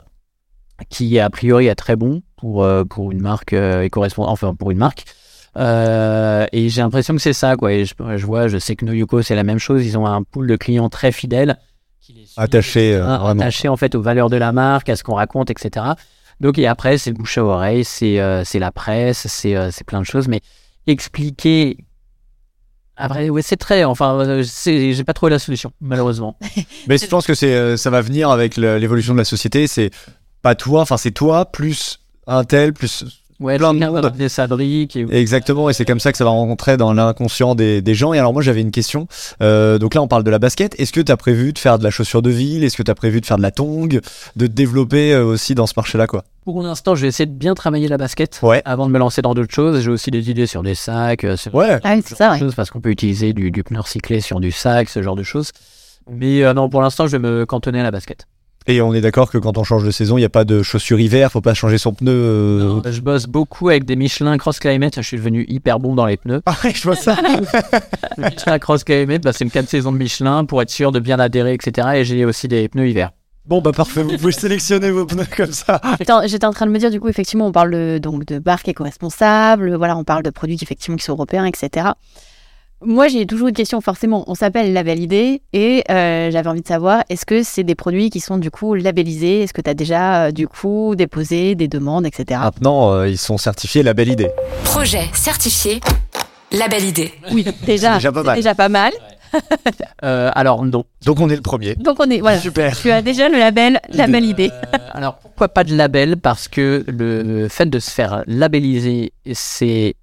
qui 0.90 1.20
a 1.20 1.30
priori 1.30 1.68
est 1.68 1.76
très 1.76 1.96
bon 1.96 2.22
pour 2.38 2.64
euh, 2.64 2.84
pour 2.84 3.12
une 3.12 3.20
marque 3.22 3.54
euh, 3.54 3.82
éco-responsable, 3.84 4.32
enfin 4.32 4.56
pour 4.56 4.72
une 4.72 4.78
marque. 4.78 5.04
Euh, 5.58 6.46
et 6.52 6.70
j'ai 6.70 6.82
l'impression 6.82 7.16
que 7.16 7.22
c'est 7.22 7.34
ça 7.34 7.56
quoi. 7.56 7.74
Et 7.74 7.86
je, 7.86 7.94
je 8.16 8.26
vois, 8.26 8.48
je 8.48 8.58
sais 8.58 8.76
que 8.76 8.86
Noyuko 8.86 9.22
c'est 9.22 9.36
la 9.36 9.44
même 9.44 9.60
chose. 9.60 9.86
Ils 9.86 9.98
ont 9.98 10.06
un 10.06 10.24
pool 10.24 10.48
de 10.48 10.56
clients 10.56 10.90
très 10.90 11.12
fidèles, 11.12 11.58
qui 12.00 12.14
les 12.14 12.26
suivent, 12.26 12.34
Attaché, 12.38 12.94
euh, 12.96 13.20
attachés 13.20 13.68
en 13.68 13.76
fait 13.78 13.96
aux 13.96 14.02
valeurs 14.02 14.30
de 14.30 14.38
la 14.38 14.52
marque, 14.52 14.90
à 14.90 14.96
ce 14.96 15.04
qu'on 15.04 15.16
raconte, 15.16 15.50
etc. 15.50 15.86
Donc 16.40 16.58
et 16.60 16.68
après 16.68 16.98
c'est 16.98 17.10
le 17.10 17.16
bouche 17.16 17.38
à 17.38 17.44
oreille, 17.44 17.84
c'est 17.84 18.20
euh, 18.20 18.44
la 18.54 18.72
presse, 18.72 19.28
c'est 19.28 19.56
euh, 19.56 19.70
c'est 19.72 19.84
plein 19.84 20.00
de 20.00 20.06
choses, 20.06 20.28
mais 20.28 20.42
expliquer 20.86 21.78
après 22.96 23.30
ouais 23.30 23.42
c'est 23.42 23.58
très 23.58 23.84
enfin 23.84 24.20
euh, 24.20 24.44
j'ai 24.44 25.04
pas 25.04 25.14
trouvé 25.14 25.32
la 25.32 25.40
solution 25.40 25.72
malheureusement. 25.82 26.38
Mais 26.88 26.98
je 26.98 27.08
pense 27.08 27.26
que 27.26 27.34
c'est, 27.34 27.78
ça 27.78 27.90
va 27.90 28.02
venir 28.02 28.30
avec 28.30 28.58
l'évolution 28.58 29.14
de 29.14 29.20
la 29.20 29.26
société. 29.26 29.68
C'est 29.68 29.92
pas 30.42 30.56
toi, 30.56 30.82
enfin 30.82 30.98
c'est 30.98 31.12
toi 31.12 31.46
plus 31.46 32.00
un 32.28 32.44
tel 32.44 32.74
plus. 32.74 33.04
Ouais, 33.40 33.58
Plein 33.58 33.74
de 33.74 33.80
monde. 33.80 34.12
et- 35.12 35.20
Exactement, 35.20 35.70
et 35.70 35.74
c'est 35.74 35.86
comme 35.86 36.00
ça 36.00 36.12
que 36.12 36.18
ça 36.18 36.24
va 36.24 36.32
rentrer 36.32 36.76
dans 36.76 36.92
l'inconscient 36.94 37.54
des, 37.54 37.84
des 37.84 37.94
gens. 37.94 38.14
Et 38.14 38.20
alors 38.20 38.34
moi 38.34 38.42
j'avais 38.42 38.62
une 38.62 38.72
question. 38.72 39.08
Euh, 39.44 39.78
donc 39.78 39.94
là 39.94 40.02
on 40.02 40.08
parle 40.08 40.24
de 40.24 40.32
la 40.32 40.40
basket. 40.40 40.74
Est-ce 40.80 40.92
que 40.92 41.02
tu 41.02 41.12
as 41.12 41.18
prévu 41.18 41.54
de 41.54 41.60
faire 41.60 41.78
de 41.78 41.84
la 41.84 41.92
chaussure 41.92 42.24
de 42.24 42.32
ville? 42.32 42.64
Est-ce 42.64 42.76
que 42.78 42.82
tu 42.84 42.90
as 42.90 42.96
prévu 42.96 43.22
de 43.22 43.26
faire 43.28 43.38
de 43.38 43.44
la 43.44 43.52
tongue? 43.52 44.00
De 44.36 44.48
te 44.48 44.52
développer 44.52 45.14
euh, 45.14 45.24
aussi 45.24 45.54
dans 45.54 45.68
ce 45.68 45.74
marché-là 45.78 46.08
quoi? 46.08 46.24
Pour 46.46 46.62
l'instant, 46.64 46.96
je 46.96 47.02
vais 47.04 47.10
essayer 47.10 47.28
de 47.28 47.32
bien 47.38 47.54
travailler 47.54 47.88
la 47.88 47.98
basket 47.98 48.40
Ouais. 48.42 48.62
avant 48.66 48.88
de 48.88 48.92
me 48.92 48.98
lancer 48.98 49.22
dans 49.22 49.34
d'autres 49.36 49.54
choses. 49.54 49.82
J'ai 49.82 49.92
aussi 49.92 50.10
des 50.12 50.30
idées 50.32 50.48
sur 50.48 50.64
des 50.64 50.76
sacs, 50.76 51.24
euh, 51.26 51.38
sur 51.38 51.54
Ouais. 51.54 51.78
Ah 51.84 51.96
ça, 52.06 52.32
ouais. 52.32 52.40
choses 52.40 52.56
parce 52.56 52.72
qu'on 52.72 52.82
peut 52.82 52.90
utiliser 52.90 53.34
du, 53.34 53.52
du 53.52 53.64
pneu 53.64 53.82
recyclé 53.82 54.20
sur 54.22 54.40
du 54.40 54.52
sac, 54.52 54.90
ce 54.90 55.04
genre 55.04 55.16
de 55.16 55.24
choses. 55.24 55.52
Mais 56.10 56.44
euh, 56.44 56.54
non, 56.54 56.70
pour 56.70 56.82
l'instant, 56.82 57.06
je 57.06 57.18
vais 57.18 57.20
me 57.20 57.46
cantonner 57.46 57.82
à 57.82 57.84
la 57.84 57.92
basket. 57.92 58.26
Et 58.70 58.82
on 58.82 58.94
est 58.94 59.00
d'accord 59.00 59.32
que 59.32 59.38
quand 59.38 59.58
on 59.58 59.64
change 59.64 59.86
de 59.86 59.92
saison, 59.92 60.18
il 60.18 60.22
n'y 60.22 60.26
a 60.26 60.30
pas 60.30 60.44
de 60.44 60.62
chaussures 60.62 61.00
hiver, 61.00 61.32
faut 61.32 61.40
pas 61.40 61.54
changer 61.54 61.78
son 61.78 61.94
pneu. 61.94 62.12
euh, 62.12 62.92
Je 62.92 63.00
bosse 63.00 63.26
beaucoup 63.26 63.70
avec 63.70 63.86
des 63.86 63.96
Michelin 63.96 64.38
Cross 64.38 64.60
Climate. 64.60 64.96
Je 64.98 65.02
suis 65.02 65.16
devenu 65.18 65.46
hyper 65.48 65.80
bon 65.80 65.96
dans 65.96 66.06
les 66.06 66.18
pneus. 66.18 66.42
Ah 66.46 66.56
ouais, 66.64 66.74
je 66.76 66.84
vois 66.84 66.98
ça. 66.98 67.16
Le 68.18 68.24
Michelin 68.30 68.60
Cross 68.60 68.84
Climate, 68.84 69.24
bah, 69.24 69.32
c'est 69.32 69.46
une 69.46 69.52
4 69.52 69.70
saisons 69.70 69.94
de 69.94 69.98
Michelin 69.98 70.44
pour 70.44 70.62
être 70.62 70.70
sûr 70.70 70.92
de 70.92 71.00
bien 71.00 71.18
adhérer, 71.18 71.54
etc. 71.54 71.88
Et 71.96 72.04
j'ai 72.06 72.26
aussi 72.26 72.50
des 72.50 72.68
pneus 72.68 72.90
hiver. 72.90 73.12
bon 73.46 73.62
bah 73.62 73.72
parfait, 73.72 74.04
vous 74.04 74.18
pouvez 74.18 74.34
sélectionner 74.34 74.92
vos 74.92 75.06
pneus 75.06 75.24
comme 75.38 75.54
ça. 75.54 75.80
J'étais 76.26 76.46
en 76.46 76.52
train 76.52 76.66
de 76.66 76.72
me 76.72 76.78
dire, 76.78 76.92
du 76.92 77.00
coup, 77.00 77.08
effectivement, 77.08 77.48
on 77.48 77.54
parle 77.54 77.72
de, 77.72 78.00
donc, 78.00 78.26
de 78.26 78.42
marques 78.46 78.68
éco-responsables, 78.68 79.76
voilà, 79.76 79.96
on 79.96 80.04
parle 80.04 80.24
de 80.24 80.30
produits 80.30 80.58
qui, 80.58 80.66
effectivement, 80.66 80.98
qui 80.98 81.06
sont 81.06 81.14
européens, 81.14 81.46
etc. 81.46 81.88
Moi, 82.82 83.08
j'ai 83.08 83.26
toujours 83.26 83.48
une 83.48 83.56
question, 83.56 83.82
forcément. 83.82 84.24
On 84.28 84.36
s'appelle 84.36 84.72
Label 84.72 85.00
ID 85.00 85.42
et 85.54 85.84
euh, 85.90 86.30
j'avais 86.30 86.48
envie 86.48 86.62
de 86.62 86.68
savoir, 86.68 87.04
est-ce 87.10 87.26
que 87.26 87.42
c'est 87.42 87.64
des 87.64 87.74
produits 87.74 88.12
qui 88.12 88.20
sont, 88.20 88.38
du 88.38 88.52
coup, 88.52 88.76
labellisés? 88.76 89.42
Est-ce 89.42 89.54
que 89.54 89.62
tu 89.62 89.70
as 89.70 89.74
déjà, 89.74 90.26
euh, 90.26 90.32
du 90.32 90.48
coup, 90.48 90.94
déposé 90.96 91.56
des 91.56 91.68
demandes, 91.68 92.06
etc. 92.06 92.40
Maintenant, 92.44 92.92
euh, 92.92 93.10
ils 93.10 93.18
sont 93.18 93.40
certifiés 93.40 93.82
la 93.82 93.96
belle 93.96 94.10
idée. 94.10 94.30
Projet 94.64 95.10
certifié, 95.14 95.80
la 96.52 96.68
belle 96.68 96.84
idée. 96.86 97.12
Oui, 97.32 97.46
déjà, 97.66 97.96
déjà 97.96 98.12
pas 98.12 98.22
mal. 98.24 98.36
déjà 98.36 98.54
pas 98.54 98.70
mal. 98.70 98.94
Euh, 100.04 100.32
alors, 100.36 100.64
non. 100.64 100.86
Donc 101.04 101.20
on 101.20 101.30
est 101.30 101.36
le 101.36 101.42
premier. 101.42 101.76
Donc, 101.76 101.98
on 102.00 102.10
est, 102.10 102.20
voilà. 102.22 102.40
Super. 102.40 102.78
Tu 102.78 102.92
as 102.92 103.02
déjà 103.02 103.28
le 103.28 103.38
label 103.38 103.82
Label 103.90 104.24
ID. 104.24 104.40
Euh, 104.42 104.78
alors, 104.92 105.18
pourquoi 105.18 105.50
pas 105.50 105.64
de 105.64 105.76
label? 105.76 106.18
Parce 106.18 106.48
que 106.48 106.86
le 106.88 107.48
fait 107.50 107.66
de 107.66 107.80
se 107.80 107.90
faire 107.92 108.24
labelliser, 108.28 109.12
c'est 109.34 109.96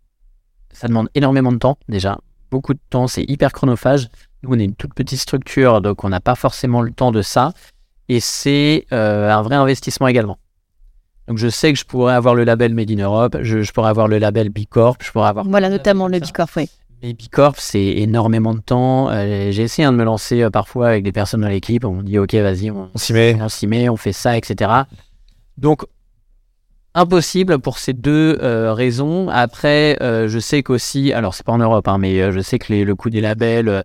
ça 0.73 0.89
demande 0.89 1.09
énormément 1.15 1.53
de 1.53 1.59
temps, 1.59 1.79
déjà. 1.89 2.19
Beaucoup 2.55 2.73
de 2.75 2.79
temps, 2.89 3.09
c'est 3.09 3.25
hyper 3.29 3.51
chronophage. 3.51 4.07
Nous, 4.45 4.51
on 4.55 4.59
est 4.61 4.65
une 4.65 4.77
toute 4.77 4.95
petite 4.95 5.19
structure, 5.19 5.81
donc 5.81 6.05
on 6.05 6.09
n'a 6.09 6.21
pas 6.21 6.37
forcément 6.37 6.83
le 6.83 6.93
temps 6.93 7.11
de 7.11 7.21
ça. 7.21 7.53
Et 8.09 8.21
c'est 8.21 8.87
euh, 8.93 9.29
un 9.29 9.43
vrai 9.43 9.57
investissement 9.57 10.07
également. 10.07 10.39
Donc, 11.27 11.39
je 11.39 11.49
sais 11.49 11.73
que 11.73 11.79
je 11.81 11.85
pourrais 11.85 12.15
avoir 12.15 12.37
le 12.37 12.45
label 12.45 12.73
Made 12.73 12.93
in 12.93 12.99
Europe, 13.03 13.39
je, 13.43 13.63
je 13.63 13.73
pourrais 13.73 13.91
avoir 13.91 14.07
le 14.07 14.19
label 14.19 14.51
B 14.51 14.67
Corp, 14.71 14.99
je 15.03 15.11
pourrais 15.11 15.31
avoir 15.31 15.45
Voilà, 15.47 15.69
notamment 15.69 16.07
le 16.07 16.21
Bicorp, 16.21 16.49
oui. 16.57 16.69
mais 17.03 17.13
Bicorp, 17.13 17.57
c'est 17.59 17.83
énormément 17.85 18.55
de 18.55 18.61
temps. 18.61 19.09
Euh, 19.11 19.51
J'ai 19.51 19.63
essayé 19.65 19.85
hein, 19.87 19.91
de 19.93 19.97
me 19.97 20.05
lancer 20.05 20.41
euh, 20.43 20.51
parfois 20.51 20.91
avec 20.91 21.03
des 21.03 21.11
personnes 21.11 21.41
dans 21.41 21.49
l'équipe. 21.49 21.85
On 21.85 21.95
me 21.95 22.03
dit, 22.05 22.21
OK, 22.21 22.35
vas-y, 22.35 22.71
on, 22.71 22.89
On 22.95 22.99
s'y 22.99 23.13
met. 23.15 23.37
on 23.43 23.49
s'y 23.49 23.67
met, 23.67 23.89
on 23.89 23.97
fait 23.97 24.13
ça, 24.13 24.37
etc. 24.37 24.71
Donc, 25.59 25.83
impossible 26.95 27.59
pour 27.59 27.79
ces 27.79 27.93
deux 27.93 28.39
euh, 28.43 28.73
raisons. 28.73 29.29
Après, 29.29 29.97
euh, 30.03 30.29
je 30.29 30.39
sais 30.39 30.63
qu'aussi, 30.63 31.13
alors 31.13 31.35
c'est 31.35 31.45
pas 31.45 31.53
en 31.53 31.59
Europe, 31.59 31.89
hein, 31.89 31.99
mais 31.99 32.21
euh, 32.21 32.33
je 32.33 32.41
sais 32.41 32.59
que 32.59 32.73
les- 32.73 32.85
le 32.85 32.95
coût 32.95 33.11
des 33.11 33.21
labels 33.21 33.69
euh, 33.69 33.83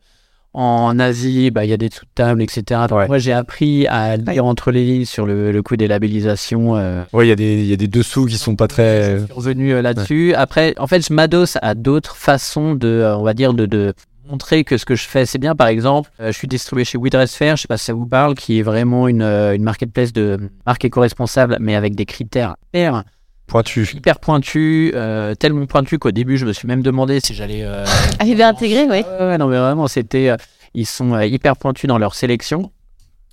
en 0.53 0.97
Asie, 0.97 1.51
bah, 1.51 1.63
il 1.63 1.69
y 1.69 1.73
a 1.73 1.77
des 1.77 1.89
sous-tables, 1.91 2.41
etc. 2.41 2.81
Donc, 2.89 3.07
Moi, 3.07 3.19
j'ai 3.19 3.33
appris 3.33 3.85
à 3.85 4.17
lire 4.17 4.45
entre 4.45 4.71
les 4.71 4.83
lignes 4.83 5.05
sur 5.05 5.27
le, 5.27 5.51
le 5.51 5.61
coût 5.61 5.75
des 5.77 5.87
labellisations. 5.87 6.75
euh, 6.75 7.03
Ouais, 7.13 7.27
il 7.27 7.29
y 7.29 7.31
a 7.31 7.35
des, 7.35 7.59
il 7.61 7.65
y 7.67 7.73
a 7.73 7.75
des 7.77 7.87
dessous 7.87 8.25
qui 8.25 8.35
sont 8.37 8.55
pas 8.55 8.67
très. 8.67 9.19
je 9.19 9.25
suis 9.25 9.33
revenu 9.33 9.73
euh, 9.73 9.81
là-dessus. 9.83 10.33
Après, 10.33 10.73
en 10.79 10.87
fait, 10.87 11.07
je 11.07 11.13
m'adosse 11.13 11.57
à 11.61 11.75
d'autres 11.75 12.15
façons 12.15 12.73
de, 12.73 13.13
on 13.15 13.21
va 13.23 13.35
dire, 13.35 13.53
de, 13.53 13.67
de 13.67 13.93
montrer 14.29 14.63
que 14.63 14.77
ce 14.77 14.85
que 14.85 14.95
je 14.95 15.07
fais, 15.07 15.25
c'est 15.25 15.37
bien. 15.39 15.55
Par 15.55 15.67
exemple, 15.67 16.11
euh, 16.19 16.31
je 16.31 16.37
suis 16.37 16.47
distribué 16.47 16.85
chez 16.85 16.97
We 16.97 17.11
Dress 17.11 17.35
Fair, 17.35 17.55
je 17.55 17.63
sais 17.63 17.67
pas 17.67 17.77
si 17.77 17.85
ça 17.85 17.93
vous 17.93 18.05
parle, 18.05 18.35
qui 18.35 18.59
est 18.59 18.61
vraiment 18.61 19.07
une, 19.07 19.21
euh, 19.21 19.55
une 19.55 19.63
marketplace 19.63 20.13
de 20.13 20.37
marque 20.65 20.85
éco-responsable, 20.85 21.57
mais 21.59 21.75
avec 21.75 21.95
des 21.95 22.05
critères 22.05 22.55
hyper, 22.73 23.03
Pointu. 23.47 23.89
hyper 23.95 24.19
pointus, 24.19 24.91
euh, 24.93 25.33
tellement 25.33 25.65
pointus 25.65 25.97
qu'au 25.97 26.11
début, 26.11 26.37
je 26.37 26.45
me 26.45 26.53
suis 26.53 26.67
même 26.67 26.83
demandé 26.83 27.19
si 27.19 27.33
j'allais... 27.33 27.63
euh, 27.63 27.83
Arrivé 28.19 28.43
à 28.43 28.49
intégrer, 28.49 28.85
oui. 28.89 29.03
Non, 29.39 29.47
mais 29.47 29.57
vraiment, 29.57 29.87
c'était. 29.87 30.29
euh, 30.29 30.37
ils 30.75 30.85
sont 30.85 31.13
euh, 31.15 31.25
hyper 31.25 31.55
pointus 31.57 31.87
dans 31.87 31.97
leur 31.97 32.13
sélection. 32.13 32.71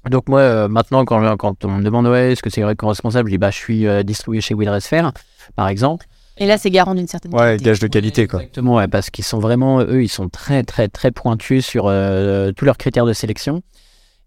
Donc, 0.09 0.29
moi, 0.29 0.41
euh, 0.41 0.69
maintenant, 0.69 1.05
quand, 1.05 1.37
quand 1.37 1.65
on 1.67 1.73
me 1.73 1.83
demande, 1.83 2.07
ouais, 2.07 2.33
est-ce 2.33 2.43
que 2.43 2.49
c'est 2.49 2.65
responsable, 2.65 3.29
je 3.29 3.35
dis, 3.35 3.39
bah, 3.39 3.51
je 3.51 3.57
suis 3.59 3.87
euh, 3.87 4.03
distribué 4.03 4.41
chez 4.41 4.55
Will 4.55 4.71
Fair, 4.81 5.13
par 5.55 5.69
exemple. 5.69 6.07
Et 6.39 6.47
là, 6.47 6.59
c'est 6.59 6.71
garant 6.71 6.95
d'une 6.95 7.07
certaine 7.07 7.33
Ouais, 7.35 7.41
qualité. 7.41 7.65
gage 7.65 7.79
de 7.81 7.87
qualité 7.87 8.27
quoi. 8.27 8.41
Exactement, 8.41 8.75
ouais, 8.77 8.89
parce 8.89 9.11
qu'ils 9.11 9.25
sont 9.25 9.39
vraiment, 9.39 9.81
eux, 9.81 10.03
ils 10.03 10.09
sont 10.09 10.29
très, 10.29 10.63
très, 10.65 10.89
très 10.89 11.11
pointus 11.11 11.65
sur 11.65 11.87
euh, 11.87 12.53
tous 12.53 12.65
leurs 12.65 12.77
critères 12.77 13.07
de 13.07 13.13
sélection. 13.13 13.63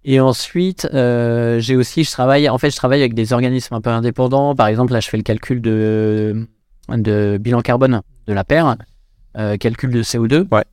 Et 0.06 0.20
ensuite, 0.20 0.88
euh, 0.94 1.60
j'ai 1.60 1.76
aussi, 1.76 2.04
je 2.04 2.12
travaille, 2.12 2.48
en 2.50 2.58
fait, 2.58 2.72
je 2.72 2.78
travaille 2.78 3.02
avec 3.02 3.14
des 3.14 3.34
organismes 3.34 3.76
un 3.76 3.82
peu 3.82 3.90
indépendants. 3.90 4.56
Par 4.56 4.68
exemple, 4.68 4.94
là, 4.94 5.02
je 5.02 5.10
fais 5.10 5.18
le 5.18 5.24
calcul 5.24 5.62
de, 5.62 6.48
de 6.90 7.38
bilan 7.40 7.62
carbone 7.62 8.02
de 8.26 8.34
la 8.34 8.44
paire, 8.44 8.76
euh, 9.38 9.58
calcul 9.58 9.92
de 9.92 10.02
CO2. 10.02 10.48
Ouais. 10.52 10.64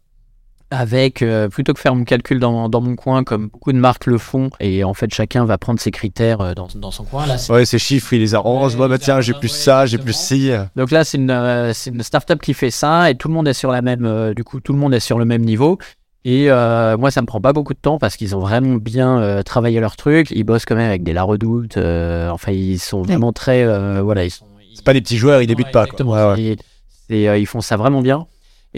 Avec, 0.72 1.22
euh, 1.22 1.48
plutôt 1.48 1.72
que 1.74 1.80
faire 1.80 1.94
mon 1.94 2.02
calcul 2.02 2.40
dans, 2.40 2.68
dans 2.68 2.80
mon 2.80 2.96
coin, 2.96 3.22
comme 3.22 3.46
beaucoup 3.48 3.72
de 3.72 3.78
marques 3.78 4.06
le 4.06 4.18
font, 4.18 4.50
et 4.58 4.82
en 4.82 4.94
fait, 4.94 5.14
chacun 5.14 5.44
va 5.44 5.58
prendre 5.58 5.78
ses 5.78 5.92
critères 5.92 6.40
euh, 6.40 6.54
dans, 6.54 6.66
dans 6.74 6.90
son 6.90 7.04
coin. 7.04 7.24
Là, 7.26 7.38
c'est- 7.38 7.52
Ouais, 7.52 7.64
ces 7.64 7.78
chiffres, 7.78 8.12
il 8.14 8.18
les 8.20 8.34
arrange. 8.34 8.74
Ouais, 8.74 8.80
Ouais, 8.82 8.88
bah 8.88 8.96
il 8.96 9.04
tiens, 9.04 9.20
j'ai 9.20 9.30
arrange, 9.32 9.40
plus 9.40 9.52
ouais, 9.52 9.58
ça, 9.58 9.86
j'ai 9.86 9.98
plus 9.98 10.12
ci. 10.12 10.50
donc 10.74 10.90
là, 10.90 11.04
c'est 11.04 11.18
une, 11.18 11.30
euh, 11.30 11.72
c'est 11.72 11.90
une 11.90 12.02
startup 12.02 12.40
qui 12.42 12.52
fait 12.52 12.72
ça 12.72 13.10
et 13.10 13.14
tout 13.14 13.28
le 13.28 13.34
monde 13.34 13.46
est 13.46 13.52
sur 13.54 13.70
la 13.70 13.80
même, 13.80 14.04
euh, 14.04 14.34
du 14.34 14.42
coup, 14.42 14.58
tout 14.60 14.72
le 14.72 14.78
monde 14.80 14.92
est 14.92 14.98
sur 15.00 15.18
le 15.20 15.24
même 15.24 15.42
niveau. 15.42 15.78
Et 16.24 16.50
euh, 16.50 16.96
moi, 16.96 17.12
ça 17.12 17.20
me 17.22 17.26
prend 17.26 17.40
pas 17.40 17.52
beaucoup 17.52 17.72
de 17.72 17.78
temps 17.78 17.98
parce 17.98 18.16
qu'ils 18.16 18.34
ont 18.34 18.40
vraiment 18.40 18.74
bien 18.74 19.20
euh, 19.20 19.42
travaillé 19.44 19.78
leur 19.78 19.94
truc. 19.94 20.32
Ils 20.32 20.42
bossent 20.42 20.64
quand 20.64 20.74
même 20.74 20.88
avec 20.88 21.04
des 21.04 21.12
La 21.12 21.22
Redoute. 21.22 21.76
euh, 21.76 22.28
enfin, 22.30 22.50
ils 22.50 22.80
sont 22.80 23.02
vraiment 23.02 23.32
très, 23.32 23.62
euh, 23.62 24.02
voilà, 24.02 24.24
ils 24.24 24.32
sont. 24.32 24.46
C'est 24.74 24.84
pas 24.84 24.92
des 24.94 25.00
petits 25.00 25.16
joueurs, 25.16 25.40
ils 25.40 25.46
débutent 25.46 25.70
pas. 25.70 25.86
Quoi. 25.86 26.04
Ouais, 26.04 26.34
ouais. 26.34 26.42
Et- 26.42 27.22
et, 27.22 27.28
euh, 27.28 27.38
ils 27.38 27.46
font 27.46 27.60
ça 27.60 27.76
vraiment 27.76 28.02
bien. 28.02 28.26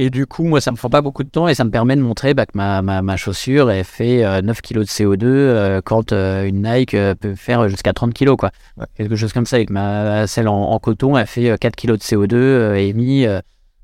Et 0.00 0.10
du 0.10 0.26
coup, 0.26 0.44
moi, 0.44 0.60
ça 0.60 0.70
me 0.70 0.76
prend 0.76 0.88
pas 0.88 1.00
beaucoup 1.00 1.24
de 1.24 1.28
temps 1.28 1.48
et 1.48 1.54
ça 1.56 1.64
me 1.64 1.70
permet 1.70 1.96
de 1.96 2.00
montrer 2.00 2.32
bah, 2.32 2.46
que 2.46 2.52
ma, 2.54 2.82
ma, 2.82 3.02
ma 3.02 3.16
chaussure, 3.16 3.68
elle 3.68 3.82
fait 3.84 4.24
euh, 4.24 4.40
9 4.42 4.62
kg 4.62 4.74
de 4.78 4.84
CO2 4.84 5.24
euh, 5.24 5.80
quand 5.84 6.12
euh, 6.12 6.44
une 6.44 6.62
Nike 6.62 6.94
euh, 6.94 7.16
peut 7.16 7.34
faire 7.34 7.68
jusqu'à 7.68 7.92
30 7.92 8.14
kg, 8.14 8.36
quoi. 8.36 8.50
Ouais. 8.76 8.86
Quelque 8.96 9.16
chose 9.16 9.32
comme 9.32 9.44
ça. 9.46 9.58
Et 9.58 9.66
que 9.66 9.72
ma, 9.72 10.28
celle 10.28 10.46
en, 10.46 10.54
en 10.70 10.78
coton, 10.78 11.18
elle 11.18 11.26
fait 11.26 11.50
euh, 11.50 11.56
4 11.56 11.74
kg 11.74 11.88
de 11.94 11.96
CO2 11.96 12.34
euh, 12.34 12.74
émis, 12.76 13.26
euh, 13.26 13.40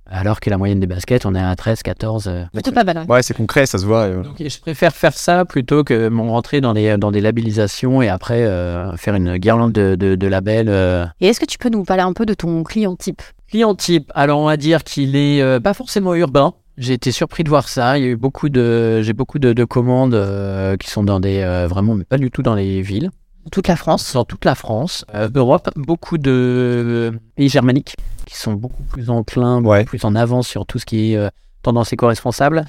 alors 0.07 0.39
que 0.39 0.51
la 0.51 0.59
moyenne 0.59 0.79
des 0.79 0.87
baskets, 0.87 1.27
on 1.27 1.35
est 1.35 1.41
à 1.43 1.57
13, 1.57 1.83
14. 1.83 2.29
euh. 2.29 2.45
Plutôt 2.53 2.71
pas 2.71 2.85
mal. 2.85 2.99
ouais. 2.99 3.07
Ouais, 3.09 3.23
c'est 3.23 3.35
concret, 3.35 3.67
ça 3.67 3.79
se 3.79 3.85
voit. 3.87 4.07
et 4.07 4.13
voilà. 4.13 4.29
Donc, 4.29 4.37
je 4.39 4.61
préfère 4.61 4.95
faire 4.95 5.15
ça 5.15 5.45
plutôt 5.45 5.83
que 5.83 6.09
m'en 6.09 6.29
rentrer 6.31 6.61
dans 6.61 6.75
des, 6.75 6.97
dans 6.97 7.11
des 7.11 7.23
labellisations 7.23 8.03
et 8.03 8.09
après 8.09 8.45
euh, 8.45 8.97
faire 8.97 9.17
une 9.17 9.37
guirlande 9.39 9.73
de, 9.73 9.97
de, 9.97 10.15
de 10.15 10.27
labels. 10.29 10.69
euh, 10.69 11.07
Et 11.21 11.27
est-ce 11.27 11.41
que 11.41 11.47
tu 11.47 11.59
peux 11.59 11.71
nous 11.71 11.83
parler 11.83 12.03
un 12.05 12.13
peu 12.13 12.25
de 12.25 12.35
ton 12.35 12.63
client 12.63 12.95
type? 12.95 13.21
Client 13.51 13.75
type, 13.75 14.11
alors 14.15 14.41
on 14.41 14.47
va 14.47 14.57
dire 14.57 14.83
qu'il 14.85 15.17
est 15.17 15.41
euh, 15.43 15.61
pas 15.61 15.75
forcément 15.75 16.15
urbain. 16.15 16.55
J'ai 16.77 16.95
été 16.95 17.13
surpris 17.13 17.45
de 17.45 17.49
voir 17.49 17.69
ça. 17.69 17.99
Il 17.99 18.05
y 18.05 18.07
a 18.07 18.11
eu 18.11 18.17
beaucoup 18.17 18.49
de, 18.49 19.01
j'ai 19.03 19.13
beaucoup 19.13 19.39
de, 19.39 19.53
de 19.53 19.65
commandes 19.65 20.15
euh, 20.15 20.77
qui 20.77 20.91
sont 20.91 21.05
dans 21.05 21.21
des, 21.21 21.39
euh, 21.41 21.69
vraiment, 21.69 21.95
mais 21.95 22.05
pas 22.05 22.19
du 22.19 22.31
tout 22.33 22.43
dans 22.43 22.55
les 22.57 22.83
villes, 22.83 23.11
Toute 23.53 23.69
la 23.69 23.77
France. 23.77 24.13
dans 24.15 24.25
toute 24.25 24.45
la 24.45 24.57
France, 24.57 25.05
euh, 25.15 25.29
Europe, 25.35 25.71
beaucoup 25.77 26.19
de 26.19 26.31
euh, 26.33 27.19
pays 27.37 27.49
germaniques 27.49 27.95
qui 28.27 28.37
sont 28.37 28.55
beaucoup 28.55 28.83
plus 28.83 29.09
enclins, 29.11 29.59
beaucoup 29.61 29.71
Ouais. 29.73 29.85
plus 29.85 30.05
en 30.05 30.17
avance 30.17 30.49
sur 30.49 30.67
tout 30.67 30.81
ce 30.81 30.87
qui 30.87 31.13
est 31.13 31.17
euh, 31.17 31.29
tendance 31.63 31.93
éco-responsable. 31.93 32.65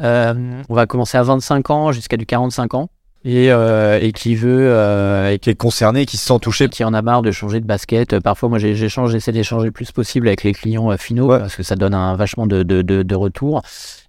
Euh, 0.00 0.62
on 0.70 0.74
va 0.74 0.86
commencer 0.86 1.18
à 1.18 1.22
25 1.22 1.68
ans 1.70 1.92
jusqu'à 1.92 2.16
du 2.16 2.24
45 2.24 2.72
ans 2.74 2.88
et, 3.24 3.50
euh, 3.52 3.98
et 4.00 4.12
qui 4.12 4.34
veut 4.34 4.66
euh, 4.70 5.30
et 5.32 5.38
Qui 5.38 5.50
est 5.50 5.54
concerné, 5.54 6.06
qui 6.06 6.16
se 6.16 6.26
sent 6.26 6.38
touché. 6.40 6.68
qui 6.68 6.84
en 6.84 6.92
a 6.94 7.02
marre 7.02 7.22
de 7.22 7.30
changer 7.30 7.60
de 7.60 7.66
basket. 7.66 8.12
Euh, 8.14 8.20
Parfois, 8.20 8.48
moi, 8.48 8.58
j'échange, 8.58 9.12
j'essaie 9.12 9.32
d'échanger 9.32 9.66
le 9.66 9.72
plus 9.72 9.92
possible 9.92 10.26
avec 10.28 10.42
les 10.44 10.52
clients 10.52 10.90
euh, 10.90 10.96
finaux 10.96 11.28
Ouais. 11.28 11.38
parce 11.38 11.56
que 11.56 11.62
ça 11.62 11.76
donne 11.76 11.94
un 11.94 12.16
vachement 12.16 12.46
de, 12.46 12.62
de, 12.62 12.82
de, 12.82 13.02
de 13.02 13.14
retour. 13.14 13.62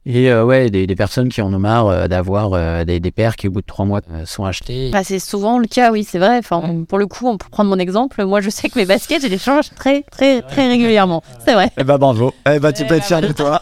Et 0.06 0.30
euh, 0.30 0.44
ouais, 0.44 0.70
des, 0.70 0.86
des 0.86 0.96
personnes 0.96 1.30
qui 1.30 1.42
en 1.42 1.54
ont 1.54 1.60
marre 1.60 1.88
euh, 1.88 2.08
d'avoir 2.10 2.52
euh, 2.54 2.84
des, 2.84 3.00
des 3.00 3.12
paires 3.12 3.38
qui, 3.38 3.48
au 3.48 3.52
bout 3.52 3.62
de 3.62 3.66
trois 3.66 3.86
mois, 3.86 4.02
euh, 4.12 4.26
sont 4.26 4.44
achetées. 4.44 4.90
Bah, 4.92 5.04
c'est 5.04 5.20
souvent 5.20 5.60
le 5.60 5.66
cas, 5.66 5.92
oui, 5.94 6.04
c'est 6.04 6.20
vrai. 6.20 6.38
Enfin, 6.38 6.84
pour 6.90 6.98
le 6.98 7.08
coup, 7.08 7.28
on 7.28 7.38
peut 7.38 7.48
prendre 7.50 7.70
mon 7.70 7.80
exemple. 7.80 8.24
Moi, 8.26 8.42
je 8.42 8.50
sais 8.50 8.68
que 8.68 8.78
mes 8.78 8.86
baskets, 8.86 9.22
je 9.22 9.28
les 9.28 9.38
change 9.38 9.70
très, 9.76 10.02
très, 10.12 10.42
très 10.42 10.68
régulièrement. 10.68 11.24
C'est 11.46 11.54
vrai. 11.54 11.72
Eh 11.78 11.86
bah 11.86 11.98
bravo. 11.98 12.34
Eh 12.54 12.60
bah 12.60 12.74
tu 12.74 12.86
peux 12.86 12.96
être 12.96 13.06
fier 13.06 13.22
de 13.22 13.32
toi. 13.32 13.60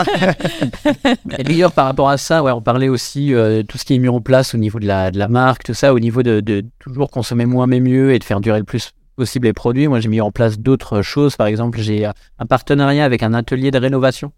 Et 1.38 1.44
d'ailleurs, 1.44 1.74
par 1.74 1.86
rapport 1.86 2.10
à 2.10 2.18
ça, 2.18 2.42
ouais, 2.42 2.52
on 2.52 2.62
parlait 2.62 2.90
aussi 2.90 3.36
euh, 3.36 3.58
de 3.58 3.62
tout 3.62 3.78
ce 3.78 3.86
qui 3.86 3.94
est 3.94 4.00
mis 4.00 4.10
en 4.10 4.20
place 4.20 4.56
au 4.56 4.58
niveau 4.58 4.80
de 4.80 4.88
la, 4.88 5.12
de 5.12 5.20
la 5.20 5.28
marque, 5.28 5.64
tout 5.64 5.76
ça, 5.76 5.94
au 5.94 6.00
niveau 6.00 6.24
de, 6.24 6.40
de 6.40 6.66
toujours 6.80 7.12
consommer 7.12 7.46
moins 7.46 7.68
mais 7.68 7.80
mieux 7.80 8.14
et 8.14 8.20
de 8.20 8.24
faire 8.24 8.42
durer 8.42 8.58
le 8.58 8.66
plus 8.66 8.94
possible 9.16 9.46
les 9.46 9.54
produits. 9.54 9.88
Moi, 9.88 10.00
j'ai 10.00 10.10
mis 10.10 10.22
en 10.22 10.32
place 10.32 10.58
d'autres 10.58 11.04
choses. 11.04 11.36
Par 11.36 11.46
exemple, 11.46 11.80
j'ai 11.80 12.06
un 12.06 12.46
partenariat 12.48 13.06
avec 13.06 13.22
un 13.22 13.36
atelier 13.36 13.70
de 13.70 13.78
rénovation. 13.78 14.32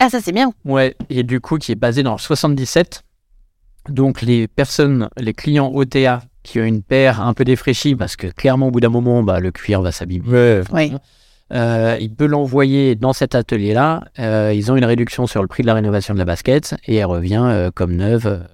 Ah, 0.00 0.08
ça, 0.10 0.20
c'est 0.20 0.32
bien. 0.32 0.52
Ouais, 0.64 0.94
et 1.10 1.22
du 1.22 1.40
coup, 1.40 1.58
qui 1.58 1.72
est 1.72 1.76
basé 1.76 2.02
dans 2.02 2.12
le 2.12 2.18
77. 2.18 3.02
Donc, 3.88 4.22
les 4.22 4.46
personnes, 4.48 5.08
les 5.16 5.32
clients 5.32 5.70
OTA 5.72 6.22
qui 6.42 6.60
ont 6.60 6.64
une 6.64 6.82
paire 6.82 7.20
un 7.20 7.34
peu 7.34 7.44
défraîchie, 7.44 7.94
parce 7.94 8.16
que 8.16 8.26
clairement, 8.28 8.68
au 8.68 8.70
bout 8.70 8.80
d'un 8.80 8.88
moment, 8.88 9.22
bah, 9.22 9.40
le 9.40 9.50
cuir 9.50 9.82
va 9.82 9.92
s'abîmer. 9.92 10.28
Ouais. 10.28 10.62
Oui. 10.72 10.92
Euh, 11.52 11.96
il 12.00 12.14
peut 12.14 12.26
l'envoyer 12.26 12.94
dans 12.94 13.12
cet 13.12 13.34
atelier-là. 13.34 14.04
Euh, 14.18 14.52
ils 14.54 14.70
ont 14.70 14.76
une 14.76 14.84
réduction 14.84 15.26
sur 15.26 15.42
le 15.42 15.48
prix 15.48 15.62
de 15.62 15.66
la 15.66 15.74
rénovation 15.74 16.14
de 16.14 16.18
la 16.18 16.24
basket 16.24 16.76
et 16.86 16.96
elle 16.96 17.06
revient 17.06 17.44
euh, 17.44 17.70
comme 17.74 17.94
neuve. 17.94 18.44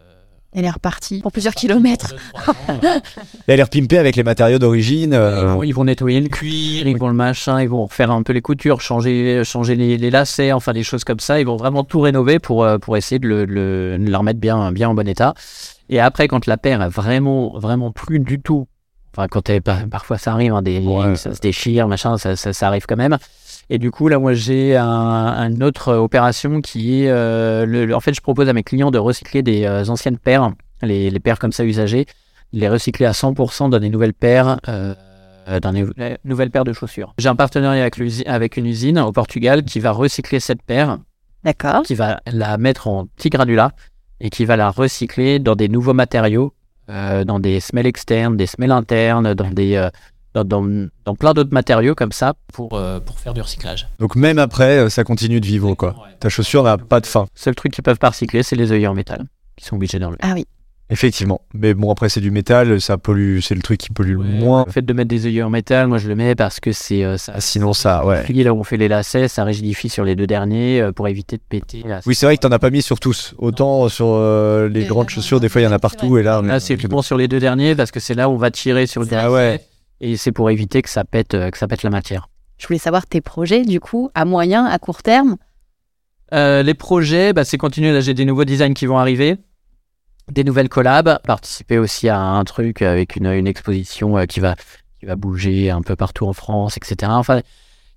Euh, 0.55 0.59
Elle 0.59 0.65
est 0.65 0.71
repartie 0.71 1.21
pour 1.21 1.33
plusieurs 1.33 1.55
kilomètres. 1.55 2.15
Elle 3.47 3.61
est 3.61 3.63
repimpée 3.63 3.99
avec 3.99 4.17
les 4.17 4.23
matériaux 4.23 4.59
d'origine. 4.59 5.11
Ils 5.13 5.17
euh, 5.17 5.47
vont- 5.55 5.63
Ils 5.63 5.73
vont 5.73 5.85
nettoyer 5.85 6.21
le 6.21 6.29
cuir, 6.29 6.87
ils 6.87 6.97
vont 6.97 7.09
le 7.09 7.15
machin, 7.15 7.61
ils 7.61 7.69
vont 7.69 7.87
faire 7.89 8.11
un 8.11 8.23
peu 8.23 8.33
les 8.33 8.43
coutures, 8.43 8.81
changer, 8.81 9.43
changer 9.45 9.75
les, 9.75 9.97
les 9.99 10.11
lacets, 10.11 10.53
enfin 10.53 10.73
des 10.73 10.83
choses 10.83 11.05
comme 11.05 11.21
ça. 11.21 11.41
Ils 11.41 11.47
vont 11.47 11.57
vraiment 11.57 11.85
tout 11.85 12.01
rénover 12.01 12.39
pour, 12.39 12.65
euh, 12.65 12.79
pour 12.79 12.97
essayer 12.97 13.19
de 13.19 13.29
le, 13.29 13.45
le, 13.45 13.99
de 13.99 14.11
la 14.11 14.19
remettre 14.19 14.41
bien, 14.41 14.73
bien 14.73 14.89
en 14.89 14.95
bon 14.95 15.07
état. 15.09 15.35
Et 15.89 16.01
après, 16.01 16.29
quand 16.29 16.47
la 16.47 16.57
paire 16.57 16.83
est 16.83 16.89
vraiment, 16.89 17.59
vraiment 17.59 17.91
plus 17.93 18.19
du 18.19 18.41
tout, 18.41 18.67
enfin 19.15 19.29
quand 19.29 19.49
elle, 19.51 19.61
par- 19.63 19.87
parfois 19.89 20.19
ça 20.19 20.33
arrive, 20.33 20.55
hein, 20.55 20.63
des, 20.63 20.79
Ouais. 20.81 21.15
ça 21.17 21.35
se 21.35 21.41
déchire, 21.41 21.89
machin, 21.89 22.17
ça, 22.17 22.37
ça, 22.37 22.53
ça 22.53 22.69
arrive 22.69 22.87
quand 22.87 22.97
même. 22.97 23.19
Et 23.71 23.79
du 23.79 23.91
coup, 23.91 24.09
là, 24.09 24.19
moi, 24.19 24.35
j'ai 24.35 24.77
un, 24.77 25.51
une 25.51 25.63
autre 25.63 25.95
opération 25.95 26.61
qui 26.61 27.03
est, 27.03 27.11
euh, 27.11 27.65
le, 27.67 27.87
le- 27.87 27.95
en 27.95 28.01
fait, 28.01 28.13
je 28.15 28.21
propose 28.21 28.49
à 28.49 28.53
mes 28.53 28.63
clients 28.63 28.91
de 28.91 28.99
recycler 28.99 29.43
des 29.43 29.65
euh, 29.65 29.85
anciennes 29.89 30.19
paires, 30.19 30.53
les, 30.83 31.11
les 31.11 31.21
paires 31.21 31.39
comme 31.39 31.53
ça 31.53 31.65
usagées, 31.65 32.07
les 32.53 32.69
recycler 32.69 33.07
à 33.07 33.13
100% 33.13 33.71
dans 33.71 33.79
des 33.79 33.89
nouvelles 33.89 34.15
paires. 34.15 34.59
euh, 34.69 34.95
dans 35.61 35.73
les 35.73 35.85
nouvelles 36.25 36.51
paires 36.51 36.65
de 36.65 36.73
chaussures. 36.73 37.13
J'ai 37.19 37.29
un 37.29 37.37
partenariat 37.37 37.85
avec, 38.27 38.57
une 38.57 38.65
usine 38.65 38.99
au 38.99 39.13
Portugal 39.13 39.63
qui 39.63 39.79
va 39.79 39.91
recycler 39.93 40.41
cette 40.41 40.63
paire, 40.63 40.97
D'accord. 41.45 41.83
qui 41.83 41.95
va 41.95 42.21
la 42.33 42.57
mettre 42.57 42.89
en 42.89 43.05
petits 43.05 43.29
granulats 43.29 43.73
et 44.21 44.31
qui 44.31 44.47
va 44.47 44.57
la 44.57 44.71
recycler 44.71 45.41
dans 45.41 45.55
des 45.55 45.69
nouveaux 45.69 45.93
matériaux, 45.93 46.55
dans 46.89 47.39
des 47.41 47.61
semelles 47.61 47.85
externes, 47.87 48.39
des 48.39 48.47
semelles 48.47 48.73
internes, 48.73 49.35
dans 49.35 49.51
des 49.51 49.87
dans, 50.35 50.45
dans- 50.45 50.89
dans 51.05 51.15
plein 51.15 51.33
d'autres 51.33 51.53
matériaux 51.53 51.95
comme 51.95 52.13
ça 52.13 52.35
pour, 52.53 52.75
euh, 52.75 53.01
pour 53.01 53.19
faire 53.21 53.35
du 53.35 53.41
recyclage. 53.41 53.87
Donc 54.01 54.17
même 54.17 54.39
après, 54.39 54.79
euh, 54.79 54.89
ça 54.89 55.05
continue 55.05 55.41
de 55.41 55.47
vivre 55.47 55.75
quoi. 55.75 55.95
Ta 56.21 56.29
chaussure 56.29 56.63
n'a 56.65 56.77
pas 56.77 57.01
de 57.01 57.07
fin. 57.07 57.27
Seul 57.35 57.55
truc 57.55 57.73
qu'ils 57.73 57.85
peuvent 57.85 57.99
pas 57.99 58.11
recycler, 58.11 58.43
c'est 58.43 58.57
les 58.57 58.73
œillets 58.73 58.87
en 58.89 58.95
métal 58.95 59.25
qui 59.57 59.65
sont 59.65 59.77
obligés 59.77 59.99
d'enlever. 59.99 60.19
Ah 60.23 60.33
oui. 60.35 60.47
Effectivement. 60.91 61.41
Mais 61.55 61.73
bon 61.73 61.91
après 61.91 62.11
c'est 62.11 62.21
du 62.21 62.31
métal, 62.31 62.79
ça 62.81 62.99
pollue, 62.99 63.39
c'est 63.41 63.55
le 63.55 63.63
truc 63.63 63.79
qui 63.81 63.89
pollue 63.91 64.13
le 64.13 64.19
moins. 64.19 64.65
Le 64.67 64.73
fait 64.73 64.83
de 64.83 64.93
mettre 64.93 65.09
des 65.09 65.25
œillets 65.27 65.43
en 65.43 65.49
métal, 65.49 65.87
moi 65.89 65.97
je 65.97 66.09
le 66.09 66.15
mets 66.15 66.35
parce 66.35 66.61
que 66.61 66.73
c'est 66.73 67.03
euh, 67.05 67.17
ça. 67.17 67.33
Ah, 67.37 67.41
sinon 67.41 67.73
ça, 67.73 68.05
ouais. 68.05 68.23
Là 68.31 68.53
où 68.53 68.59
on 68.59 68.65
fait 68.65 68.77
les 68.77 68.89
lacets, 68.89 69.29
ça 69.29 69.45
rigidifie 69.45 69.89
sur 69.89 70.05
les 70.05 70.15
deux 70.15 70.27
derniers 70.27 70.83
euh, 70.83 70.93
pour 70.93 71.09
éviter 71.09 71.37
de 71.39 71.43
péter. 71.49 71.83
Là, 71.87 72.01
Oui 72.05 72.15
c'est 72.15 72.27
vrai 72.27 72.37
que 72.37 72.43
t'en 72.43 72.53
as 72.53 72.59
pas 72.59 72.69
mis 72.71 72.83
sur 72.83 73.01
tous. 73.01 73.35
Autant 73.39 73.89
sur 73.89 74.09
euh, 74.09 74.69
les 74.69 74.83
Et 74.83 74.87
grandes 74.87 75.07
là, 75.09 75.15
chaussures, 75.15 75.41
des 75.41 75.49
fois 75.49 75.63
il 75.63 75.65
y 75.65 75.67
en 75.67 75.73
a 75.73 75.79
partout 75.79 76.19
et 76.19 76.23
là 76.23 76.43
Là, 76.43 76.61
c'est 76.61 76.77
bon 76.87 77.01
sur 77.01 77.17
les 77.17 77.29
deux 77.29 77.41
derniers 77.41 77.75
parce 77.75 77.91
que 77.91 77.99
c'est 77.99 78.15
là 78.15 78.29
où 78.29 78.33
on 78.33 78.37
va 78.37 78.51
tirer 78.51 78.87
sur 78.87 79.01
le 79.01 79.09
Ah 79.13 79.31
ouais. 79.33 79.61
Et 80.01 80.17
c'est 80.17 80.33
pour 80.33 80.51
éviter 80.51 80.83
que 80.83 80.89
ça 80.89 81.05
pète, 81.05 81.35
euh, 81.35 81.51
que 81.51 81.59
ça 81.59 81.69
pète 81.69 81.83
la 81.83 81.91
matière. 81.91 82.29
Je 82.59 82.67
voulais 82.67 82.79
savoir 82.79 83.07
tes 83.07 83.21
projets, 83.21 83.65
du 83.65 83.81
coup, 83.81 84.11
à 84.15 84.25
moyen, 84.25 84.65
à 84.67 84.79
court 84.79 85.03
terme. 85.03 85.37
Euh, 86.33 86.63
les 86.63 86.75
projets, 86.75 87.33
bah, 87.33 87.45
c'est 87.45 87.59
continuer. 87.59 87.93
Là, 87.93 88.01
j'ai 88.01 88.15
des 88.15 88.25
nouveaux 88.25 88.45
designs 88.45 88.75
qui 88.75 88.87
vont 88.87 88.99
arriver, 88.99 89.37
des 90.31 90.45
nouvelles 90.45 90.69
collabs, 90.69 91.21
participer 91.25 91.79
aussi 91.79 92.09
à 92.09 92.21
un 92.21 92.45
truc 92.45 92.83
avec 92.83 93.17
une, 93.17 93.27
une 93.27 93.47
exposition 93.47 94.19
euh, 94.19 94.25
qui 94.25 94.41
va 94.41 94.57
qui 95.01 95.07
va 95.07 95.17
bouger 95.17 95.71
un 95.71 95.83
peu 95.83 95.97
partout 95.97 96.27
en 96.27 96.33
France, 96.33 96.77
etc. 96.77 97.13
Enfin, 97.15 97.41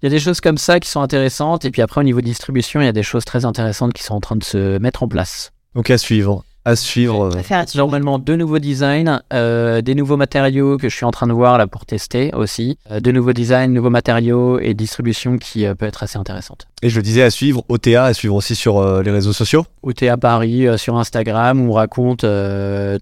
il 0.02 0.06
y 0.06 0.08
a 0.08 0.10
des 0.10 0.20
choses 0.20 0.42
comme 0.42 0.58
ça 0.58 0.80
qui 0.80 0.90
sont 0.90 1.02
intéressantes. 1.02 1.66
Et 1.66 1.72
puis 1.72 1.82
après, 1.82 2.02
au 2.02 2.04
niveau 2.04 2.22
distribution, 2.22 2.82
il 2.82 2.86
y 2.86 2.90
a 2.90 2.94
des 2.94 3.04
choses 3.04 3.26
très 3.26 3.46
intéressantes 3.46 3.94
qui 3.94 4.04
sont 4.04 4.16
en 4.16 4.20
train 4.20 4.36
de 4.36 4.44
se 4.44 4.78
mettre 4.78 5.04
en 5.04 5.08
place. 5.08 5.52
Donc 5.74 5.90
à 5.90 5.98
suivre. 5.98 6.44
À 6.68 6.76
suivre. 6.76 7.32
faire. 7.44 7.64
Normalement, 7.76 8.20
deux 8.20 8.36
nouveaux 8.36 8.60
designs, 8.60 9.22
euh, 9.32 9.82
des 9.82 9.96
nouveaux 9.96 10.18
matériaux 10.18 10.78
que 10.78 10.90
je 10.90 10.96
suis 10.98 11.06
en 11.06 11.12
train 11.12 11.26
de 11.26 11.32
voir 11.32 11.58
là 11.58 11.66
pour 11.66 11.86
tester 11.86 12.30
aussi, 12.36 12.78
euh, 12.92 13.00
de 13.00 13.10
nouveaux 13.14 13.32
designs, 13.32 13.70
nouveaux 13.70 13.90
matériaux 13.90 14.60
et 14.60 14.74
distribution 14.74 15.38
qui 15.38 15.66
euh, 15.66 15.76
peut 15.76 15.86
être 15.86 16.04
assez 16.04 16.18
intéressante. 16.18 16.68
Et 16.82 16.90
je 16.90 16.98
le 16.98 17.04
disais 17.04 17.24
à 17.24 17.30
suivre 17.30 17.64
OTA, 17.70 18.04
à 18.04 18.14
suivre 18.14 18.36
aussi 18.36 18.54
sur 18.54 18.84
les 19.02 19.12
réseaux 19.12 19.32
sociaux. 19.32 19.66
OT 19.82 20.04
à 20.04 20.18
Paris 20.18 20.68
sur 20.78 20.98
Instagram, 20.98 21.70
on 21.70 21.72
raconte 21.72 22.26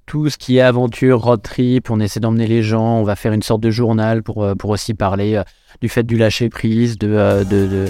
tout 0.05 0.29
ce 0.29 0.37
qui 0.37 0.57
est 0.57 0.61
aventure, 0.61 1.21
road 1.21 1.41
trip, 1.41 1.89
on 1.89 1.99
essaie 1.99 2.19
d'emmener 2.19 2.45
les 2.45 2.61
gens, 2.61 2.99
on 2.99 3.03
va 3.03 3.15
faire 3.15 3.33
une 3.33 3.41
sorte 3.41 3.61
de 3.61 3.71
journal 3.71 4.21
pour, 4.21 4.47
pour 4.59 4.69
aussi 4.69 4.93
parler 4.93 5.41
du 5.81 5.89
fait 5.89 6.03
du 6.03 6.17
lâcher 6.17 6.49
prise, 6.49 6.99
de, 6.99 7.43
de, 7.43 7.67
de, 7.67 7.85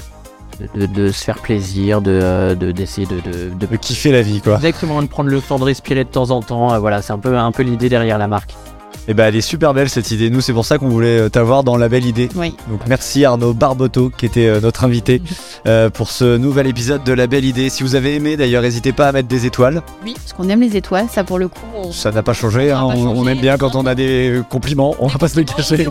de, 0.75 0.85
de- 0.85 1.11
se 1.11 1.23
faire 1.23 1.39
plaisir, 1.39 2.01
de 2.01 2.11
euh, 2.11 2.55
de- 2.55 2.71
d'essayer 2.71 3.07
de, 3.07 3.15
de, 3.19 3.49
de, 3.53 3.65
De 3.65 3.75
kiffer 3.77 4.11
la 4.11 4.21
vie 4.21 4.41
quoi. 4.41 4.55
Exactement, 4.55 5.01
de 5.01 5.07
prendre 5.07 5.29
le 5.29 5.41
temps 5.41 5.59
de 5.59 5.63
respirer 5.63 6.03
de 6.03 6.09
temps 6.09 6.31
en 6.31 6.41
temps. 6.41 6.73
euh, 6.73 6.79
voilà, 6.79 7.01
c'est 7.01 7.13
un 7.13 7.19
peu, 7.19 7.37
un 7.37 7.51
peu 7.51 7.63
l'idée 7.63 7.89
derrière 7.89 8.17
la 8.17 8.27
marque. 8.27 8.53
Et 9.07 9.13
bah 9.13 9.25
elle 9.25 9.35
est 9.35 9.41
super 9.41 9.73
belle 9.73 9.89
cette 9.89 10.09
idée. 10.11 10.29
Nous 10.29 10.41
c'est 10.41 10.53
pour 10.53 10.65
ça 10.65 10.77
qu'on 10.77 10.89
voulait 10.89 11.19
euh, 11.19 11.29
t'avoir 11.29 11.63
dans 11.63 11.77
la 11.77 11.89
belle 11.89 12.05
idée. 12.05 12.29
Oui. 12.35 12.55
Donc 12.69 12.81
merci 12.87 13.23
Arnaud 13.25 13.53
Barboteau 13.53 14.11
qui 14.17 14.25
était 14.25 14.47
euh, 14.47 14.59
notre 14.59 14.83
invité 14.83 15.21
euh, 15.67 15.89
pour 15.89 16.09
ce 16.09 16.37
nouvel 16.37 16.67
épisode 16.67 17.03
de 17.03 17.13
la 17.13 17.27
belle 17.27 17.45
idée. 17.45 17.69
Si 17.69 17.83
vous 17.83 17.95
avez 17.95 18.15
aimé 18.15 18.35
d'ailleurs, 18.37 18.61
n'hésitez 18.63 18.93
pas 18.93 19.07
à 19.07 19.11
mettre 19.11 19.27
des 19.27 19.45
étoiles. 19.45 19.83
Oui, 20.03 20.13
parce 20.15 20.33
qu'on 20.33 20.49
aime 20.49 20.61
les 20.61 20.75
étoiles, 20.75 21.05
ça 21.11 21.23
pour 21.23 21.37
le 21.37 21.47
coup. 21.47 21.59
On... 21.75 21.91
Ça 21.91 22.11
n'a 22.11 22.23
pas 22.23 22.33
changé. 22.33 22.71
Hein. 22.71 22.79
pas 22.79 22.85
On, 22.95 23.07
on 23.07 23.15
changé. 23.17 23.31
aime 23.31 23.39
bien 23.41 23.57
quand 23.57 23.75
on 23.75 23.85
a 23.85 23.93
des 23.95 24.41
compliments. 24.49 24.95
On 24.99 25.07
va 25.07 25.19
pas 25.19 25.27
se 25.27 25.37
le 25.37 25.43
cacher. 25.43 25.85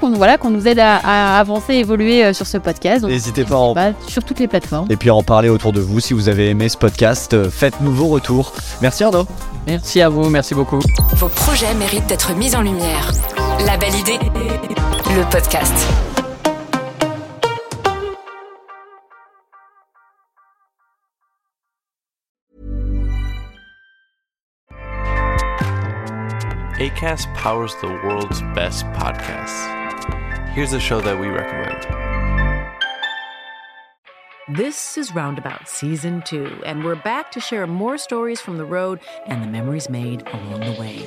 Qu'on 0.00 0.12
voilà, 0.14 0.38
qu'on 0.38 0.50
nous 0.50 0.66
aide 0.66 0.78
à, 0.78 0.96
à 0.96 1.38
avancer, 1.40 1.74
évoluer 1.74 2.24
euh, 2.24 2.32
sur 2.32 2.46
ce 2.46 2.56
podcast. 2.58 3.04
N'hésitez 3.04 3.44
pas 3.44 3.54
à 3.54 3.58
en 3.58 3.74
bah, 3.74 3.90
sur 4.08 4.24
toutes 4.24 4.40
les 4.40 4.48
plateformes. 4.48 4.86
et 4.90 4.96
puis 4.96 5.10
à 5.10 5.14
en 5.14 5.22
parler 5.22 5.48
autour 5.48 5.72
de 5.72 5.80
vous 5.80 6.00
si 6.00 6.12
vous 6.14 6.28
avez 6.28 6.48
aimé 6.48 6.68
ce 6.68 6.76
podcast. 6.76 7.34
euh, 7.34 7.50
Faites-nous 7.50 7.92
vos 7.92 8.06
retours. 8.08 8.52
Merci 8.80 9.04
Arnaud. 9.04 9.26
Merci 9.66 10.00
à 10.00 10.08
vous, 10.08 10.28
merci 10.28 10.54
beaucoup. 10.54 10.80
Vos 11.16 11.28
projets 11.28 11.72
méritent 11.74 12.08
d'être 12.08 12.21
mis 12.30 12.54
en 12.54 12.62
lumière. 12.62 13.10
La 13.66 13.76
belle 13.76 13.94
idée, 13.94 14.18
le 14.18 15.30
podcast. 15.30 15.74
ACAST 26.78 27.32
powers 27.34 27.74
the 27.80 27.86
world's 27.86 28.40
best 28.54 28.84
podcasts. 28.92 29.68
Here's 30.54 30.72
a 30.72 30.80
show 30.80 31.00
that 31.00 31.18
we 31.18 31.28
recommend. 31.28 31.86
This 34.48 34.98
is 34.98 35.14
Roundabout 35.14 35.68
Season 35.68 36.22
2, 36.22 36.62
and 36.64 36.84
we're 36.84 36.96
back 36.96 37.30
to 37.32 37.40
share 37.40 37.66
more 37.66 37.98
stories 37.98 38.40
from 38.40 38.58
the 38.58 38.64
road 38.64 39.00
and 39.26 39.42
the 39.42 39.46
memories 39.46 39.88
made 39.88 40.26
along 40.26 40.60
the 40.60 40.80
way. 40.80 41.06